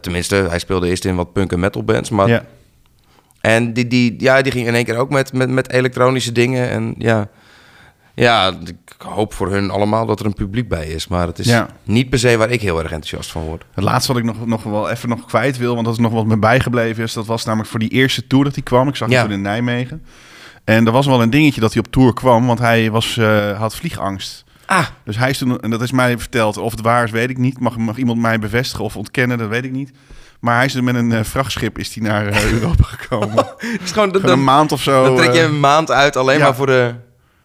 tenminste, 0.00 0.34
hij 0.36 0.58
speelde 0.58 0.88
eerst 0.88 1.04
in 1.04 1.16
wat 1.16 1.32
punk 1.32 1.52
en 1.52 1.60
metal 1.60 1.84
bands, 1.84 2.10
maar 2.10 2.28
ja. 2.28 2.44
En 3.42 3.72
die, 3.72 3.86
die, 3.86 4.14
ja, 4.18 4.42
die 4.42 4.52
ging 4.52 4.66
in 4.66 4.74
één 4.74 4.84
keer 4.84 4.96
ook 4.96 5.10
met, 5.10 5.32
met, 5.32 5.50
met 5.50 5.70
elektronische 5.72 6.32
dingen. 6.32 6.68
En 6.70 6.94
ja, 6.98 7.28
ja, 8.14 8.52
ik 8.64 8.94
hoop 8.98 9.32
voor 9.34 9.50
hun 9.50 9.70
allemaal 9.70 10.06
dat 10.06 10.20
er 10.20 10.26
een 10.26 10.34
publiek 10.34 10.68
bij 10.68 10.86
is. 10.86 11.08
Maar 11.08 11.26
het 11.26 11.38
is 11.38 11.46
Ja. 11.46 11.68
niet 11.82 12.10
per 12.10 12.18
se 12.18 12.36
waar 12.36 12.50
ik 12.50 12.60
heel 12.60 12.78
erg 12.78 12.90
enthousiast 12.92 13.30
van 13.30 13.42
word. 13.42 13.64
Het 13.74 13.84
laatste 13.84 14.12
wat 14.12 14.20
ik 14.22 14.26
nog, 14.28 14.46
nog 14.46 14.62
wel 14.62 14.90
even 14.90 15.08
nog 15.08 15.26
kwijt 15.26 15.56
wil, 15.58 15.72
want 15.74 15.84
dat 15.86 15.94
is 15.94 16.00
nog 16.00 16.12
wat 16.12 16.26
me 16.26 16.36
bijgebleven 16.38 17.02
is, 17.02 17.12
dat 17.12 17.26
was 17.26 17.44
namelijk 17.44 17.70
voor 17.70 17.78
die 17.80 17.88
eerste 17.90 18.26
tour 18.26 18.44
dat 18.44 18.54
hij 18.54 18.62
kwam. 18.62 18.88
Ik 18.88 18.96
zag 18.96 19.08
hem 19.08 19.16
Ja. 19.16 19.22
toen 19.24 19.32
in 19.32 19.42
Nijmegen. 19.42 20.02
En 20.64 20.86
er 20.86 20.92
was 20.92 21.06
wel 21.06 21.22
een 21.22 21.30
dingetje 21.30 21.60
dat 21.60 21.72
hij 21.72 21.82
op 21.86 21.92
tour 21.92 22.12
kwam, 22.14 22.46
want 22.46 22.58
hij 22.58 22.90
was, 22.90 23.16
eh, 23.16 23.58
had 23.58 23.74
vliegangst. 23.76 24.44
Ah, 24.66 24.86
Dus 25.04 25.16
hij 25.18 25.30
is 25.30 25.38
toen, 25.38 25.60
en 25.60 25.70
dat 25.70 25.82
is 25.82 25.92
mij 25.92 26.18
verteld, 26.18 26.56
of 26.56 26.70
het 26.70 26.80
waar 26.80 27.04
is, 27.04 27.10
weet 27.10 27.30
ik 27.30 27.38
niet. 27.38 27.60
Mag, 27.60 27.76
mag 27.76 27.96
iemand 27.96 28.20
mij 28.20 28.38
bevestigen 28.38 28.84
of 28.84 28.96
ontkennen, 28.96 29.38
dat 29.38 29.48
weet 29.48 29.64
ik 29.64 29.72
niet. 29.72 29.90
Maar 30.42 30.56
hij 30.56 30.64
is 30.64 30.74
er 30.74 30.84
met 30.84 30.94
een 30.94 31.12
eh, 31.12 31.24
vrachtschip 31.24 31.78
is 31.78 31.94
hij 31.94 32.04
naar 32.04 32.26
eh, 32.26 32.52
Europa 32.52 32.84
gekomen. 32.84 33.36
het 33.58 33.80
is 33.84 33.92
gewoon, 33.92 34.08
dat, 34.08 34.20
Gewoon 34.20 34.38
een 34.38 34.44
dan, 34.44 34.54
maand 34.54 34.72
of 34.72 34.82
zo. 34.82 35.04
dan 35.04 35.16
trek 35.16 35.32
je 35.32 35.38
eh, 35.38 35.44
een 35.44 35.60
maand 35.60 35.90
uit 35.90 36.16
alleen 36.16 36.38
ja. 36.38 36.44
maar 36.44 36.54
voor 36.54 36.66
de... 36.66 36.94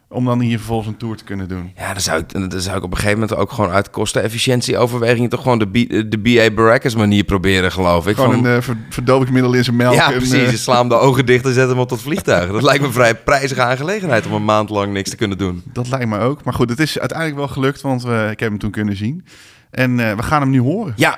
om 0.10 0.26
dan 0.26 0.40
hier 0.40 0.58
vervolgens 0.58 0.88
een 0.88 0.98
tour 0.98 1.16
te 1.18 1.24
kunnen 1.24 1.48
doen. 1.48 1.72
Ja, 1.76 1.92
dan 1.94 2.02
zou, 2.02 2.20
ik, 2.20 2.50
dan 2.52 2.62
zou 2.62 2.78
ik 2.78 2.84
op 2.84 2.92
een 2.92 2.98
gegeven 2.98 3.20
moment 3.20 3.38
ook 3.40 3.52
gewoon 3.52 3.70
uit 3.72 3.90
kostenefficiëntie-overwegingen... 3.90 5.30
toch 5.30 5.42
gewoon 5.42 5.60
de, 5.60 5.68
B- 5.68 6.12
de 6.12 6.18
B.A. 6.24 6.52
Baracus 6.54 6.96
manier 6.96 7.24
proberen, 7.24 7.72
geloof 7.72 8.08
ik. 8.08 8.16
Gewoon 8.16 8.34
Van- 8.34 8.46
een 8.46 8.86
verdovingsmiddel 8.90 9.54
in 9.54 9.64
zijn 9.64 9.76
melk. 9.76 9.94
ja, 9.94 10.12
en, 10.12 10.18
precies. 10.18 10.50
Je 10.52 10.58
slaat 10.58 10.80
hem 10.80 10.90
de 10.90 10.96
ogen 10.96 11.26
dicht 11.26 11.46
en 11.46 11.54
zet 11.54 11.70
hem 11.70 11.80
op 11.80 11.88
tot 11.88 12.02
vliegtuig. 12.02 12.52
Dat 12.52 12.64
lijkt 12.64 12.82
me 12.82 12.88
een 12.88 12.94
vrij 12.94 13.16
prijzige 13.16 13.62
aangelegenheid 13.62 14.26
om 14.26 14.34
een 14.34 14.46
maand 14.46 14.70
lang 14.70 14.94
niks 14.94 15.10
te 15.10 15.16
kunnen 15.16 15.38
doen. 15.38 15.64
dat 15.74 15.90
lijkt 15.90 16.08
me 16.08 16.20
ook. 16.20 16.44
Maar 16.44 16.54
goed, 16.54 16.70
het 16.70 16.80
is 16.80 17.00
uiteindelijk 17.00 17.38
wel 17.38 17.48
gelukt, 17.48 17.82
want 17.82 18.04
we, 18.04 18.28
ik 18.32 18.40
heb 18.40 18.50
hem 18.50 18.60
toen 18.60 18.72
kunnen 18.72 18.96
zien. 18.96 19.26
En 19.72 20.00
eh, 20.10 20.16
we 20.16 20.24
gaan 20.24 20.42
hem 20.42 20.50
nu 20.50 20.60
horen. 20.62 20.94
Ja, 20.96 21.18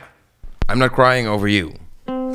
I'm 0.69 0.77
not 0.77 0.91
crying 0.91 1.25
over 1.25 1.47
you. 1.47 1.73
When 2.05 2.29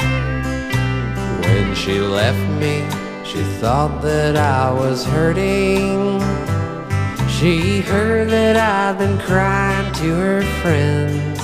she 1.77 2.01
left 2.01 2.37
me, 2.61 2.83
she 3.25 3.45
thought 3.61 4.03
that 4.03 4.37
I 4.37 4.73
was 4.73 5.05
hurting. 5.05 6.19
She 7.29 7.81
heard 7.81 8.31
that 8.31 8.57
I'd 8.57 8.99
been 8.99 9.21
crying 9.21 9.93
to 9.95 10.17
her 10.17 10.43
friends. 10.63 11.39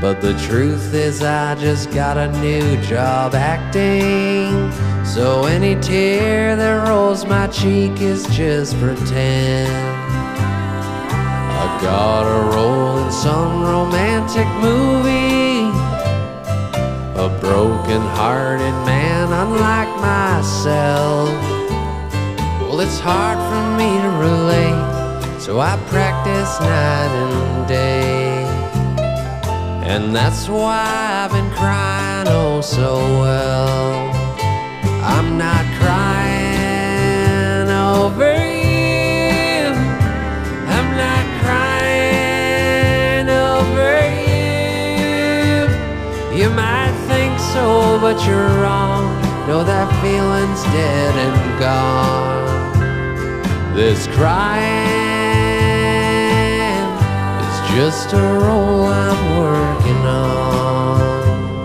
But 0.00 0.20
the 0.20 0.34
truth 0.46 0.94
is, 0.94 1.20
I 1.20 1.56
just 1.56 1.90
got 1.90 2.16
a 2.16 2.30
new 2.40 2.80
job 2.82 3.34
acting. 3.34 4.70
So 5.04 5.46
any 5.46 5.74
tear 5.80 6.54
that 6.54 6.88
rolls 6.88 7.26
my 7.26 7.48
cheek 7.48 8.00
is 8.00 8.24
just 8.28 8.78
pretend. 8.78 9.68
I 11.56 11.80
got 11.82 12.22
a 12.22 12.54
role 12.54 12.98
in 12.98 13.10
it's 22.84 23.00
hard 23.00 23.38
for 23.50 23.64
me 23.78 23.88
to 24.04 24.10
relate, 24.28 25.40
so 25.40 25.58
I 25.58 25.74
practice 25.88 26.60
night 26.60 27.12
and 27.24 27.66
day. 27.66 28.44
And 29.92 30.14
that's 30.14 30.50
why 30.50 30.84
I've 31.22 31.30
been 31.30 31.50
crying 31.52 32.26
oh 32.28 32.60
so 32.60 32.92
well. 33.22 34.12
I'm 35.02 35.38
not 35.38 35.64
crying 35.80 37.70
over 37.70 38.34
you. 38.52 39.64
I'm 40.76 40.90
not 41.04 41.24
crying 41.42 43.28
over 43.48 43.92
you. 44.28 45.64
You 46.38 46.50
might 46.50 46.94
think 47.08 47.32
so, 47.54 47.98
but 47.98 48.16
you're 48.26 48.52
wrong. 48.60 49.04
No, 49.48 49.64
that 49.64 49.88
feeling's 50.02 50.62
dead 50.64 51.14
and 51.24 51.58
gone. 51.58 52.63
This 53.74 54.06
crying 54.06 54.62
is 57.42 57.74
just 57.74 58.12
a 58.12 58.22
role 58.22 58.84
I'm 58.84 59.38
working 59.40 60.06
on. 60.06 61.64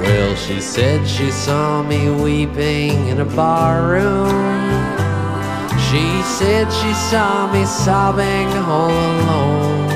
Well, 0.00 0.34
she 0.36 0.58
said 0.58 1.06
she 1.06 1.30
saw 1.30 1.82
me 1.82 2.08
weeping 2.08 3.08
in 3.08 3.20
a 3.20 3.26
bar 3.26 3.90
room. 3.90 4.30
She 5.90 6.22
said 6.22 6.72
she 6.72 6.94
saw 6.94 7.52
me 7.52 7.66
sobbing 7.66 8.48
all 8.56 8.88
alone. 8.88 9.86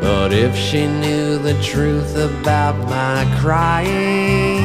But 0.00 0.32
if 0.32 0.56
she 0.56 0.88
knew 0.88 1.38
the 1.38 1.54
truth 1.62 2.16
about 2.16 2.76
my 2.88 3.24
crying, 3.40 4.64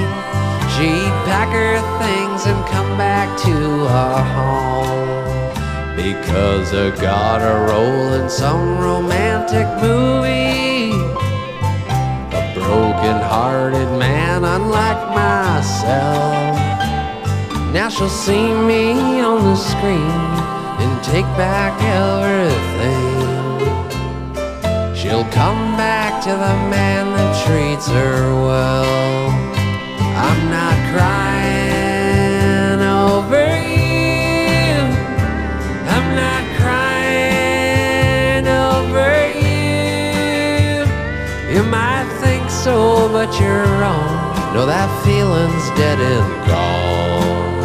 she'd 0.73 1.13
pack 1.29 1.49
her 1.49 1.79
things 1.99 2.24
and 2.47 2.65
come 2.67 2.97
back 2.97 3.27
to 3.39 3.55
our 3.87 4.23
home. 4.37 5.95
Because 5.95 6.73
I 6.73 6.89
got 7.01 7.41
a 7.41 7.71
role 7.71 8.13
in 8.13 8.29
some 8.29 8.77
romantic 8.77 9.67
movie. 9.81 10.91
A 12.39 12.53
broken 12.53 13.17
hearted 13.33 13.89
man, 13.97 14.43
unlike 14.43 15.01
myself. 15.15 16.55
Now 17.73 17.89
she'll 17.89 18.09
see 18.09 18.53
me 18.53 19.21
on 19.21 19.43
the 19.43 19.55
screen 19.55 20.21
and 20.81 21.03
take 21.03 21.29
back 21.35 21.73
everything. 21.81 23.15
She'll 24.95 25.29
come 25.31 25.75
back 25.77 26.21
to 26.25 26.29
the 26.29 26.55
man 26.69 27.11
that 27.15 27.31
treats 27.45 27.87
her 27.87 28.33
well. 28.35 29.29
I'm 30.25 30.49
not 30.49 30.75
crying 30.93 31.34
but 43.25 43.39
you're 43.39 43.65
wrong. 43.79 44.53
No, 44.53 44.65
that 44.67 44.89
feeling's 45.03 45.69
dead 45.79 45.99
and 45.99 46.47
gone. 46.47 47.61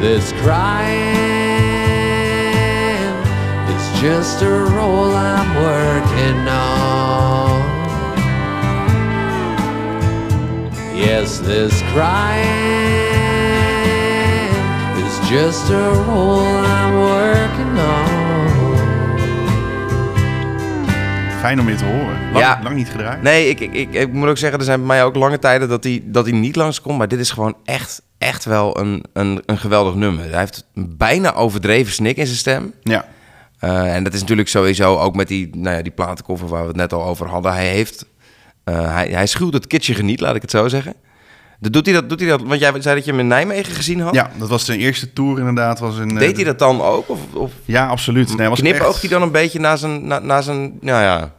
This 0.00 0.32
crying 0.42 1.14
is 3.74 4.00
just 4.00 4.42
a 4.42 4.50
role 4.50 5.14
I'm 5.14 5.54
working 5.54 6.48
on. 6.48 7.62
Yes, 10.96 11.38
this 11.38 11.80
crying 11.92 12.44
is 15.04 15.14
just 15.28 15.70
a 15.70 15.90
role 16.08 16.40
I'm 16.40 16.94
working 16.98 17.63
Fijn 21.44 21.60
om 21.60 21.66
weer 21.66 21.76
te 21.76 21.84
horen. 21.84 22.32
Lang, 22.32 22.44
Ja. 22.44 22.60
lang 22.62 22.76
niet 22.76 22.88
gedraaid. 22.88 23.22
Nee, 23.22 23.48
ik, 23.48 23.60
ik, 23.60 23.72
ik, 23.72 23.94
ik 23.94 24.12
moet 24.12 24.28
ook 24.28 24.38
zeggen, 24.38 24.58
er 24.58 24.64
zijn 24.64 24.78
bij 24.78 24.86
mij 24.86 25.04
ook 25.04 25.14
lange 25.14 25.38
tijden 25.38 25.68
dat 25.68 25.84
hij, 25.84 26.02
dat 26.04 26.24
hij 26.24 26.34
niet 26.34 26.56
langskomt. 26.56 26.98
Maar 26.98 27.08
dit 27.08 27.18
is 27.18 27.30
gewoon 27.30 27.56
echt, 27.64 28.02
echt 28.18 28.44
wel 28.44 28.78
een, 28.78 29.04
een, 29.12 29.42
een 29.46 29.58
geweldig 29.58 29.94
nummer. 29.94 30.30
Hij 30.30 30.38
heeft 30.38 30.66
een 30.74 30.96
bijna 30.96 31.34
overdreven 31.34 31.92
snik 31.92 32.16
in 32.16 32.26
zijn 32.26 32.38
stem. 32.38 32.74
Ja. 32.82 33.06
Eh, 33.58 33.94
en 33.94 34.04
dat 34.04 34.14
is 34.14 34.20
natuurlijk 34.20 34.48
sowieso 34.48 34.98
ook 34.98 35.14
met 35.14 35.28
die, 35.28 35.56
nou 35.56 35.76
ja, 35.76 35.82
die 35.82 35.92
platenkoffer 35.92 36.48
waar 36.48 36.62
we 36.62 36.68
het 36.68 36.76
net 36.76 36.92
al 36.92 37.04
over 37.04 37.28
hadden. 37.28 37.52
Hij 37.52 37.68
heeft, 37.68 38.06
eh, 38.64 38.94
hij, 38.94 39.08
hij 39.08 39.26
schuwt 39.26 39.52
het 39.54 39.66
kitschige 39.66 40.02
niet, 40.02 40.20
laat 40.20 40.34
ik 40.34 40.42
het 40.42 40.50
zo 40.50 40.68
zeggen. 40.68 40.94
Doet 41.72 41.86
hij 41.86 41.94
dat, 41.94 42.08
doet 42.08 42.20
hij 42.20 42.28
dat? 42.28 42.42
Want 42.42 42.60
jij 42.60 42.72
zei 42.80 42.94
dat 42.94 43.04
je 43.04 43.10
hem 43.10 43.20
in 43.20 43.26
Nijmegen 43.26 43.74
gezien 43.74 44.00
had. 44.00 44.14
Ja, 44.14 44.30
dat 44.38 44.48
was 44.48 44.64
zijn 44.64 44.78
eerste 44.78 45.12
tour 45.12 45.38
inderdaad. 45.38 45.78
Was 45.78 45.96
een, 45.96 46.08
Deed 46.08 46.30
eh, 46.30 46.34
hij 46.34 46.44
dat 46.44 46.58
dan 46.58 46.82
ook? 46.82 47.08
Of, 47.08 47.18
of 47.32 47.52
Ja, 47.64 47.86
absoluut. 47.86 48.36
Nee, 48.36 48.48
was 48.48 48.60
knipoogt 48.60 48.88
echt- 48.92 49.00
hij 49.00 49.10
dan 49.10 49.22
een 49.22 49.30
beetje 49.30 49.58
naar 49.60 49.78
zijn, 49.78 50.06
naar 50.06 50.42
zijn 50.42 50.78
nou 50.80 51.02
ja, 51.02 51.32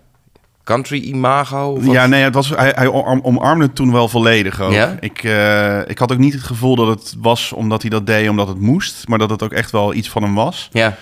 country 0.64 1.00
imago? 1.02 1.78
Ja, 1.82 2.06
nee, 2.06 2.24
het 2.24 2.34
was, 2.34 2.50
hij, 2.50 2.72
hij 2.76 2.88
om- 2.88 3.20
omarmde 3.24 3.66
het 3.66 3.76
toen 3.76 3.92
wel 3.92 4.08
volledig 4.08 4.62
ook. 4.62 4.72
Ja? 4.72 4.96
Ik, 5.00 5.24
eh, 5.24 5.80
ik 5.90 5.98
had 5.98 6.12
ook 6.12 6.18
niet 6.18 6.34
het 6.34 6.44
gevoel 6.44 6.76
dat 6.76 6.88
het 6.88 7.16
was 7.22 7.54
omdat 7.54 7.82
hij 7.82 7.90
dat 7.90 8.08
deed 8.08 8.30
omdat 8.30 8.48
het 8.48 8.60
moest, 8.60 9.08
maar 9.08 9.20
dat 9.20 9.30
het 9.30 9.44
ook 9.44 9.52
echt 9.52 9.72
wel 9.72 9.94
iets 9.94 10.10
van 10.10 10.24
hem 10.24 10.36
was. 10.36 10.70
Ja. 10.72 10.98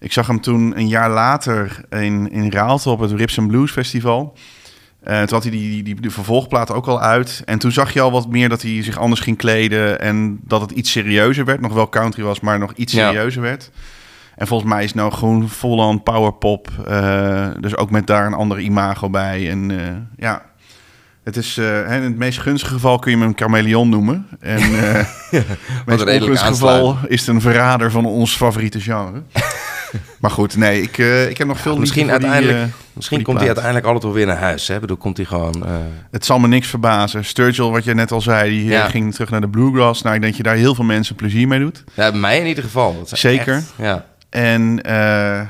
Ik 0.00 0.12
zag 0.12 0.26
hem 0.26 0.40
toen 0.40 0.78
een 0.78 0.88
jaar 0.88 1.10
later 1.10 1.80
in, 1.90 2.30
in 2.32 2.52
Raalte 2.52 2.90
op 2.90 3.00
het 3.00 3.12
Rips 3.12 3.38
and 3.38 3.48
Blues 3.48 3.70
Festival. 3.70 4.36
Eh, 5.06 5.18
toen 5.18 5.28
had 5.32 5.42
hij 5.42 5.50
die, 5.52 5.70
die, 5.70 5.82
die, 5.82 6.00
die 6.00 6.10
vervolgplaat 6.10 6.72
ook 6.72 6.86
al 6.86 7.00
uit. 7.00 7.42
En 7.44 7.58
toen 7.58 7.72
zag 7.72 7.92
je 7.92 8.00
al 8.00 8.10
wat 8.10 8.28
meer 8.28 8.48
dat 8.48 8.62
hij 8.62 8.82
zich 8.82 8.98
anders 8.98 9.20
ging 9.20 9.36
kleden. 9.36 10.00
En 10.00 10.38
dat 10.44 10.60
het 10.60 10.70
iets 10.70 10.90
serieuzer 10.90 11.44
werd. 11.44 11.60
Nog 11.60 11.72
wel 11.72 11.88
country 11.88 12.22
was, 12.22 12.40
maar 12.40 12.58
nog 12.58 12.72
iets 12.76 12.92
Ja. 12.92 13.08
serieuzer 13.08 13.42
werd. 13.42 13.70
En 14.36 14.46
volgens 14.46 14.70
mij 14.70 14.80
is 14.82 14.86
het 14.90 14.94
nou 14.98 15.12
gewoon 15.12 15.48
vol-on 15.48 16.02
powerpop. 16.02 16.68
eh, 16.86 17.46
dus 17.60 17.76
ook 17.76 17.90
met 17.90 18.06
daar 18.06 18.26
een 18.26 18.34
andere 18.34 18.60
imago 18.60 19.10
bij. 19.10 19.50
En 19.50 19.70
eh, 19.70 19.94
ja, 20.16 20.42
het 21.24 21.36
is... 21.36 21.58
in 21.58 21.64
het 22.02 22.16
meest 22.16 22.38
gunstige 22.38 22.72
geval 22.74 22.98
kun 22.98 23.10
je 23.10 23.16
hem 23.18 23.26
een 23.26 23.36
chameleon 23.36 23.88
noemen. 23.88 24.26
En 24.40 24.60
in 24.62 24.70
het 25.30 25.86
meest 25.86 26.00
ongunstige 26.02 26.44
aansluit. 26.44 26.54
geval 26.84 26.96
is 27.08 27.20
het 27.20 27.28
een 27.28 27.40
verrader 27.40 27.90
van 27.90 28.06
ons 28.06 28.36
favoriete 28.36 28.80
genre. 28.80 29.22
maar 30.20 30.30
goed, 30.30 30.56
nee, 30.56 30.82
ik, 30.82 30.98
eh, 30.98 31.28
ik 31.30 31.38
heb 31.38 31.46
nog 31.46 31.60
veel 31.60 31.76
Misschien 31.76 32.08
voor 32.08 32.18
die, 32.18 32.28
uiteindelijk, 32.28 32.68
eh, 32.70 32.74
misschien 32.92 33.22
komt 33.22 33.36
hij 33.38 33.46
uiteindelijk 33.46 33.84
altijd 33.86 34.04
wel 34.04 34.12
weer 34.12 34.26
naar 34.26 34.36
huis. 34.38 34.68
Hè? 34.68 34.80
Bedoel, 34.80 34.96
komt 34.96 35.16
hij 35.16 35.26
gewoon... 35.26 35.66
eh, 35.66 35.70
Het 36.10 36.24
zal 36.24 36.38
me 36.38 36.48
niks 36.48 36.68
verbazen. 36.68 37.24
Sturgill, 37.24 37.68
wat 37.70 37.84
je 37.84 37.94
net 37.94 38.12
al 38.12 38.20
zei, 38.20 38.50
die 38.50 38.64
Ja. 38.64 38.88
ging 38.88 39.12
terug 39.14 39.30
naar 39.30 39.40
de 39.40 39.48
bluegrass. 39.48 40.02
Nou, 40.02 40.14
ik 40.14 40.20
denk 40.20 40.32
dat 40.36 40.44
je 40.44 40.48
daar 40.48 40.58
heel 40.60 40.74
veel 40.74 40.84
mensen 40.84 41.14
plezier 41.14 41.48
mee 41.48 41.58
doet. 41.60 41.84
ja, 41.94 42.10
mij 42.10 42.38
in 42.40 42.46
ieder 42.46 42.64
geval. 42.64 43.02
Zeker. 43.04 43.54
echt- 43.54 43.72
ja. 43.78 44.04
En 44.30 44.78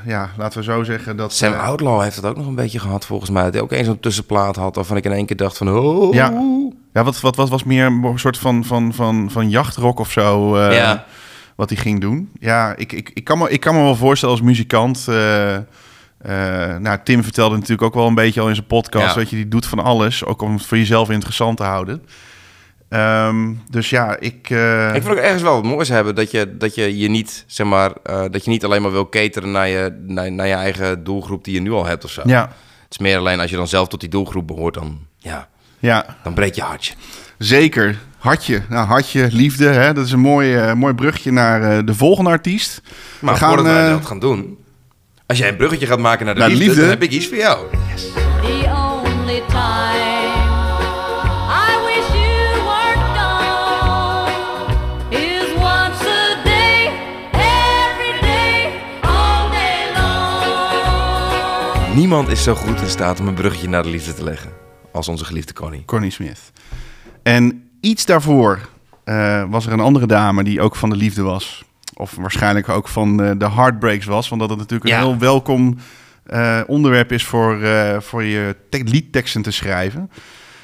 ja, 0.07 0.31
laten 0.37 0.59
we 0.59 0.65
zo 0.65 0.83
zeggen 0.85 1.17
dat... 1.17 1.33
Sam 1.33 1.53
Outlaw 1.53 2.03
heeft 2.03 2.17
het 2.17 2.25
ook 2.25 2.37
nog 2.37 2.47
een 2.47 2.55
beetje 2.55 2.79
gehad 2.79 3.07
volgens 3.07 3.31
mij. 3.31 3.43
Dat 3.45 3.53
hij 3.53 3.63
ook 3.63 3.73
eens 3.73 3.87
zo'n 3.87 4.01
tussenplaat 4.01 4.57
had 4.57 4.75
waarvan 4.75 4.97
ik 4.97 5.05
in 5.05 5.13
één 5.13 5.27
keer 5.27 5.37
dacht 5.37 5.57
van... 5.57 5.69
Oh, 5.79 6.15
Ja, 6.15 6.33
ja 6.93 7.05
wat, 7.05 7.21
wat, 7.21 7.37
wat 7.37 7.49
was 7.49 7.65
meer 7.65 7.87
een 7.87 8.13
soort 8.15 8.39
van, 8.39 8.65
van, 8.65 8.95
van, 8.95 9.29
van 9.31 9.51
jachtrock 9.51 9.99
of 9.99 10.11
zo, 10.11 10.59
Ja. 10.73 11.05
Wat 11.57 11.69
hij 11.71 11.79
ging 11.79 12.01
doen. 12.01 12.31
Ja, 12.41 12.77
ik, 12.77 12.93
ik, 12.93 13.11
ik, 13.15 13.25
kan 13.25 13.39
me, 13.39 13.51
ik 13.51 13.61
kan 13.61 13.75
me 13.75 13.81
wel 13.83 13.97
voorstellen 13.97 14.35
als 14.35 14.45
muzikant... 14.45 15.05
eh, 15.09 16.77
nou, 16.79 16.99
Tim 17.05 17.23
vertelde 17.23 17.55
natuurlijk 17.55 17.83
ook 17.83 17.95
wel 17.95 18.07
een 18.07 18.15
beetje 18.15 18.41
al 18.41 18.49
in 18.49 18.55
zijn 18.55 18.67
podcast... 18.67 19.15
Ja. 19.15 19.21
dat 19.21 19.31
je 19.31 19.37
die 19.37 19.49
doet 19.49 19.67
van 19.67 19.79
alles, 19.79 20.25
ook 20.25 20.43
om 20.43 20.53
het 20.53 20.67
voor 20.67 20.79
jezelf 20.79 21.11
interessant 21.11 21.57
te 21.57 21.63
houden. 21.63 22.03
Ehm, 22.89 23.53
dus 23.71 23.91
ja, 23.91 24.17
ik... 24.19 24.51
eh, 24.51 24.95
Ik 24.95 25.03
vind 25.03 25.09
ook 25.19 25.23
ergens 25.25 25.43
wel 25.43 25.55
wat 25.55 25.65
moois 25.65 25.89
hebben 25.89 26.15
dat 26.15 26.31
je, 26.31 26.57
dat 26.57 26.75
je 26.75 26.99
je 26.99 27.09
niet, 27.09 27.45
zeg 27.47 27.67
maar, 27.67 27.93
dat 28.31 28.45
je 28.45 28.51
niet 28.51 28.65
alleen 28.65 28.83
maar 28.83 28.93
wil 28.93 29.09
cateren 29.09 29.51
naar 29.51 29.69
je, 29.69 30.05
naar, 30.07 30.33
naar 30.33 30.47
je 30.47 30.55
eigen 30.55 31.05
doelgroep 31.05 31.45
die 31.45 31.55
je 31.55 31.61
nu 31.61 31.73
al 31.73 31.87
hebt 31.87 32.05
of 32.05 32.11
zo. 32.11 32.23
ja, 32.25 32.43
Het 32.43 32.91
is 32.91 32.99
meer 32.99 33.19
alleen 33.19 33.41
als 33.41 33.51
je 33.51 33.57
dan 33.57 33.69
zelf 33.69 33.89
tot 33.89 34.01
die 34.01 34.09
doelgroep 34.09 34.47
behoort, 34.47 34.75
dan, 34.75 34.99
ja, 35.19 35.49
ja, 35.79 36.17
dan 36.23 36.35
breekt 36.35 36.57
je 36.57 36.63
hartje. 36.63 36.95
Zeker. 37.39 37.99
Hartje. 38.27 38.63
Nou, 38.69 38.87
hartje, 38.87 39.29
liefde. 39.33 39.69
Hè? 39.69 39.93
Dat 39.95 40.07
is 40.07 40.13
een 40.13 40.21
mooi, 40.21 40.55
eh, 40.57 40.73
mooi 40.73 40.95
brugje 40.95 41.31
naar 41.33 41.63
eh, 41.63 41.79
de 41.85 41.95
volgende 41.95 42.31
artiest. 42.31 42.81
Maar 43.21 43.35
We 43.35 43.41
gaan, 43.41 43.49
voordat 43.49 43.67
wij 43.67 43.85
eh, 43.87 43.91
dat 43.91 44.07
gaan 44.07 44.19
doen, 44.19 44.59
als 45.27 45.39
jij 45.39 45.49
een 45.49 45.57
bruggetje 45.57 45.87
gaat 45.87 45.99
maken 45.99 46.25
naar 46.27 46.35
de, 46.35 46.41
Naar 46.41 46.49
de 46.49 46.55
liefde, 46.55 46.69
liefde. 46.71 46.81
dan 46.87 46.91
heb 46.91 47.03
ik 47.03 47.11
iets 47.11 47.27
voor 47.29 47.37
jou. 47.37 47.67
The 48.43 48.71
only 48.75 49.43
time 49.49 50.35
I 51.51 51.71
wish 51.87 52.09
you 52.13 52.63
weren't 52.69 53.19
gone 53.19 54.33
is 55.11 55.45
once 55.55 56.07
a 56.09 56.43
day, 56.45 56.91
every 57.33 58.21
day, 58.21 58.71
all 59.03 59.51
day 59.51 59.93
long. 59.97 61.95
Niemand 61.97 62.29
is 62.29 62.43
zo 62.43 62.55
goed 62.55 62.81
in 62.81 62.89
staat 62.89 63.21
om 63.21 63.29
een 63.29 63.35
bruggetje 63.35 63.69
naar 63.69 63.83
de 63.83 63.89
liefde 63.91 64.15
te 64.15 64.25
leggen 64.25 64.51
als 64.93 65.09
onze 65.09 65.25
geliefde 65.25 65.53
Connie. 65.53 65.83
Connie 65.85 66.11
Smith. 66.11 66.41
En 67.23 67.61
iets 67.87 68.05
daarvoor 68.07 68.59
eh, 69.05 69.43
was 69.51 69.67
er 69.67 69.73
een 69.73 69.81
andere 69.81 70.07
dame 70.07 70.45
die 70.45 70.61
ook 70.61 70.77
van 70.77 70.91
de 70.91 70.97
liefde 70.97 71.23
was. 71.23 71.65
Of 71.95 72.15
waarschijnlijk 72.21 72.69
ook 72.69 72.89
van 72.89 73.23
eh, 73.23 73.31
de 73.39 73.51
heartbreaks 73.51 74.05
was. 74.05 74.29
Want 74.29 74.41
dat 74.41 74.51
het 74.51 74.59
natuurlijk 74.59 74.91
Ja. 74.91 74.99
een 75.01 75.07
heel 75.07 75.19
welkom 75.19 75.77
eh, 76.27 76.61
onderwerp 76.67 77.13
is 77.13 77.25
voor, 77.25 77.59
voor 77.99 78.25
je 78.25 78.57
te- 78.71 78.83
liedteksten 78.85 79.43
te 79.43 79.51
schrijven. 79.51 80.01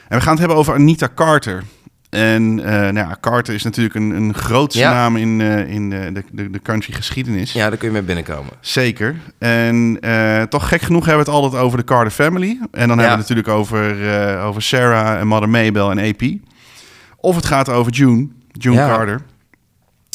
En 0.09 0.19
we 0.19 0.21
gaan 0.21 0.31
het 0.31 0.39
hebben 0.39 0.57
over 0.57 0.75
Anita 0.75 1.09
Carter. 1.15 1.63
En 2.11 2.55
nou 2.55 2.95
ja, 2.95 3.17
Carter 3.21 3.55
is 3.55 3.63
natuurlijk 3.63 3.95
een, 3.95 4.11
een 4.11 4.35
grootste 4.35 4.81
Ja. 4.81 4.93
naam 4.93 5.17
in, 5.17 5.41
in 5.69 5.91
de, 5.91 6.23
de, 6.33 6.51
de 6.51 6.63
country 6.63 6.93
geschiedenis. 6.93 7.53
Ja, 7.53 7.69
daar 7.69 7.79
kun 7.79 7.87
je 7.89 7.93
mee 7.95 8.03
binnenkomen. 8.03 8.53
Zeker. 8.61 9.17
En 9.39 9.99
toch 10.49 10.69
gek 10.69 10.81
genoeg 10.83 11.07
hebben 11.07 11.25
we 11.25 11.31
het 11.31 11.41
altijd 11.43 11.63
over 11.63 11.79
de 11.79 11.85
Carter 11.85 12.11
family. 12.13 12.59
En 12.71 12.89
dan 12.89 12.99
hebben 12.99 13.05
we 13.19 13.25
het 13.25 13.29
natuurlijk 13.29 13.49
over, 13.49 13.97
over 14.43 14.63
Sarah 14.63 15.19
en 15.21 15.27
Mother 15.27 15.49
Maybell 15.49 15.89
en 15.89 15.99
AP. 16.09 16.23
Of 17.23 17.37
het 17.37 17.47
gaat 17.47 17.69
over 17.69 17.93
June, 17.93 18.29
June 18.53 18.77
Ja. 18.77 18.87
Carter. 18.89 19.21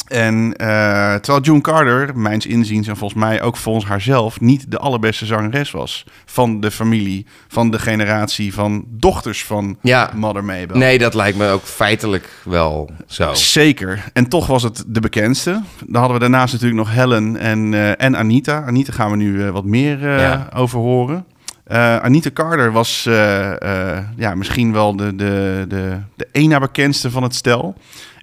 En 0.08 0.54
eh, 0.56 1.14
terwijl 1.14 1.40
June 1.44 1.60
Carter, 1.60 2.18
mijns 2.18 2.46
inziens 2.46 2.88
en 2.88 2.96
volgens 2.96 3.20
mij 3.20 3.42
ook 3.42 3.56
volgens 3.56 3.84
haarzelf, 3.86 4.40
niet 4.40 4.70
de 4.70 4.78
allerbeste 4.78 5.26
zangeres 5.26 5.70
was 5.70 6.04
van 6.26 6.60
de 6.60 6.70
familie, 6.70 7.26
van 7.48 7.70
de 7.70 7.78
generatie 7.78 8.54
van 8.54 8.84
dochters 8.88 9.44
van 9.44 9.76
Ja. 9.82 10.10
Mother 10.14 10.44
Maybell. 10.44 10.78
Nee, 10.78 10.98
dat 10.98 11.14
lijkt 11.14 11.38
me 11.38 11.48
ook 11.48 11.62
feitelijk 11.64 12.28
wel 12.44 12.90
zo. 13.06 13.34
Zeker. 13.34 14.04
En 14.12 14.28
toch 14.28 14.46
was 14.46 14.62
het 14.62 14.84
de 14.86 15.00
bekendste. 15.00 15.50
Dan 15.86 16.00
hadden 16.00 16.12
we 16.12 16.20
daarnaast 16.20 16.52
natuurlijk 16.52 16.80
nog 16.80 16.94
Helen 16.94 17.36
en, 17.36 17.74
eh, 17.74 18.04
en 18.04 18.16
Anita. 18.16 18.64
Anita 18.66 18.92
gaan 18.92 19.10
we 19.10 19.16
nu 19.16 19.44
eh, 19.44 19.50
wat 19.50 19.64
meer 19.64 20.08
Ja. 20.20 20.48
over 20.54 20.78
horen. 20.78 21.24
Eh, 21.68 21.96
Anita 21.96 22.30
Carter 22.30 22.72
was 22.72 23.06
eh, 23.06 23.96
eh, 23.96 24.04
ja, 24.16 24.34
misschien 24.34 24.72
wel 24.72 24.96
de, 24.96 25.16
de, 25.16 25.64
de, 25.68 25.98
de 26.16 26.28
één 26.32 26.48
na 26.48 26.58
bekendste 26.58 27.10
van 27.10 27.22
het 27.22 27.34
stel. 27.34 27.74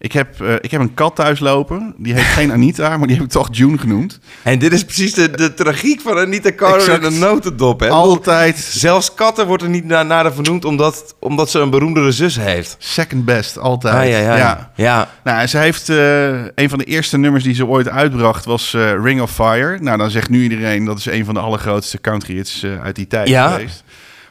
Ik 0.05 0.11
heb, 0.11 0.41
eh, 0.41 0.53
ik 0.61 0.71
heb 0.71 0.81
een 0.81 0.93
kat 0.93 1.15
thuis 1.15 1.39
lopen. 1.39 1.93
Die 1.97 2.13
heet 2.13 2.23
geen 2.23 2.51
Anita, 2.57 2.97
maar 2.97 3.07
die 3.07 3.15
heb 3.15 3.25
ik 3.25 3.31
toch 3.31 3.47
June 3.51 3.77
genoemd. 3.77 4.19
En 4.43 4.59
dit 4.59 4.73
is 4.73 4.83
precies 4.85 5.13
de, 5.13 5.31
de 5.31 5.53
tragiek 5.53 6.01
van 6.01 6.17
Anita 6.17 6.51
Carter 6.55 6.93
in 6.93 7.03
een 7.03 7.19
notendop. 7.19 7.79
Hè? 7.79 7.89
Altijd 7.89 8.57
Zelfs 8.57 9.13
katten 9.13 9.47
wordt 9.47 9.63
er 9.63 9.69
niet 9.69 9.85
naar, 9.85 10.05
naar 10.05 10.33
vernoemd 10.33 10.65
omdat, 10.65 11.15
omdat 11.19 11.49
ze 11.49 11.59
een 11.59 11.69
beroemdere 11.69 12.11
zus 12.11 12.35
heeft. 12.35 12.75
second 12.79 13.25
best, 13.25 13.57
altijd. 13.59 13.95
Ah, 13.95 14.09
ja, 14.09 14.17
ja. 14.17 14.37
ja. 14.37 14.71
ja. 14.75 15.09
Nou, 15.23 15.39
en 15.39 15.49
ze 15.49 15.57
heeft 15.57 15.89
eh, 15.89 16.27
een 16.55 16.69
van 16.69 16.77
de 16.77 16.85
eerste 16.85 17.17
nummers 17.17 17.43
die 17.43 17.55
ze 17.55 17.65
ooit 17.65 17.89
uitbracht 17.89 18.45
was 18.45 18.73
eh, 18.73 19.03
Ring 19.03 19.21
of 19.21 19.31
Fire. 19.31 19.77
Nou, 19.81 19.97
dan 19.97 20.09
zegt 20.11 20.29
nu 20.29 20.43
iedereen 20.43 20.85
dat 20.85 20.97
is 20.97 21.05
een 21.05 21.25
van 21.25 21.33
de 21.33 21.39
allergrootste 21.39 22.01
country 22.01 22.35
hits 22.35 22.65
uit 22.83 22.95
die 22.95 23.07
tijd 23.07 23.27
Ja. 23.27 23.49
geweest. 23.49 23.83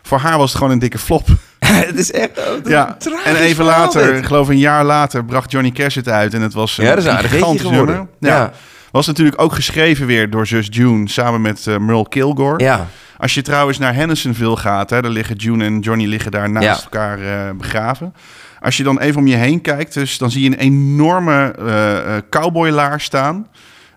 Voor 0.03 0.19
haar 0.19 0.39
was 0.39 0.49
het 0.49 0.59
gewoon 0.59 0.73
een 0.73 0.79
dikke 0.79 0.99
flop. 0.99 1.27
het 1.89 1.99
is 1.99 2.13
echt 2.13 2.31
oh, 2.39 2.71
ja. 2.71 2.97
En 3.25 3.37
even 3.37 3.65
later, 3.65 4.07
dit. 4.07 4.19
ik 4.19 4.25
geloof 4.25 4.49
een 4.49 4.59
jaar 4.59 4.85
later, 4.85 5.25
bracht 5.25 5.51
Johnny 5.51 5.71
Cash 5.71 5.95
het 5.95 6.09
uit. 6.09 6.35
En 6.35 6.41
het 6.43 6.55
was 6.55 6.79
een, 6.79 6.85
Ja, 6.85 6.95
dat 6.95 7.05
is 7.05 7.11
een 7.11 7.19
gigantisch 7.19 7.61
geworden. 7.61 7.87
nummer. 7.95 8.07
Ja. 8.19 8.37
Ja. 8.37 8.53
Was 8.91 9.07
natuurlijk 9.07 9.41
ook 9.43 9.53
geschreven 9.55 10.07
weer 10.07 10.31
door 10.31 10.47
zus 10.47 10.67
June 10.71 11.09
samen 11.09 11.41
met 11.41 11.67
eh, 11.67 11.79
Merle 11.79 12.09
Kilgore. 12.09 12.65
Ja. 12.65 12.87
Als 13.19 13.35
je 13.35 13.43
trouwens 13.43 13.79
naar 13.79 13.95
Hendersonville 13.95 14.57
gaat, 14.57 14.91
hè, 14.91 15.03
daar 15.03 15.11
liggen 15.11 15.37
June 15.37 15.65
en 15.65 15.79
Johnny 15.81 16.07
liggen 16.07 16.31
daar 16.31 16.51
naast 16.51 16.67
Ja. 16.67 16.83
elkaar 16.83 17.19
eh, 17.21 17.55
begraven. 17.57 18.15
Als 18.61 18.77
je 18.77 18.83
dan 18.83 19.01
even 19.01 19.21
om 19.21 19.27
je 19.27 19.37
heen 19.37 19.61
kijkt, 19.61 19.95
dus, 19.95 20.19
dan 20.19 20.31
zie 20.31 20.43
je 20.43 20.47
een 20.47 20.59
enorme 20.59 21.55
eh 21.59 22.17
eh, 22.17 22.23
cowboylaar 22.31 23.01
staan. 23.01 23.47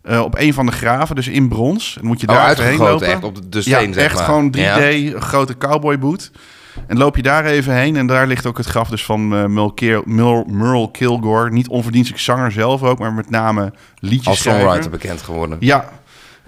eh, 0.03 0.19
op 0.19 0.37
een 0.37 0.53
van 0.53 0.65
de 0.65 0.71
graven, 0.71 1.15
dus 1.15 1.27
in 1.27 1.47
brons. 1.47 1.93
Dan 1.93 2.05
moet 2.05 2.21
je 2.21 2.27
Oh, 2.27 2.35
daar 2.35 2.61
heen 2.61 2.77
lopen. 2.77 3.07
echt 3.07 3.23
op 3.23 3.51
de, 3.51 3.57
ja, 3.63 3.77
steen, 3.77 3.93
zeg 3.93 4.03
echt 4.03 4.15
maar. 4.15 4.23
gewoon 4.23 4.51
3D, 4.55 4.59
Ja. 4.59 5.19
grote 5.19 5.57
cowboyboot. 5.57 6.31
En 6.87 6.97
loop 6.97 7.15
je 7.15 7.21
daar 7.21 7.45
even 7.45 7.73
heen 7.73 7.95
en 7.95 8.07
daar 8.07 8.27
ligt 8.27 8.45
ook 8.45 8.57
het 8.57 8.65
graf 8.65 8.89
dus 8.89 9.05
van 9.05 9.21
eh 9.35 9.45
Merle, 9.45 9.73
Kil- 9.73 10.03
Merle- 10.05 10.45
Merle 10.47 10.91
Kilgore. 10.91 11.51
Niet 11.51 11.67
onverdienstelijk 11.67 12.23
zanger 12.23 12.51
zelf 12.51 12.83
ook, 12.83 12.99
maar 12.99 13.13
met 13.13 13.29
name 13.29 13.73
liedjes 13.99 14.27
Als 14.27 14.41
songwriter 14.41 14.89
bekend 14.91 15.21
geworden. 15.21 15.57
Ja. 15.59 15.89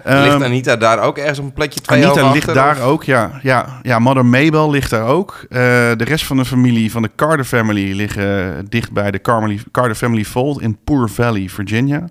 Ligt 0.04 0.34
Ehm, 0.34 0.42
Anita 0.42 0.76
daar 0.76 0.98
ook 1.00 1.18
ergens 1.18 1.38
op 1.38 1.44
een 1.44 1.52
plekje 1.52 1.80
twee 1.80 2.04
Anita 2.06 2.22
ligt 2.32 2.48
achter, 2.48 2.54
daar 2.62 2.76
of? 2.76 2.82
ook, 2.82 3.04
ja. 3.04 3.30
ja. 3.42 3.78
Ja, 3.82 3.98
Mother 3.98 4.26
Maybell 4.26 4.68
ligt 4.70 4.90
daar 4.90 5.06
ook. 5.06 5.38
Eh, 5.48 5.58
de 5.96 6.04
rest 6.04 6.24
van 6.24 6.36
de 6.36 6.44
familie, 6.44 6.90
van 6.90 7.02
de 7.02 7.10
Carter 7.16 7.44
family, 7.44 7.92
liggen 7.92 8.66
dicht 8.68 8.92
bij 8.92 9.10
de 9.10 9.20
Carter 9.72 9.94
Family 9.94 10.24
Fold 10.24 10.60
in 10.60 10.78
Poor 10.84 11.08
Valley, 11.10 11.48
Virginia. 11.48 12.08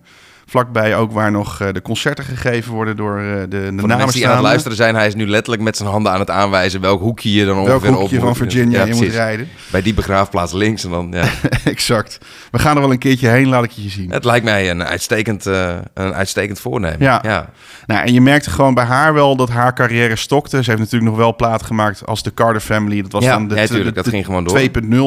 Vlakbij 0.49 0.95
ook 0.95 1.11
waar 1.11 1.31
nog 1.31 1.61
eh, 1.61 1.67
de 1.73 1.81
concerten 1.81 2.23
gegeven 2.25 2.73
worden 2.73 2.95
door 2.97 3.17
eh, 3.19 3.23
de, 3.23 3.47
de 3.47 3.59
de 3.75 3.87
mensen 3.87 4.11
die 4.11 4.27
aan 4.27 4.33
het 4.33 4.41
luisteren 4.41 4.77
zijn, 4.77 4.95
hij 4.95 5.07
is 5.07 5.15
nu 5.15 5.27
letterlijk 5.27 5.61
met 5.63 5.77
zijn 5.77 5.89
handen 5.89 6.11
aan 6.11 6.19
het 6.19 6.29
aanwijzen 6.29 6.81
welk 6.81 7.01
hoekje 7.01 7.31
je 7.33 7.45
dan 7.45 7.55
Welk 7.55 7.67
ongeveer 7.67 7.89
op 7.93 7.99
hoekje 7.99 8.19
van. 8.19 8.35
Virginia 8.35 8.79
Ja, 8.79 8.85
je 8.85 8.93
moet 8.93 9.07
rijden. 9.07 9.47
Bij 9.71 9.81
die 9.81 9.93
begraafplaats 9.93 10.53
links 10.53 10.83
en 10.83 10.89
dan, 10.89 11.07
ja. 11.11 11.23
exact. 11.63 12.17
We 12.51 12.59
gaan 12.59 12.75
er 12.75 12.81
wel 12.81 12.91
een 12.91 12.97
keertje 12.97 13.27
heen, 13.27 13.47
laat 13.47 13.63
ik 13.63 13.71
je 13.71 13.89
zien. 13.89 14.11
Het 14.11 14.23
lijkt 14.25 14.45
mij 14.45 14.69
een 14.69 14.83
uitstekend, 14.83 15.45
eh, 15.45 15.75
een 15.93 16.13
uitstekend 16.13 16.59
voornemen. 16.59 16.97
Ja. 16.99 17.19
ja. 17.23 17.49
Nou, 17.85 18.05
en 18.05 18.13
je 18.13 18.21
merkte 18.21 18.49
gewoon 18.49 18.73
bij 18.73 18.85
haar 18.85 19.13
wel 19.13 19.35
dat 19.35 19.49
haar 19.49 19.73
carrière 19.73 20.15
stokte. 20.15 20.63
Ze 20.63 20.69
heeft 20.69 20.81
natuurlijk 20.81 21.11
nog 21.11 21.19
wel 21.19 21.35
plaat 21.35 21.63
gemaakt 21.63 22.05
als 22.05 22.23
de 22.23 22.33
Carter 22.33 22.61
Family. 22.61 23.01
Dat 23.01 23.11
was 23.11 23.23
Ja, 23.23 23.33
dan 23.33 23.47
de, 23.47 23.55
ja, 23.55 23.61
de- 23.61 23.67
tuurlijk, 23.67 23.95
dat 23.95 24.05
de 24.05 24.11
ging 24.11 24.25
gewoon 24.25 24.43
door. 24.43 24.59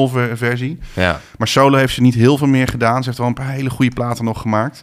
2.0 0.07 0.11
ver- 0.13 0.37
versie. 0.37 0.79
Ja. 0.93 1.19
Maar 1.37 1.47
solo 1.47 1.77
heeft 1.77 1.93
ze 1.93 2.01
niet 2.01 2.15
heel 2.15 2.37
veel 2.37 2.47
meer 2.47 2.67
gedaan. 2.67 2.97
Ze 2.99 3.05
heeft 3.05 3.17
wel 3.17 3.27
een 3.27 3.33
paar 3.33 3.49
hele 3.49 3.69
goede 3.69 3.93
platen 3.93 4.25
nog 4.25 4.41
gemaakt. 4.41 4.81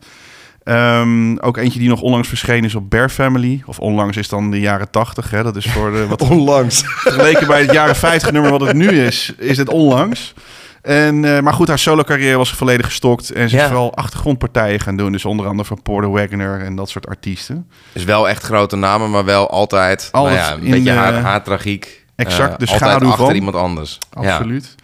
Ehm, 0.70 1.36
ook 1.36 1.56
eentje 1.56 1.78
die 1.78 1.88
nog 1.88 2.00
onlangs 2.00 2.28
verschenen 2.28 2.64
is 2.64 2.74
op 2.74 2.90
Bear 2.90 3.08
Family. 3.08 3.62
Of 3.66 3.78
onlangs 3.78 4.16
is 4.16 4.28
dan 4.28 4.50
de 4.50 4.60
jaren 4.60 4.90
80. 4.90 5.30
Hè? 5.30 5.42
Dat 5.42 5.56
is 5.56 5.66
voor 5.66 5.92
de, 5.92 6.06
wat 6.06 6.22
Onlangs. 6.30 6.82
vergeleken 6.86 7.46
bij 7.46 7.60
het 7.60 7.72
jaren 7.72 7.96
50 7.96 8.30
nummer 8.32 8.50
wat 8.50 8.60
het 8.60 8.76
nu 8.76 8.88
is, 8.88 9.32
is 9.38 9.56
het 9.56 9.68
onlangs. 9.68 10.34
En, 10.82 11.24
eh, 11.36 11.40
maar 11.42 11.52
goed, 11.52 11.68
haar 11.68 11.78
solo 11.78 12.02
carrière 12.02 12.36
was 12.36 12.50
volledig 12.52 12.86
gestokt. 12.86 13.30
En 13.32 13.48
ze 13.48 13.56
Ja. 13.56 13.62
is 13.62 13.68
vooral 13.68 13.94
achtergrondpartijen 13.94 14.80
gaan 14.80 14.96
doen. 14.96 15.12
Dus 15.12 15.24
onder 15.24 15.46
andere 15.46 15.68
van 15.68 15.82
Porter 15.82 16.10
Wagoner 16.10 16.60
en 16.60 16.76
dat 16.76 16.88
soort 16.90 17.06
artiesten. 17.06 17.68
Is 17.92 18.04
wel 18.04 18.28
echt 18.28 18.42
grote 18.42 18.76
namen, 18.76 19.10
maar 19.10 19.24
wel 19.24 19.50
altijd, 19.50 20.08
Altijd 20.12 20.36
nou 20.36 20.48
ja, 20.48 20.54
een 20.56 20.62
in 20.64 20.70
beetje 20.70 20.84
de- 20.92 20.98
haar, 20.98 21.14
haar 21.14 21.42
tragiek. 21.42 22.04
Exact, 22.16 22.52
eh, 22.52 22.58
de 22.58 22.66
altijd 22.66 22.90
schaduw 22.90 23.08
achter 23.08 23.24
van. 23.26 23.34
iemand 23.34 23.56
anders. 23.56 23.98
Ja. 24.20 24.32
Absoluut. 24.34 24.74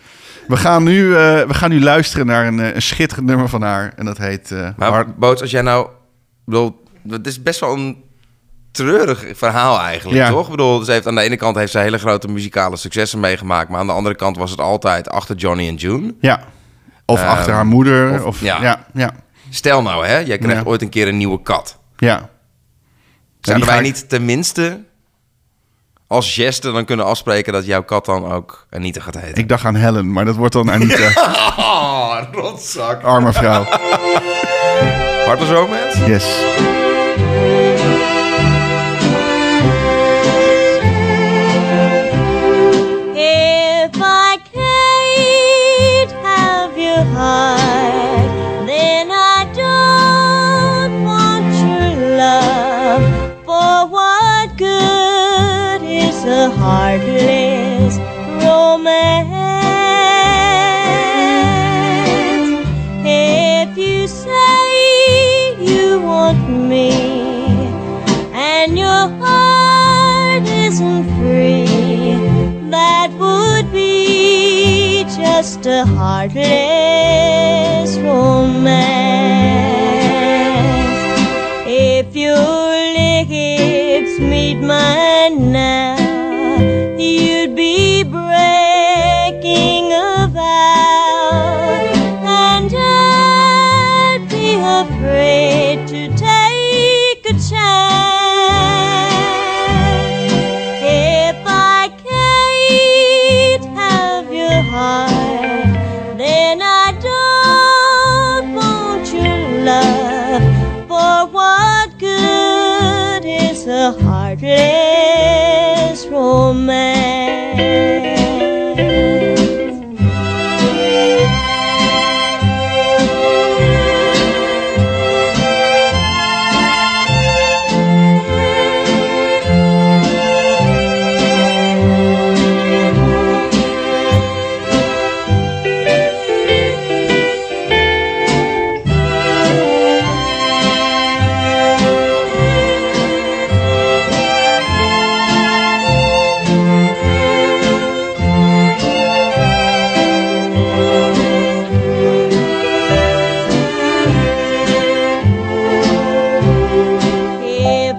We, 0.48 0.56
gaan 0.56 0.82
nu, 0.82 1.06
eh, 1.16 1.42
we 1.42 1.54
gaan 1.54 1.70
nu 1.70 1.80
luisteren 1.82 2.26
naar 2.26 2.46
een, 2.46 2.60
eh, 2.60 2.74
een 2.74 2.82
schitterend 2.82 3.26
nummer 3.26 3.48
van 3.48 3.62
haar. 3.62 3.92
En 3.96 4.04
dat 4.04 4.18
heet 4.18 4.50
eh, 4.50 4.68
Maar 4.76 4.90
Hard- 4.90 5.16
Boots, 5.16 5.40
als 5.40 5.50
jij 5.50 5.62
nou... 5.62 5.88
bedoel, 6.44 6.82
het 7.08 7.26
is 7.26 7.42
best 7.42 7.60
wel 7.60 7.72
een 7.72 8.04
treurig 8.70 9.24
verhaal 9.34 9.80
eigenlijk, 9.80 10.18
Ja. 10.18 10.30
toch? 10.30 10.44
Ik 10.44 10.50
bedoel, 10.50 10.80
ze 10.82 10.92
heeft, 10.92 11.06
aan 11.06 11.14
de 11.14 11.20
ene 11.20 11.36
kant 11.36 11.56
heeft 11.56 11.72
ze 11.72 11.78
hele 11.78 11.98
grote 11.98 12.28
muzikale 12.28 12.76
successen 12.76 13.20
meegemaakt... 13.20 13.68
maar 13.70 13.80
aan 13.80 13.86
de 13.86 13.92
andere 13.92 14.14
kant 14.14 14.36
was 14.36 14.50
het 14.50 14.60
altijd 14.60 15.08
achter 15.10 15.36
Johnny 15.36 15.68
en 15.68 15.74
June. 15.74 16.14
Ja. 16.20 16.40
Of 17.04 17.20
Ehm, 17.20 17.28
achter 17.28 17.52
haar 17.52 17.66
moeder. 17.66 18.14
Of, 18.14 18.24
of- 18.24 18.40
ja. 18.40 18.84
ja. 18.94 19.12
Stel 19.50 19.82
nou, 19.82 20.06
hè, 20.06 20.18
jij 20.18 20.38
krijgt 20.38 20.62
Ja. 20.62 20.68
ooit 20.70 20.82
een 20.82 20.88
keer 20.88 21.08
een 21.08 21.16
nieuwe 21.16 21.42
kat. 21.42 21.78
ja. 21.96 22.28
Zouden 23.40 23.66
wij 23.68 23.76
ik- 23.76 23.82
niet 23.84 24.08
tenminste 24.08 24.84
als 26.06 26.34
geste 26.34 26.72
dan 26.72 26.84
kunnen 26.84 27.06
afspreken... 27.06 27.52
dat 27.52 27.66
jouw 27.66 27.82
kat 27.82 28.04
dan 28.04 28.32
ook 28.32 28.66
Anita 28.70 29.00
gaat 29.00 29.20
heten? 29.20 29.36
Ik 29.42 29.48
dacht 29.48 29.64
aan 29.64 29.74
Helen, 29.74 30.12
maar 30.12 30.24
dat 30.24 30.36
wordt 30.36 30.52
dan 30.52 30.70
Anita. 30.70 31.10
Oh, 31.58 32.18
rotzak. 32.32 33.02
Arme 33.02 33.32
vrouw. 33.32 33.64
Hard 35.26 35.40
of 35.42 35.50
Romance? 35.50 36.04
Yes. 36.06 36.24
If 43.14 43.96
I 43.96 44.38
can't 44.52 46.12
have 46.24 46.76
your 46.78 47.04
heart, 47.16 47.45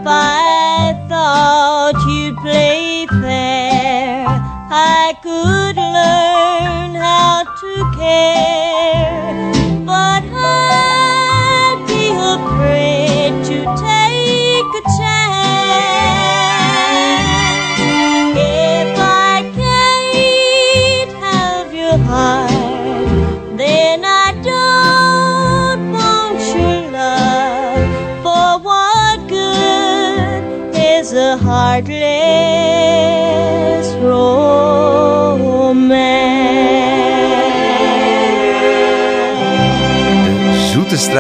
If 0.08 0.37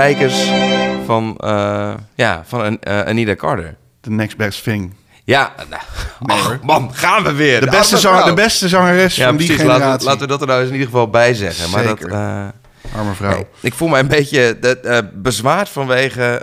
strijkers 0.01 0.49
van, 1.05 1.35
eh, 1.37 1.93
ja, 2.15 2.43
van 2.47 2.61
An- 2.61 2.79
eh, 2.81 3.01
Anita 3.01 3.35
Carter. 3.35 3.75
The 4.01 4.09
next 4.11 4.37
best 4.37 4.63
thing. 4.63 4.93
Ja, 5.23 5.53
nou, 5.69 5.81
ach, 6.25 6.59
man, 6.63 6.89
gaan 6.93 7.23
we 7.23 7.31
weer. 7.33 7.59
De 7.59 7.65
beste, 7.65 7.95
Arme 7.95 7.97
zang, 7.99 8.15
vrouw. 8.17 8.27
de 8.27 8.33
beste 8.41 8.67
zangeres 8.67 9.15
Ja, 9.15 9.27
van 9.27 9.37
die 9.37 9.45
precies. 9.47 9.63
Laten 9.63 9.75
we, 9.79 9.81
generatie. 9.83 10.07
laten 10.07 10.21
we 10.21 10.27
dat 10.27 10.41
er 10.41 10.47
nou 10.47 10.59
eens 10.59 10.67
in 10.69 10.73
ieder 10.75 10.89
geval 10.89 11.09
bij 11.09 11.33
zeggen. 11.33 11.69
Maar 11.69 11.83
dat, 11.83 12.03
eh, 12.03 12.47
Arme 12.97 13.13
vrouw. 13.13 13.29
nee, 13.31 13.45
ik 13.61 13.73
voel 13.73 13.87
mij 13.87 13.99
een 13.99 14.07
beetje 14.07 14.57
dat, 14.59 15.05
bezwaard 15.13 15.69
vanwege, 15.69 16.41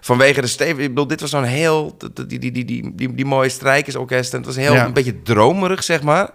vanwege 0.00 0.40
de 0.40 0.46
stevig. 0.46 0.78
Ik 0.82 0.88
bedoel, 0.88 1.06
dit 1.06 1.20
was 1.20 1.30
zo'n 1.30 1.44
heel... 1.44 1.96
Die, 2.26 2.38
die, 2.38 2.50
die, 2.50 2.64
die, 2.64 2.94
die, 2.94 3.14
die 3.14 3.24
mooie 3.24 3.48
strijkersorkest. 3.48 4.32
En 4.32 4.36
het 4.38 4.46
was 4.46 4.56
heel 4.56 4.72
Ja. 4.74 4.84
een 4.84 4.92
beetje 4.92 5.22
dromerig, 5.22 5.82
zeg 5.82 6.02
maar. 6.02 6.30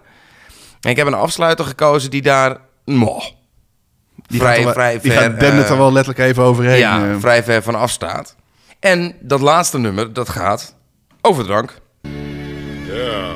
En 0.80 0.90
ik 0.90 0.96
heb 0.96 1.06
een 1.06 1.14
afsluiter 1.14 1.64
gekozen 1.64 2.10
die 2.10 2.22
daar... 2.22 2.56
moh, 2.84 3.22
Die 4.26 4.40
vrij, 4.40 4.54
gaat, 4.54 4.64
wel- 4.64 4.72
vrij 4.72 4.98
die 5.00 5.12
ver... 5.12 5.20
gaat 5.20 5.42
eh, 5.42 5.70
er 5.70 5.76
wel 5.76 5.92
letterlijk 5.92 6.28
even 6.28 6.42
overheen. 6.42 6.78
ja, 6.78 7.08
eh. 7.10 7.16
vrij 7.18 7.42
ver 7.42 7.62
van 7.62 7.74
afstaat. 7.74 8.36
En 8.80 9.14
dat 9.20 9.40
laatste 9.40 9.78
nummer, 9.78 10.12
dat 10.12 10.28
gaat 10.28 10.74
over 11.20 11.44
drank. 11.44 11.78
Ja. 12.84 13.34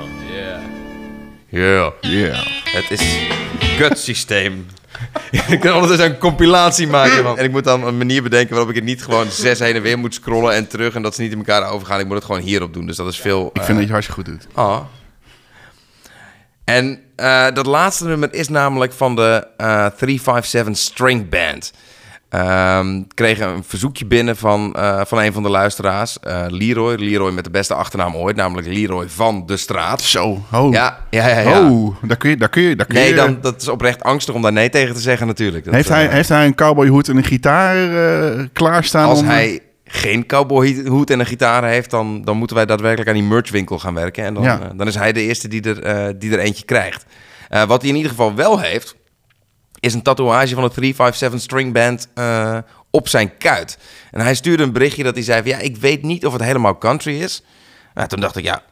Ja. 1.49 1.93
Yeah. 2.01 2.47
Het 2.65 2.91
is 2.91 3.19
gut 3.61 3.99
systeem. 3.99 4.67
ik 5.49 5.61
kan 5.61 5.73
ondertussen 5.75 6.07
een 6.07 6.19
compilatie 6.19 6.87
maken. 6.87 7.23
Van, 7.23 7.39
en 7.39 7.45
ik 7.45 7.51
moet 7.51 7.65
dan 7.65 7.87
een 7.87 7.99
manier 7.99 8.23
bedenken 8.23 8.51
waarop 8.51 8.69
ik 8.69 8.75
het 8.75 8.85
niet 8.85 9.03
gewoon 9.03 9.31
zes 9.31 9.59
heen 9.59 9.75
en 9.75 9.83
weer 9.83 9.99
moet 9.99 10.15
scrollen 10.15 10.55
en 10.55 10.69
terug. 10.69 10.95
En 10.95 11.03
dat 11.03 11.15
ze 11.15 11.23
niet 11.23 11.33
in 11.33 11.39
elkaar 11.39 11.71
overgaan. 11.71 12.01
Ik 12.01 12.07
moet 12.07 12.15
het 12.15 12.25
gewoon 12.25 12.41
hierop 12.41 12.75
doen. 12.75 12.87
Dus 12.87 12.97
dat 12.97 13.07
is 13.07 13.21
veel... 13.21 13.51
Ik 13.53 13.63
vind 13.63 13.79
dat 13.79 13.87
je 13.87 13.93
hartstikke 13.93 14.23
goed 14.23 14.31
doet. 14.31 14.47
Ah. 14.55 14.81
En 16.65 17.01
eh, 17.21 17.55
dat 17.55 17.67
laatste 17.67 18.05
nummer 18.07 18.35
is 18.35 18.49
namelijk 18.49 18.93
van 18.93 19.17
de 19.17 19.47
eh 19.57 19.87
357 19.87 20.77
String 20.77 21.29
Band. 21.29 21.73
Ehm, 22.29 22.97
ik 22.97 23.05
kreeg 23.15 23.41
een 23.41 23.65
verzoekje 23.67 24.07
binnen 24.07 24.37
van, 24.37 24.73
eh, 24.75 25.01
van 25.07 25.19
een 25.19 25.33
van 25.33 25.43
de 25.43 25.49
luisteraars, 25.49 26.19
Leroy. 26.49 26.95
Leroy 26.95 27.33
met 27.33 27.45
de 27.45 27.51
beste 27.51 27.75
achternaam 27.75 28.15
ooit, 28.17 28.37
namelijk 28.37 28.67
Leroy 28.69 29.09
van 29.09 29.43
de 29.47 29.57
Straat. 29.57 30.01
Zo, 30.03 30.43
oh. 30.53 30.73
Ja, 30.73 30.99
ja, 31.11 31.29
ja. 31.29 31.39
ja. 31.41 31.69
Oh, 31.71 31.97
daar 32.03 32.17
kun 32.17 32.31
je, 32.31 32.37
daar 32.37 32.49
kun 32.49 32.63
je, 32.63 32.77
daar 32.77 32.87
kun 32.87 32.95
Nee, 32.95 33.09
je... 33.09 33.15
dan, 33.15 33.39
dat 33.41 33.61
is 33.63 33.69
oprecht 33.69 34.03
angstig 34.03 34.35
om 34.35 34.43
daar 34.43 34.53
nee 34.53 34.71
tegen 34.71 34.95
te 34.95 35.01
zeggen 35.01 35.27
natuurlijk. 35.27 35.65
Dat, 35.65 35.75
heeft, 35.75 35.89
hij, 35.89 36.07
heeft 36.07 36.29
hij 36.29 36.47
een 36.47 36.55
cowboyhoed 36.55 37.09
en 37.09 37.17
een 37.17 37.25
gitaar 37.25 37.77
klaarstaan? 38.53 39.09
als 39.09 39.19
om- 39.21 39.27
hij 39.27 39.61
geen 39.93 40.27
cowboyhoed 40.27 41.11
en 41.11 41.21
een 41.21 41.27
gitaar 41.27 41.65
heeft, 41.65 41.91
dan, 41.91 42.23
dan 42.23 42.37
moeten 42.37 42.57
wij 42.57 42.67
daadwerkelijk 42.67 43.09
aan 43.09 43.15
die 43.15 43.25
merchwinkel 43.25 43.79
gaan 43.79 43.95
werken. 43.95 44.25
En 44.25 44.35
dan, 44.35 44.43
Ja. 44.43 44.61
eh, 44.61 44.69
dan 44.77 44.87
is 44.87 44.95
hij 44.95 45.13
de 45.13 45.21
eerste 45.21 45.49
die 45.49 45.63
er, 45.63 45.83
eh, 45.83 46.15
die 46.19 46.33
er 46.33 46.39
eentje 46.39 46.65
krijgt. 46.65 47.05
Eh, 47.49 47.65
wat 47.65 47.81
hij 47.81 47.91
in 47.91 47.97
ieder 47.97 48.11
geval 48.11 48.35
wel 48.35 48.61
heeft, 48.61 48.97
is 49.81 49.95
een 49.95 50.03
tatoeage 50.03 50.55
van 50.55 50.63
de 50.65 50.71
357 50.71 51.41
String 51.41 51.73
Band 51.73 52.09
op 52.91 53.09
zijn 53.09 53.37
kuit. 53.37 53.79
En 54.11 54.21
hij 54.21 54.35
stuurde 54.35 54.63
een 54.63 54.73
berichtje 54.73 55.03
dat 55.03 55.15
hij 55.15 55.25
zei 55.25 55.41
van, 55.43 55.51
ja, 55.51 55.59
ik 55.59 55.77
weet 55.77 56.03
niet 56.03 56.27
of 56.27 56.33
het 56.33 56.43
helemaal 56.43 56.79
country 56.79 57.21
is. 57.23 57.43
Nou, 57.95 58.09
toen 58.09 58.21
dacht 58.21 58.37
ik, 58.37 58.45
ja, 58.45 58.63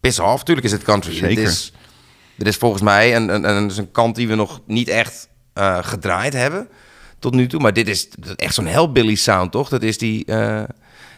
piss 0.00 0.18
off, 0.18 0.42
tuurlijk 0.42 0.66
is 0.66 0.72
het 0.72 0.82
country. 0.82 1.12
Zeker. 1.12 1.28
Dit 1.28 1.38
is, 1.48 1.72
dit 2.36 2.46
is 2.46 2.56
volgens 2.56 2.82
mij 2.82 3.16
een, 3.16 3.28
een, 3.28 3.48
een, 3.48 3.70
een 3.78 3.90
kant 3.92 4.14
die 4.16 4.28
we 4.28 4.34
nog 4.34 4.60
niet 4.66 4.88
echt 4.88 5.28
gedraaid 5.80 6.32
hebben 6.32 6.68
tot 7.18 7.34
nu 7.34 7.46
toe. 7.46 7.60
Maar 7.60 7.72
dit 7.72 7.88
is 7.88 8.08
echt 8.36 8.54
zo'n 8.54 8.66
hellbilly 8.66 9.14
sound, 9.14 9.52
toch? 9.52 9.68
Dat 9.68 9.82
is 9.82 9.98
die, 9.98 10.24
eh, 10.24 10.62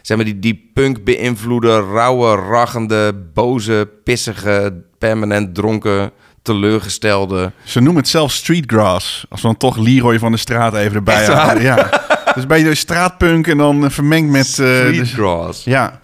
zeg 0.01 0.17
maar, 0.17 0.25
die, 0.25 0.39
die 0.39 0.71
punk 0.73 1.03
beïnvloede, 1.03 1.79
rauwe, 1.79 2.35
raggende, 2.35 3.13
boze, 3.33 3.89
pissige, 4.03 4.73
permanent 4.97 5.55
dronken, 5.55 6.11
teleurgestelde... 6.41 7.51
Ze 7.63 7.79
noemen 7.79 8.01
het 8.01 8.11
zelf 8.11 8.31
streetgrass. 8.31 9.25
Als 9.29 9.41
we 9.41 9.47
dan 9.47 9.57
toch 9.57 9.77
Leroy 9.77 10.19
van 10.19 10.31
de 10.31 10.37
straat 10.37 10.73
even 10.73 10.95
erbij 10.95 11.25
halen. 11.25 11.61
Ja. 11.63 11.89
Dus 12.35 12.45
ben 12.45 12.59
je 12.65 12.75
straatpunk 12.75 13.47
en 13.47 13.57
dan 13.57 13.83
eh, 13.85 13.89
vermengd 13.89 14.31
met... 14.31 14.47
eh, 14.47 14.55
dus- 14.55 14.87
Streetgrass. 14.87 15.63
ja. 15.63 15.99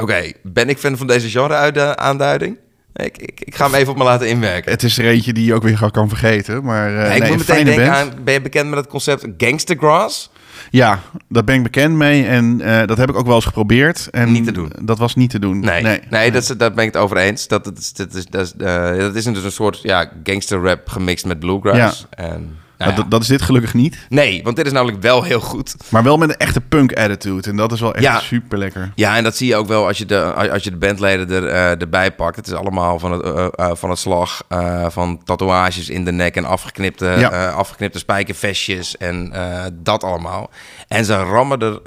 Oké, 0.00 0.32
ben 0.42 0.68
ik 0.68 0.78
fan 0.78 0.96
van 0.96 1.06
deze 1.06 1.28
genre-aanduiding? 1.28 2.58
Ik, 2.94 3.18
ik, 3.18 3.40
ik 3.40 3.54
ga 3.54 3.64
hem 3.64 3.74
even 3.74 3.92
op 3.92 3.98
me 3.98 4.04
laten 4.04 4.28
inwerken. 4.28 4.72
Het 4.72 4.82
is 4.82 4.98
er 4.98 5.04
eentje 5.04 5.32
die 5.32 5.44
je 5.44 5.54
ook 5.54 5.62
weer 5.62 5.78
gauw 5.78 5.90
kan 5.90 6.08
vergeten. 6.08 6.64
Maar 6.64 6.88
eh, 6.88 6.94
Ja, 6.94 7.12
ik 7.12 7.20
nee, 7.22 7.30
moet 7.30 7.40
een 7.40 7.46
meteen 7.48 7.64
denken 7.64 7.84
band. 7.84 7.96
aan... 7.96 8.24
Ben 8.24 8.34
je 8.34 8.40
bekend 8.40 8.68
met 8.68 8.78
het 8.78 8.88
concept 8.88 9.26
gangstergrass? 9.38 10.30
Ja, 10.70 11.00
daar 11.28 11.44
ben 11.44 11.54
ik 11.54 11.62
bekend 11.62 11.94
mee. 11.94 12.26
En 12.26 12.60
eh, 12.60 12.86
dat 12.86 12.96
heb 12.96 13.08
ik 13.08 13.16
ook 13.16 13.26
wel 13.26 13.34
eens 13.34 13.44
geprobeerd. 13.44 14.08
En 14.10 14.32
Niet 14.32 14.44
te 14.44 14.52
doen. 14.52 14.72
Dat 14.82 14.98
was 14.98 15.14
niet 15.14 15.30
te 15.30 15.38
doen. 15.38 15.60
Nee, 15.60 16.00
nee. 16.10 16.30
dat 16.30 16.42
is, 16.42 16.48
daar 16.48 16.72
ben 16.72 16.84
ik 16.84 16.92
het 16.92 17.02
over 17.02 17.16
eens. 17.16 17.48
Dat, 17.48 17.64
dat, 17.64 17.78
is, 17.78 17.92
dat, 17.92 18.14
is, 18.14 18.26
dat, 18.26 18.46
is, 18.46 18.52
eh, 18.58 18.96
dat 18.96 19.14
is 19.14 19.24
dus 19.24 19.44
een 19.44 19.52
soort 19.52 19.80
ja, 19.82 20.10
gangster 20.24 20.62
rap 20.62 20.88
gemixt 20.88 21.24
met 21.26 21.38
bluegrass. 21.38 22.06
En, 22.10 22.56
nou 22.80 22.90
ja. 22.92 22.96
dat, 23.02 23.10
dat 23.10 23.20
is 23.22 23.26
dit 23.26 23.42
gelukkig 23.42 23.74
niet. 23.74 23.98
Nee, 24.08 24.42
want 24.42 24.56
dit 24.56 24.66
is 24.66 24.72
namelijk 24.72 25.02
wel 25.02 25.22
heel 25.22 25.40
goed. 25.40 25.74
Maar 25.88 26.02
wel 26.02 26.16
met 26.16 26.28
een 26.28 26.36
echte 26.36 26.60
punk 26.60 26.92
attitude. 26.92 27.50
En 27.50 27.56
dat 27.56 27.72
is 27.72 27.80
wel 27.80 27.94
echt 27.94 28.04
Ja. 28.04 28.18
super 28.18 28.58
lekker. 28.58 28.92
Ja, 28.94 29.16
en 29.16 29.24
dat 29.24 29.36
zie 29.36 29.48
je 29.48 29.56
ook 29.56 29.66
wel 29.66 29.86
als 29.86 29.98
je 29.98 30.06
de, 30.06 30.22
als 30.50 30.64
je 30.64 30.70
de 30.70 30.76
bandleden 30.76 31.30
er, 31.30 31.46
eh, 31.46 31.80
erbij 31.80 32.12
pakt. 32.12 32.36
Het 32.36 32.46
is 32.46 32.52
allemaal 32.52 32.98
van 32.98 33.12
het, 33.12 33.22
eh, 33.22 33.46
eh, 33.54 33.70
van 33.74 33.90
het 33.90 33.98
slag 33.98 34.42
van 34.88 35.20
tatoeages 35.24 35.88
in 35.88 36.04
de 36.04 36.12
nek 36.12 36.36
en 36.36 36.44
afgeknipte, 36.44 37.14
Ja. 37.18 37.48
afgeknipte 37.50 37.98
spijkervestjes 37.98 38.96
en 38.96 39.32
dat 39.72 40.04
allemaal. 40.04 40.50
En 40.88 41.04
ze 41.04 41.16
rammen 41.16 41.58
er, 41.60 41.80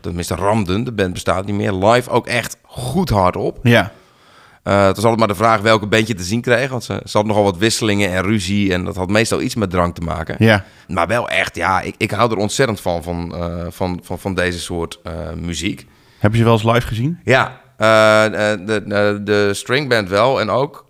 tenminste 0.00 0.34
ramden, 0.34 0.84
de 0.84 0.92
band 0.92 1.12
bestaat 1.12 1.46
niet 1.46 1.54
meer, 1.54 1.72
live 1.72 2.10
ook 2.10 2.26
echt 2.26 2.56
goed 2.62 3.08
hard 3.08 3.36
op. 3.36 3.58
Ja. 3.62 3.92
Eh, 4.68 4.86
het 4.86 4.94
was 4.96 5.04
altijd 5.04 5.18
maar 5.18 5.28
de 5.28 5.34
vraag 5.34 5.60
welke 5.60 5.86
band 5.86 6.06
je 6.06 6.14
te 6.14 6.22
zien 6.22 6.40
kreeg. 6.40 6.70
Want 6.70 6.84
ze, 6.84 6.92
ze 7.04 7.10
hadden 7.16 7.26
nogal 7.26 7.42
wat 7.50 7.56
wisselingen 7.58 8.10
en 8.12 8.22
ruzie. 8.22 8.72
En 8.72 8.84
dat 8.84 8.96
had 8.96 9.08
meestal 9.10 9.40
iets 9.40 9.54
met 9.54 9.70
drank 9.70 9.94
te 9.94 10.00
maken. 10.00 10.36
Ja. 10.38 10.64
Maar 10.88 11.06
wel 11.06 11.28
echt, 11.28 11.56
ja, 11.56 11.80
ik, 11.80 11.94
ik 11.96 12.10
hou 12.10 12.30
er 12.30 12.36
ontzettend 12.36 12.80
van, 12.80 13.02
van, 13.02 13.34
eh, 13.34 13.66
van, 13.68 14.00
van, 14.02 14.18
van 14.18 14.34
deze 14.34 14.58
soort 14.58 15.00
eh, 15.02 15.12
muziek. 15.36 15.86
Heb 16.18 16.32
je 16.32 16.38
ze 16.38 16.44
wel 16.44 16.52
eens 16.52 16.62
live 16.64 16.86
gezien? 16.86 17.18
Ja, 17.24 17.60
de, 17.76 18.82
de, 18.86 19.20
de 19.24 19.54
stringband 19.54 20.08
wel. 20.08 20.40
En 20.40 20.50
ook 20.50 20.84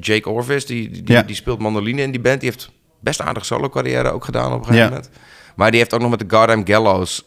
Jake 0.00 0.30
Orvis, 0.30 0.66
die, 0.66 0.90
die, 0.90 1.02
Ja. 1.04 1.22
die 1.22 1.36
speelt 1.36 1.58
mandoline 1.58 2.02
in 2.02 2.10
die 2.10 2.20
band. 2.20 2.40
Die 2.40 2.50
heeft 2.50 2.70
best 3.00 3.20
aardig 3.20 3.44
solo 3.44 3.68
carrière 3.68 4.10
ook 4.10 4.24
gedaan 4.24 4.52
op 4.52 4.58
een 4.58 4.64
gegeven 4.64 4.82
Ja. 4.84 4.88
moment. 4.88 5.10
Maar 5.54 5.70
die 5.70 5.78
heeft 5.80 5.94
ook 5.94 6.00
nog 6.00 6.10
met 6.10 6.18
de 6.18 6.36
Goddamn 6.36 6.66
Gallows 6.66 7.22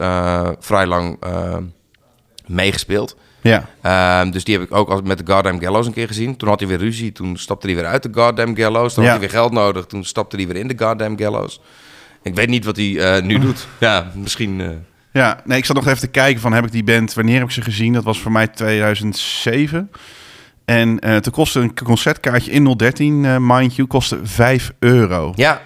vrij 0.60 0.86
lang 0.86 1.18
meegespeeld. 2.46 3.16
Ja. 3.42 3.66
Ehm, 3.82 4.32
dus 4.32 4.44
die 4.44 4.58
heb 4.58 4.64
ik 4.64 4.76
ook 4.76 4.90
al 4.90 5.02
met 5.02 5.26
de 5.26 5.34
Goddamn 5.34 5.62
Gallows 5.62 5.88
een 5.88 5.94
keer 5.94 6.08
gezien. 6.08 6.36
Toen 6.38 6.50
had 6.50 6.60
hij 6.60 6.70
weer 6.70 6.78
ruzie. 6.78 7.12
Toen 7.12 7.38
stapte 7.38 7.68
hij 7.68 7.76
weer 7.76 7.86
uit 7.86 8.04
de 8.04 8.10
Goddamn 8.14 8.56
Gallows. 8.58 8.94
Toen 8.94 9.04
Ja. 9.04 9.10
had 9.10 9.20
hij 9.20 9.30
weer 9.30 9.40
geld 9.40 9.52
nodig. 9.54 9.86
Toen 9.86 10.04
stapte 10.04 10.36
hij 10.36 10.48
weer 10.48 10.56
in 10.56 10.68
de 10.68 10.76
Goddamn 10.86 11.20
Gallows. 11.20 11.62
Ik 12.24 12.36
weet 12.36 12.50
niet 12.50 12.66
wat 12.66 12.76
hij 12.76 12.98
eh, 13.16 13.24
nu 13.24 13.40
doet. 13.46 13.68
Ja, 13.78 14.12
misschien... 14.16 14.62
eh, 14.62 14.68
Ja, 15.14 15.42
nee, 15.46 15.58
ik 15.58 15.66
zat 15.66 15.76
nog 15.76 15.88
even 15.88 16.00
te 16.00 16.08
kijken 16.08 16.42
van 16.42 16.54
heb 16.54 16.66
ik 16.66 16.72
die 16.72 16.84
band, 16.84 17.14
wanneer 17.14 17.38
heb 17.40 17.48
ik 17.48 17.52
ze 17.54 17.62
gezien? 17.62 17.94
Dat 17.94 18.04
was 18.04 18.20
voor 18.20 18.32
mij 18.32 18.48
2007. 18.48 19.92
En 20.66 21.00
eh 21.00 21.16
toen 21.18 21.34
kostte 21.34 21.60
een 21.60 21.74
concertkaartje 21.84 22.52
in 22.52 22.74
013, 22.78 23.26
eh, 23.26 23.36
mind 23.40 23.76
you, 23.76 23.88
kostte 23.88 24.20
5 24.24 24.72
euro. 24.80 25.34
ja, 25.36 25.62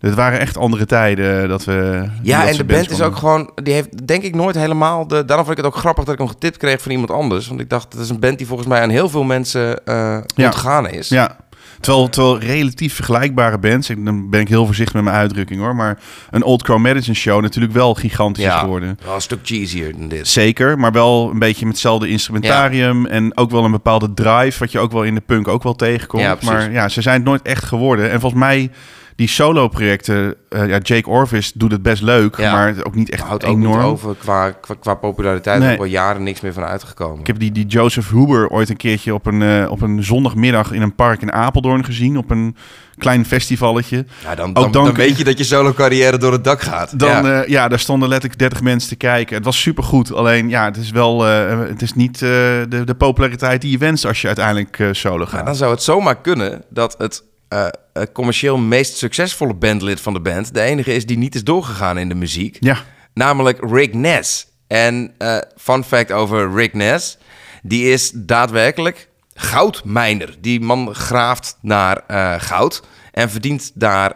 Dit 0.00 0.14
waren 0.14 0.40
echt 0.40 0.56
andere 0.56 0.86
tijden 0.86 1.48
dat 1.48 1.64
we... 1.64 2.08
Ja, 2.22 2.40
dat 2.40 2.48
en 2.50 2.56
de 2.56 2.64
band 2.64 2.90
is 2.90 3.00
ook 3.00 3.16
gewoon... 3.16 3.50
Die 3.62 3.74
heeft 3.74 4.06
denk 4.06 4.22
ik 4.22 4.34
nooit 4.34 4.54
helemaal... 4.56 5.06
De, 5.06 5.24
daarom 5.24 5.46
vond 5.46 5.58
ik 5.58 5.64
het 5.64 5.74
ook 5.74 5.80
grappig 5.80 6.04
dat 6.04 6.12
ik 6.12 6.20
hem 6.20 6.28
getipt 6.28 6.56
kreeg 6.56 6.82
van 6.82 6.90
iemand 6.90 7.10
anders. 7.10 7.48
Want 7.48 7.60
ik 7.60 7.70
dacht, 7.70 7.92
dat 7.92 8.00
is 8.00 8.08
een 8.08 8.20
band 8.20 8.38
die 8.38 8.46
volgens 8.46 8.68
mij 8.68 8.80
aan 8.80 8.88
heel 8.88 9.08
veel 9.08 9.24
mensen 9.24 9.84
eh 9.84 10.18
Ja. 10.34 10.44
ontgaan 10.44 10.88
is. 10.88 11.08
Ja, 11.08 11.36
terwijl, 11.80 12.08
terwijl 12.08 12.38
relatief 12.38 12.94
vergelijkbare 12.94 13.58
bands, 13.58 13.90
ik, 13.90 14.04
dan 14.04 14.30
ben 14.30 14.40
ik 14.40 14.48
heel 14.48 14.66
voorzichtig 14.66 14.94
met 14.94 15.04
mijn 15.04 15.16
uitdrukking 15.16 15.60
hoor, 15.60 15.76
maar 15.76 15.98
een 16.30 16.42
Old 16.44 16.62
Crow 16.62 16.80
Medicine 16.80 17.16
show 17.16 17.42
natuurlijk 17.42 17.74
wel 17.74 17.94
gigantisch 17.94 18.44
is 18.44 18.52
geworden. 18.52 18.98
wel 19.04 19.14
een 19.14 19.20
stuk 19.20 19.38
cheesier 19.42 19.92
dan 19.96 20.08
dit. 20.08 20.28
Zeker, 20.28 20.78
maar 20.78 20.92
wel 20.92 21.30
een 21.30 21.38
beetje 21.38 21.64
met 21.64 21.74
hetzelfde 21.74 22.08
instrumentarium 22.08 23.06
en 23.06 23.36
ook 23.36 23.50
wel 23.50 23.64
een 23.64 23.70
bepaalde 23.70 24.14
drive, 24.14 24.58
wat 24.58 24.72
je 24.72 24.78
ook 24.78 24.92
wel 24.92 25.04
in 25.04 25.14
de 25.14 25.22
punk 25.26 25.48
ook 25.48 25.62
wel 25.62 25.74
tegenkomt. 25.74 26.22
Ja, 26.22 26.36
maar 26.42 26.72
ja, 26.72 26.88
ze 26.88 27.02
zijn 27.02 27.16
het 27.16 27.24
nooit 27.24 27.42
echt 27.42 27.64
geworden. 27.64 28.10
En 28.10 28.20
volgens 28.20 28.40
mij, 28.40 28.70
die 29.16 29.28
solo-projecten, 29.28 30.34
eh, 30.48 30.68
ja, 30.68 30.78
Jake 30.78 31.08
Orvis 31.08 31.52
doet 31.52 31.72
het 31.72 31.82
best 31.82 32.02
leuk, 32.02 32.36
Ja. 32.36 32.52
maar 32.52 32.74
ook 32.82 32.94
niet 32.94 33.10
echt 33.10 33.22
Houdt 33.22 33.44
ook 33.44 33.56
enorm. 33.56 33.78
niet 33.78 33.86
over 33.86 34.14
qua, 34.16 34.50
qua, 34.50 34.74
qua 34.80 34.94
populariteit. 34.94 35.58
Nee. 35.58 35.68
Er 35.68 35.74
ook 35.74 35.80
al 35.80 35.84
jaren 35.86 36.22
niks 36.22 36.40
meer 36.40 36.52
van 36.52 36.62
uitgekomen. 36.64 37.20
Ik 37.20 37.26
heb 37.26 37.38
die, 37.38 37.52
die 37.52 37.66
Joseph 37.66 38.10
Huber 38.10 38.48
ooit 38.48 38.68
een 38.68 38.76
keertje 38.76 39.14
op 39.14 39.26
een, 39.26 39.42
eh, 39.42 39.70
op 39.70 39.80
een 39.80 40.04
zondagmiddag 40.04 40.72
in 40.72 40.82
een 40.82 40.94
park 40.94 41.22
in 41.22 41.32
Apeldoorn 41.32 41.84
gezien. 41.84 42.16
Op 42.18 42.30
een 42.30 42.56
klein 42.98 43.24
festivalletje. 43.26 44.06
Ja, 44.22 44.34
dan, 44.34 44.56
Ook 44.56 44.72
dan, 44.72 44.92
weet 44.94 45.18
je 45.18 45.24
dat 45.24 45.38
je 45.38 45.44
solo 45.44 45.72
carrière 45.72 46.18
door 46.18 46.32
het 46.32 46.44
dak 46.44 46.60
gaat. 46.60 46.98
Dan, 46.98 47.08
ja. 47.08 47.26
ja. 47.36 47.44
ja, 47.46 47.68
daar 47.68 47.78
stonden 47.78 48.08
letterlijk 48.08 48.40
30 48.40 48.60
mensen 48.60 48.88
te 48.88 48.96
kijken. 48.96 49.36
Het 49.36 49.44
was 49.44 49.60
supergoed. 49.60 50.12
Alleen, 50.12 50.48
ja, 50.48 50.64
het 50.64 50.76
is 50.76 50.90
wel... 50.90 51.26
eh, 51.26 51.58
het 51.68 51.82
is 51.82 51.94
niet 51.94 52.14
eh, 52.14 52.28
de, 52.68 52.82
de 52.84 52.94
populariteit 52.94 53.60
die 53.60 53.70
je 53.70 53.78
wenst 53.78 54.04
als 54.06 54.20
je 54.20 54.26
uiteindelijk 54.26 54.78
eh, 54.78 54.88
solo 54.92 55.26
gaat. 55.26 55.46
dan 55.46 55.54
zou 55.54 55.70
het 55.70 55.82
zomaar 55.82 56.16
kunnen 56.20 56.62
dat 56.70 56.94
het 56.98 57.22
eh, 57.48 57.66
commercieel 58.12 58.56
meest 58.58 58.96
succesfole 58.96 59.54
bandlid 59.54 60.00
van 60.00 60.12
de 60.12 60.20
band... 60.20 60.54
de 60.54 60.60
enige 60.60 60.94
is 60.94 61.06
die 61.06 61.18
niet 61.18 61.34
is 61.34 61.44
doorgegaan 61.44 61.98
in 61.98 62.08
de 62.08 62.14
muziek. 62.14 62.56
Ja, 62.60 62.78
Namelijk 63.14 63.58
Rick 63.70 63.94
Ness. 63.94 64.46
En 64.66 65.12
eh, 65.18 65.36
fun 65.56 65.84
fact 65.84 66.12
over 66.12 66.52
Rick 66.54 66.74
Ness. 66.74 67.18
Die 67.62 67.90
is 67.92 68.10
daadwerkelijk 68.14 69.08
goudmijner. 69.34 70.34
Die 70.40 70.60
man 70.60 70.94
graaft 70.94 71.58
naar 71.62 72.02
goud. 72.40 72.82
En 73.12 73.30
verdient 73.30 73.70
daar 73.74 74.12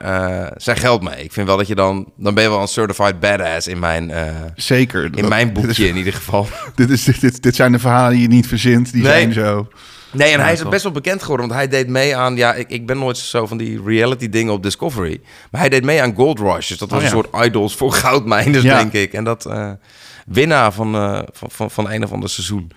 zijn 0.56 0.76
geld 0.76 1.02
mee. 1.02 1.24
Ik 1.24 1.32
vind 1.32 1.46
wel 1.46 1.56
dat 1.56 1.66
je 1.66 1.74
dan... 1.74 2.12
Dan 2.16 2.34
ben 2.34 2.42
je 2.44 2.48
wel 2.50 2.60
een 2.60 2.68
certified 2.68 3.20
badass 3.20 3.66
in 3.66 3.78
mijn, 3.78 4.10
eh, 4.10 4.34
zeker. 4.56 5.04
in 5.04 5.12
Dat- 5.12 5.28
mijn 5.28 5.46
is- 5.46 5.52
boekje 5.52 5.88
in 5.92 5.96
ieder 5.96 6.12
geval. 6.12 6.48
Dit, 6.74 6.90
is, 6.90 7.04
dit, 7.04 7.20
dit, 7.20 7.42
dit 7.42 7.54
zijn 7.54 7.72
de 7.72 7.78
verhalen 7.78 8.12
die 8.12 8.22
je 8.22 8.28
niet 8.28 8.46
verzint. 8.46 8.92
Die 8.92 9.02
Nee. 9.02 9.12
zijn 9.12 9.32
zo. 9.32 9.68
Nee, 10.12 10.32
en 10.32 10.38
Ja, 10.38 10.44
hij 10.44 10.52
is 10.52 10.68
best 10.68 10.82
wel 10.82 10.92
bekend 10.92 11.22
geworden. 11.22 11.46
Want 11.48 11.58
hij 11.58 11.68
deed 11.68 11.88
mee 11.88 12.16
aan... 12.16 12.36
Ja, 12.36 12.54
ik, 12.54 12.68
ik 12.70 12.86
ben 12.86 12.98
nooit 12.98 13.18
zo 13.18 13.46
van 13.46 13.56
die 13.56 13.82
reality 13.84 14.28
dingen 14.28 14.52
op 14.52 14.62
Discovery. 14.62 15.20
Maar 15.50 15.60
hij 15.60 15.70
deed 15.70 15.84
mee 15.84 16.02
aan 16.02 16.14
Gold 16.14 16.38
Rush. 16.38 16.68
Dus 16.68 16.78
dat 16.78 16.90
was 16.90 16.98
Oh, 16.98 17.04
een 17.04 17.10
soort 17.10 17.44
idols 17.46 17.76
voor 17.76 17.92
goudmijners, 18.04 18.62
denk 18.62 18.92
ik. 18.92 19.12
En 19.12 19.24
dat... 19.24 19.46
eh, 19.46 19.70
winnaar 20.26 20.72
van, 20.72 20.94
eh, 20.94 21.18
van, 21.32 21.50
van, 21.50 21.70
van 21.70 21.90
een 21.90 22.04
of 22.04 22.12
ander 22.12 22.28
seizoen. 22.30 22.70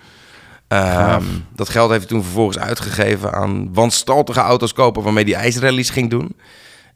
Ehm, 0.68 1.24
dat 1.54 1.68
geld 1.68 1.88
heeft 1.90 2.02
hij 2.02 2.10
toen 2.10 2.22
vervolgens 2.22 2.58
uitgegeven 2.58 3.32
aan 3.32 3.74
wanstaltige 3.74 4.40
auto's 4.40 4.72
kopen... 4.72 5.02
waarmee 5.02 5.24
hij 5.24 5.34
ijsrallies 5.34 5.90
ging 5.90 6.10
doen. 6.10 6.36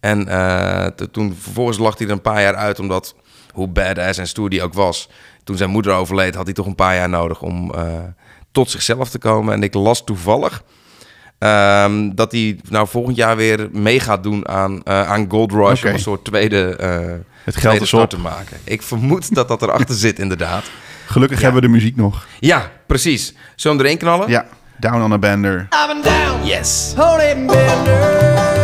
En 0.00 0.28
eh, 0.28 0.86
toen 0.86 1.36
vervolgens 1.40 1.78
lag 1.78 1.98
hij 1.98 2.06
er 2.06 2.12
een 2.12 2.20
paar 2.20 2.42
jaar 2.42 2.54
uit... 2.56 2.78
omdat, 2.78 3.14
hoe 3.52 3.68
badass 3.68 4.18
en 4.18 4.28
stoer 4.28 4.50
die 4.50 4.62
ook 4.62 4.74
was... 4.74 5.08
toen 5.44 5.56
zijn 5.56 5.70
moeder 5.70 5.92
overleed, 5.92 6.34
had 6.34 6.44
hij 6.44 6.54
toch 6.54 6.66
een 6.66 6.74
paar 6.74 6.94
jaar 6.94 7.08
nodig... 7.08 7.42
om 7.42 7.74
tot 8.58 8.70
zichzelf 8.70 9.08
te 9.10 9.18
komen. 9.18 9.54
En 9.54 9.62
ik 9.62 9.74
las 9.74 10.04
toevallig 10.04 10.62
Ehm, 11.38 12.10
dat 12.14 12.32
hij 12.32 12.60
nou 12.68 12.88
volgend 12.88 13.16
jaar 13.16 13.36
weer 13.36 13.68
mee 13.72 14.00
gaat 14.00 14.22
doen 14.22 14.48
aan, 14.48 14.82
eh, 14.82 15.08
aan 15.10 15.26
Gold 15.30 15.52
Rush. 15.52 15.84
Om 15.84 15.90
een 15.90 15.98
soort 15.98 16.24
tweede, 16.24 16.76
eh 16.76 17.14
Het 17.44 17.56
geld 17.56 17.80
is 17.80 17.88
start 17.88 18.02
op. 18.02 18.10
te 18.10 18.18
maken. 18.18 18.56
Ik 18.64 18.82
vermoed 18.82 19.34
dat 19.34 19.48
dat 19.48 19.62
erachter 19.62 19.94
zit, 20.06 20.18
inderdaad. 20.18 20.64
Gelukkig 21.06 21.40
hebben 21.40 21.60
we 21.60 21.66
de 21.66 21.72
muziek 21.72 21.96
nog. 21.96 22.26
Ja, 22.40 22.70
precies. 22.86 23.34
Zullen 23.56 23.76
we 23.76 23.82
hem 23.82 23.92
erin 23.92 23.98
knallen? 23.98 24.28
Ja, 24.28 24.46
Down 24.78 25.02
on 25.02 25.12
a 25.12 25.18
Bender. 25.18 25.66
Been 25.86 26.02
down, 26.02 26.46
Yes. 26.46 26.92
holy 26.96 27.34
bender. 27.46 28.57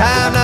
Time, 0.00 0.39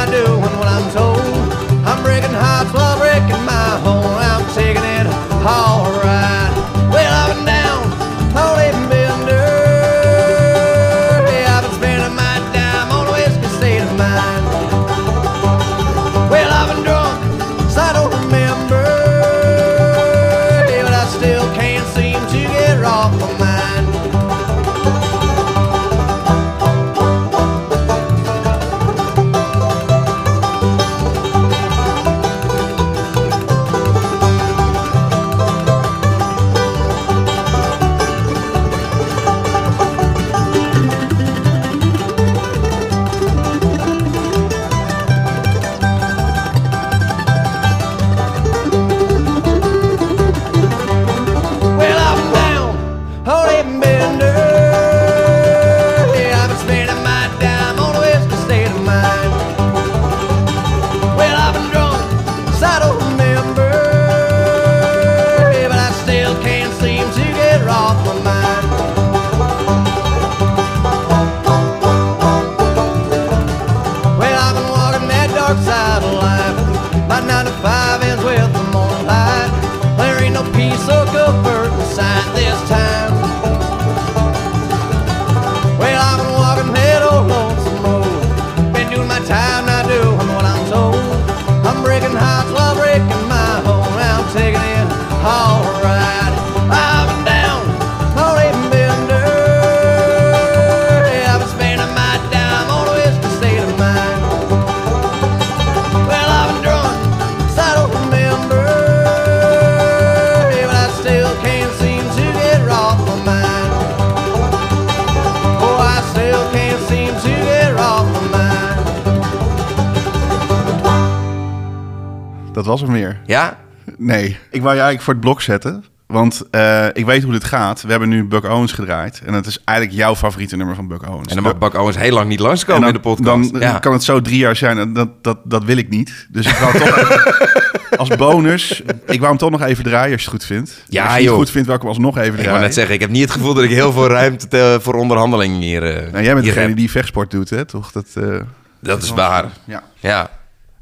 Dat 122.66 122.78
was 122.80 122.88
er 122.88 122.94
meer. 122.94 123.20
Ja? 123.26 123.56
Nee, 123.96 124.26
ik 124.50 124.62
wou 124.62 124.74
je 124.74 124.80
eigenlijk 124.80 125.02
voor 125.02 125.12
het 125.12 125.22
blok 125.22 125.40
zetten. 125.42 125.84
Want 126.06 126.42
eh, 126.50 126.86
ik 126.92 127.04
weet 127.06 127.22
hoe 127.22 127.32
dit 127.32 127.44
gaat. 127.44 127.82
We 127.82 127.90
hebben 127.90 128.08
nu 128.08 128.24
Buck 128.24 128.44
Owens 128.44 128.72
gedraaid. 128.72 129.22
En 129.24 129.34
het 129.34 129.46
is 129.46 129.58
eigenlijk 129.64 129.98
jouw 129.98 130.14
favoriete 130.16 130.56
nummer 130.56 130.74
van 130.74 130.88
Buck 130.88 131.08
Owens. 131.08 131.28
En 131.28 131.34
dan 131.34 131.42
mag 131.44 131.58
Bak 131.58 131.74
Owens 131.74 131.96
heel 131.96 132.12
lang 132.12 132.28
niet 132.28 132.40
langskomen 132.40 132.82
En 132.82 132.88
in 132.88 132.94
de 132.94 133.00
podcast. 133.00 133.52
Dan 133.52 133.60
ja. 133.60 133.78
kan 133.78 133.92
het 133.92 134.04
zo 134.04 134.20
drie 134.20 134.38
jaar 134.38 134.56
zijn. 134.56 134.78
En 134.78 134.92
dat, 134.92 135.08
dat, 135.24 135.38
dat 135.44 135.64
wil 135.64 135.76
ik 135.76 135.88
niet. 135.88 136.26
Dus 136.30 136.46
ik 136.46 136.54
wou 136.56 136.78
toch 136.78 136.96
even, 136.98 137.98
als 137.98 138.08
bonus... 138.16 138.80
Ik 139.06 139.18
wou 139.18 139.26
hem 139.26 139.36
toch 139.36 139.50
nog 139.50 139.62
even 139.62 139.84
draaien 139.84 140.12
als 140.12 140.22
je 140.22 140.30
het 140.30 140.36
goed 140.38 140.44
vindt. 140.46 140.82
Ja, 140.88 141.04
als 141.06 141.16
je 141.16 141.20
het 141.26 141.30
goed 141.36 141.50
vindt, 141.50 141.66
wil 141.66 141.76
ik 141.76 141.80
hem 141.82 141.90
alsnog 141.90 142.14
even 142.16 142.26
Ik 142.28 142.32
draaien. 142.34 142.50
wou 142.52 142.64
net 142.64 142.74
zeggen, 142.74 142.94
ik 142.94 143.00
heb 143.00 143.10
niet 143.10 143.22
het 143.22 143.30
gevoel 143.30 143.54
dat 143.54 143.64
ik 143.64 143.70
heel 143.70 143.92
veel 143.92 144.08
ruimte 144.08 144.48
te- 144.48 144.78
voor 144.80 144.94
onderhandeling 144.94 145.58
hier, 145.60 145.80
Nou, 146.12 146.24
jij 146.24 146.32
bent 146.34 146.44
degene 146.46 146.66
heb. 146.66 146.76
die 146.76 146.90
vechtsport 146.90 147.30
doet, 147.30 147.50
hè? 147.50 147.64
Toch? 147.64 147.92
Dat, 147.92 148.06
eh, 148.14 148.40
Dat 148.80 149.02
is 149.02 149.10
waar. 149.10 149.44
Ja. 149.64 149.82
Ja. 150.00 150.30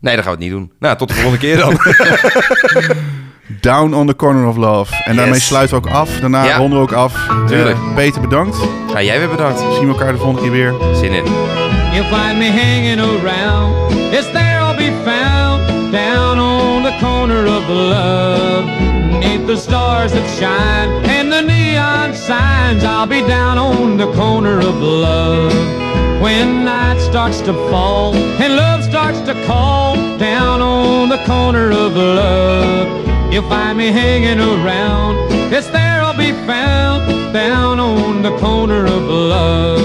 Nee, 0.05 0.15
dat 0.17 0.25
gaan 0.25 0.35
we 0.37 0.45
het 0.45 0.51
niet 0.51 0.59
doen. 0.59 0.73
Nou, 0.79 0.97
tot 0.97 1.09
de 1.09 1.15
volgende 1.15 1.39
keer 1.39 1.57
dan. 1.57 1.79
Down 3.61 3.95
on 3.95 4.07
the 4.07 4.17
Corner 4.17 4.47
of 4.47 4.57
Love. 4.57 4.95
En 5.05 5.17
daarmee 5.17 5.35
Yes. 5.35 5.47
sluiten 5.47 5.83
we 5.83 5.89
ook 5.89 5.95
af. 5.95 6.11
Daarna 6.21 6.45
Ja. 6.45 6.57
ronden 6.57 6.79
we 6.79 6.85
ook 6.85 6.93
af. 6.93 7.15
Tuurlijk. 7.47 7.77
Eh, 7.77 7.95
Peter, 7.95 8.21
bedankt. 8.21 8.57
Ja, 8.93 9.03
jij 9.03 9.19
weer 9.19 9.29
bedankt. 9.29 9.59
Zien 9.59 9.87
we 9.87 9.89
elkaar 9.93 10.13
de 10.13 10.19
volgende 10.19 10.41
keer 10.41 10.51
weer. 10.51 10.73
Zin 10.95 11.13
in. 11.13 11.23
You'll 11.93 12.05
find 12.05 12.39
me 12.39 12.51
hanging 12.51 13.01
around. 13.01 13.93
It's 14.13 14.31
there 14.33 14.59
I'll 14.59 14.77
be 14.77 14.93
found. 15.05 15.93
Down 15.93 16.39
on 16.39 16.83
the 16.83 16.93
corner 17.01 17.47
of 17.47 17.69
love. 17.69 18.65
Neath 19.19 19.47
the 19.47 19.57
stars 19.57 20.13
that 20.13 20.29
shine 20.37 21.19
and 21.19 21.33
the 21.33 21.43
neon 21.47 22.15
signs. 22.15 22.83
I'll 22.85 23.07
be 23.09 23.23
down 23.27 23.59
on 23.59 23.97
the 23.97 24.07
corner 24.17 24.59
of 24.59 24.81
love. 24.81 25.53
When 26.25 26.65
night 26.65 27.01
starts 27.01 27.43
to 27.43 27.53
fall 27.69 28.15
and 28.15 28.57
love 28.57 28.83
starts 28.83 29.21
to 29.29 29.35
call. 29.45 29.95
Down 30.17 30.63
on 30.63 31.11
the 31.11 31.19
corner 31.27 31.71
of 31.71 31.93
love. 31.95 32.89
You'll 33.31 33.47
find 33.47 33.77
me 33.77 33.89
hanging 33.89 34.41
around. 34.41 35.19
It's 35.53 35.67
there 35.67 36.01
I'll 36.01 36.17
be 36.17 36.33
found. 36.47 37.35
Down 37.35 37.79
on 37.79 38.23
the 38.23 38.35
corner 38.39 38.87
of 38.87 39.03
love. 39.03 39.83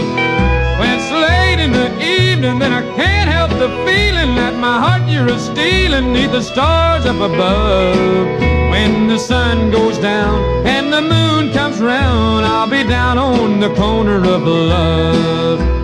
When 0.79 0.89
it's 0.97 1.11
late 1.11 1.59
in 1.59 1.73
the 1.73 1.89
evening, 2.01 2.57
then 2.57 2.71
I 2.71 2.83
can't 2.95 3.29
help 3.29 3.51
the 3.59 3.67
feeling 3.85 4.35
that 4.35 4.55
my 4.55 4.79
heart 4.79 5.09
you're 5.09 5.27
a 5.27 5.37
stealing 5.37 6.13
neath 6.13 6.31
the 6.31 6.41
stars 6.41 7.05
up 7.05 7.19
above. 7.19 7.97
When 8.71 9.07
the 9.09 9.19
sun 9.19 9.71
goes 9.71 9.97
down 9.97 10.65
and 10.65 10.93
the 10.93 11.01
moon 11.01 11.51
comes 11.51 11.81
round, 11.81 12.45
I'll 12.45 12.69
be 12.69 12.85
down 12.85 13.17
on 13.17 13.59
the 13.59 13.75
corner 13.75 14.19
of 14.23 14.43
love. 14.43 15.78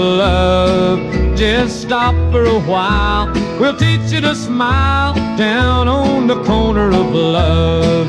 Love. 0.00 0.98
Just 1.36 1.82
stop 1.82 2.14
for 2.32 2.44
a 2.44 2.60
while, 2.60 3.32
we'll 3.60 3.76
teach 3.76 4.12
you 4.12 4.20
to 4.20 4.34
smile, 4.34 5.14
down 5.36 5.88
on 5.88 6.26
the 6.26 6.42
corner 6.44 6.88
of 6.88 7.14
love. 7.14 8.06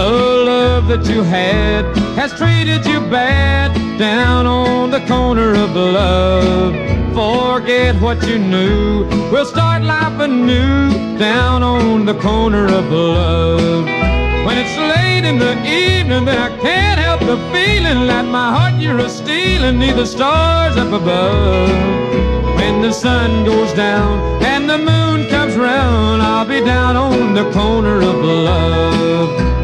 A 0.00 0.10
love 0.10 0.88
that 0.88 1.06
you 1.06 1.22
had 1.22 1.84
has 2.16 2.32
treated 2.34 2.84
you 2.84 3.00
bad 3.10 3.72
down 3.98 4.46
on 4.46 4.90
the 4.90 5.00
corner 5.06 5.54
of 5.54 5.76
love. 5.76 6.74
Forget 7.14 7.94
what 8.02 8.26
you 8.26 8.38
knew. 8.38 9.04
We'll 9.30 9.46
start 9.46 9.82
life 9.82 10.18
anew 10.20 11.16
down 11.16 11.62
on 11.62 12.04
the 12.06 12.14
corner 12.14 12.66
of 12.66 12.90
love. 12.90 14.13
When 14.54 14.64
it's 14.64 14.76
late 14.76 15.24
in 15.24 15.40
the 15.40 15.54
evening, 15.66 16.28
I 16.28 16.48
can't 16.60 17.00
help 17.00 17.18
the 17.18 17.38
feeling 17.52 18.06
like 18.06 18.24
my 18.24 18.56
heart 18.56 18.80
you're 18.80 19.00
a 19.00 19.08
stealing, 19.08 19.80
neath 19.80 19.96
the 19.96 20.06
stars 20.06 20.76
up 20.76 20.92
above. 20.92 21.70
When 22.54 22.80
the 22.80 22.92
sun 22.92 23.44
goes 23.44 23.72
down 23.72 24.44
and 24.44 24.70
the 24.70 24.78
moon 24.78 25.28
comes 25.28 25.56
round, 25.56 26.22
I'll 26.22 26.46
be 26.46 26.60
down 26.60 26.94
on 26.94 27.34
the 27.34 27.50
corner 27.50 27.96
of 28.00 28.14
love. 28.14 29.63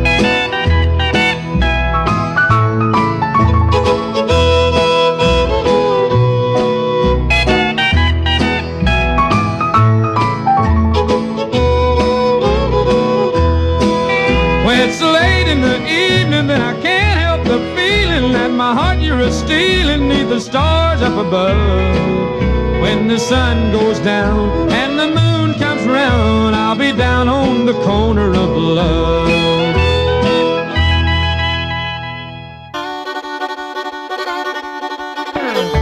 Evening, 16.51 16.59
then 16.59 16.61
I 16.61 16.81
can't 16.81 17.19
help 17.19 17.45
the 17.45 17.59
feeling 17.77 18.33
that 18.33 18.51
my 18.51 18.75
heart 18.75 18.99
you're 18.99 19.21
a 19.21 19.33
stealing 19.33 20.09
neath 20.09 20.29
the 20.29 20.41
stars 20.41 21.03
up 21.03 21.17
above. 21.19 22.81
When 22.81 23.09
the 23.09 23.19
sun 23.19 23.73
goes 23.73 23.99
down 24.01 24.71
and 24.71 24.99
the 24.99 25.07
moon 25.07 25.55
comes 25.59 25.87
round, 25.87 26.57
I'll 26.57 26.77
be 26.77 26.93
down 26.93 27.29
on 27.29 27.67
the 27.67 27.75
corner 27.85 28.31
of 28.31 28.51
love. 28.57 29.29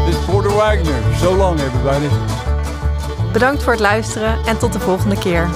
This 0.07 0.17
is 0.17 0.25
Porter 0.27 0.51
Wagner. 0.51 1.17
So 1.19 1.35
long, 1.35 1.61
everybody. 1.61 2.09
Bedankt 3.33 3.63
voor 3.63 3.73
het 3.73 3.81
luisteren 3.81 4.39
en 4.47 4.59
tot 4.59 4.73
de 4.73 4.81
volgende 4.81 5.19
keer. 5.19 5.49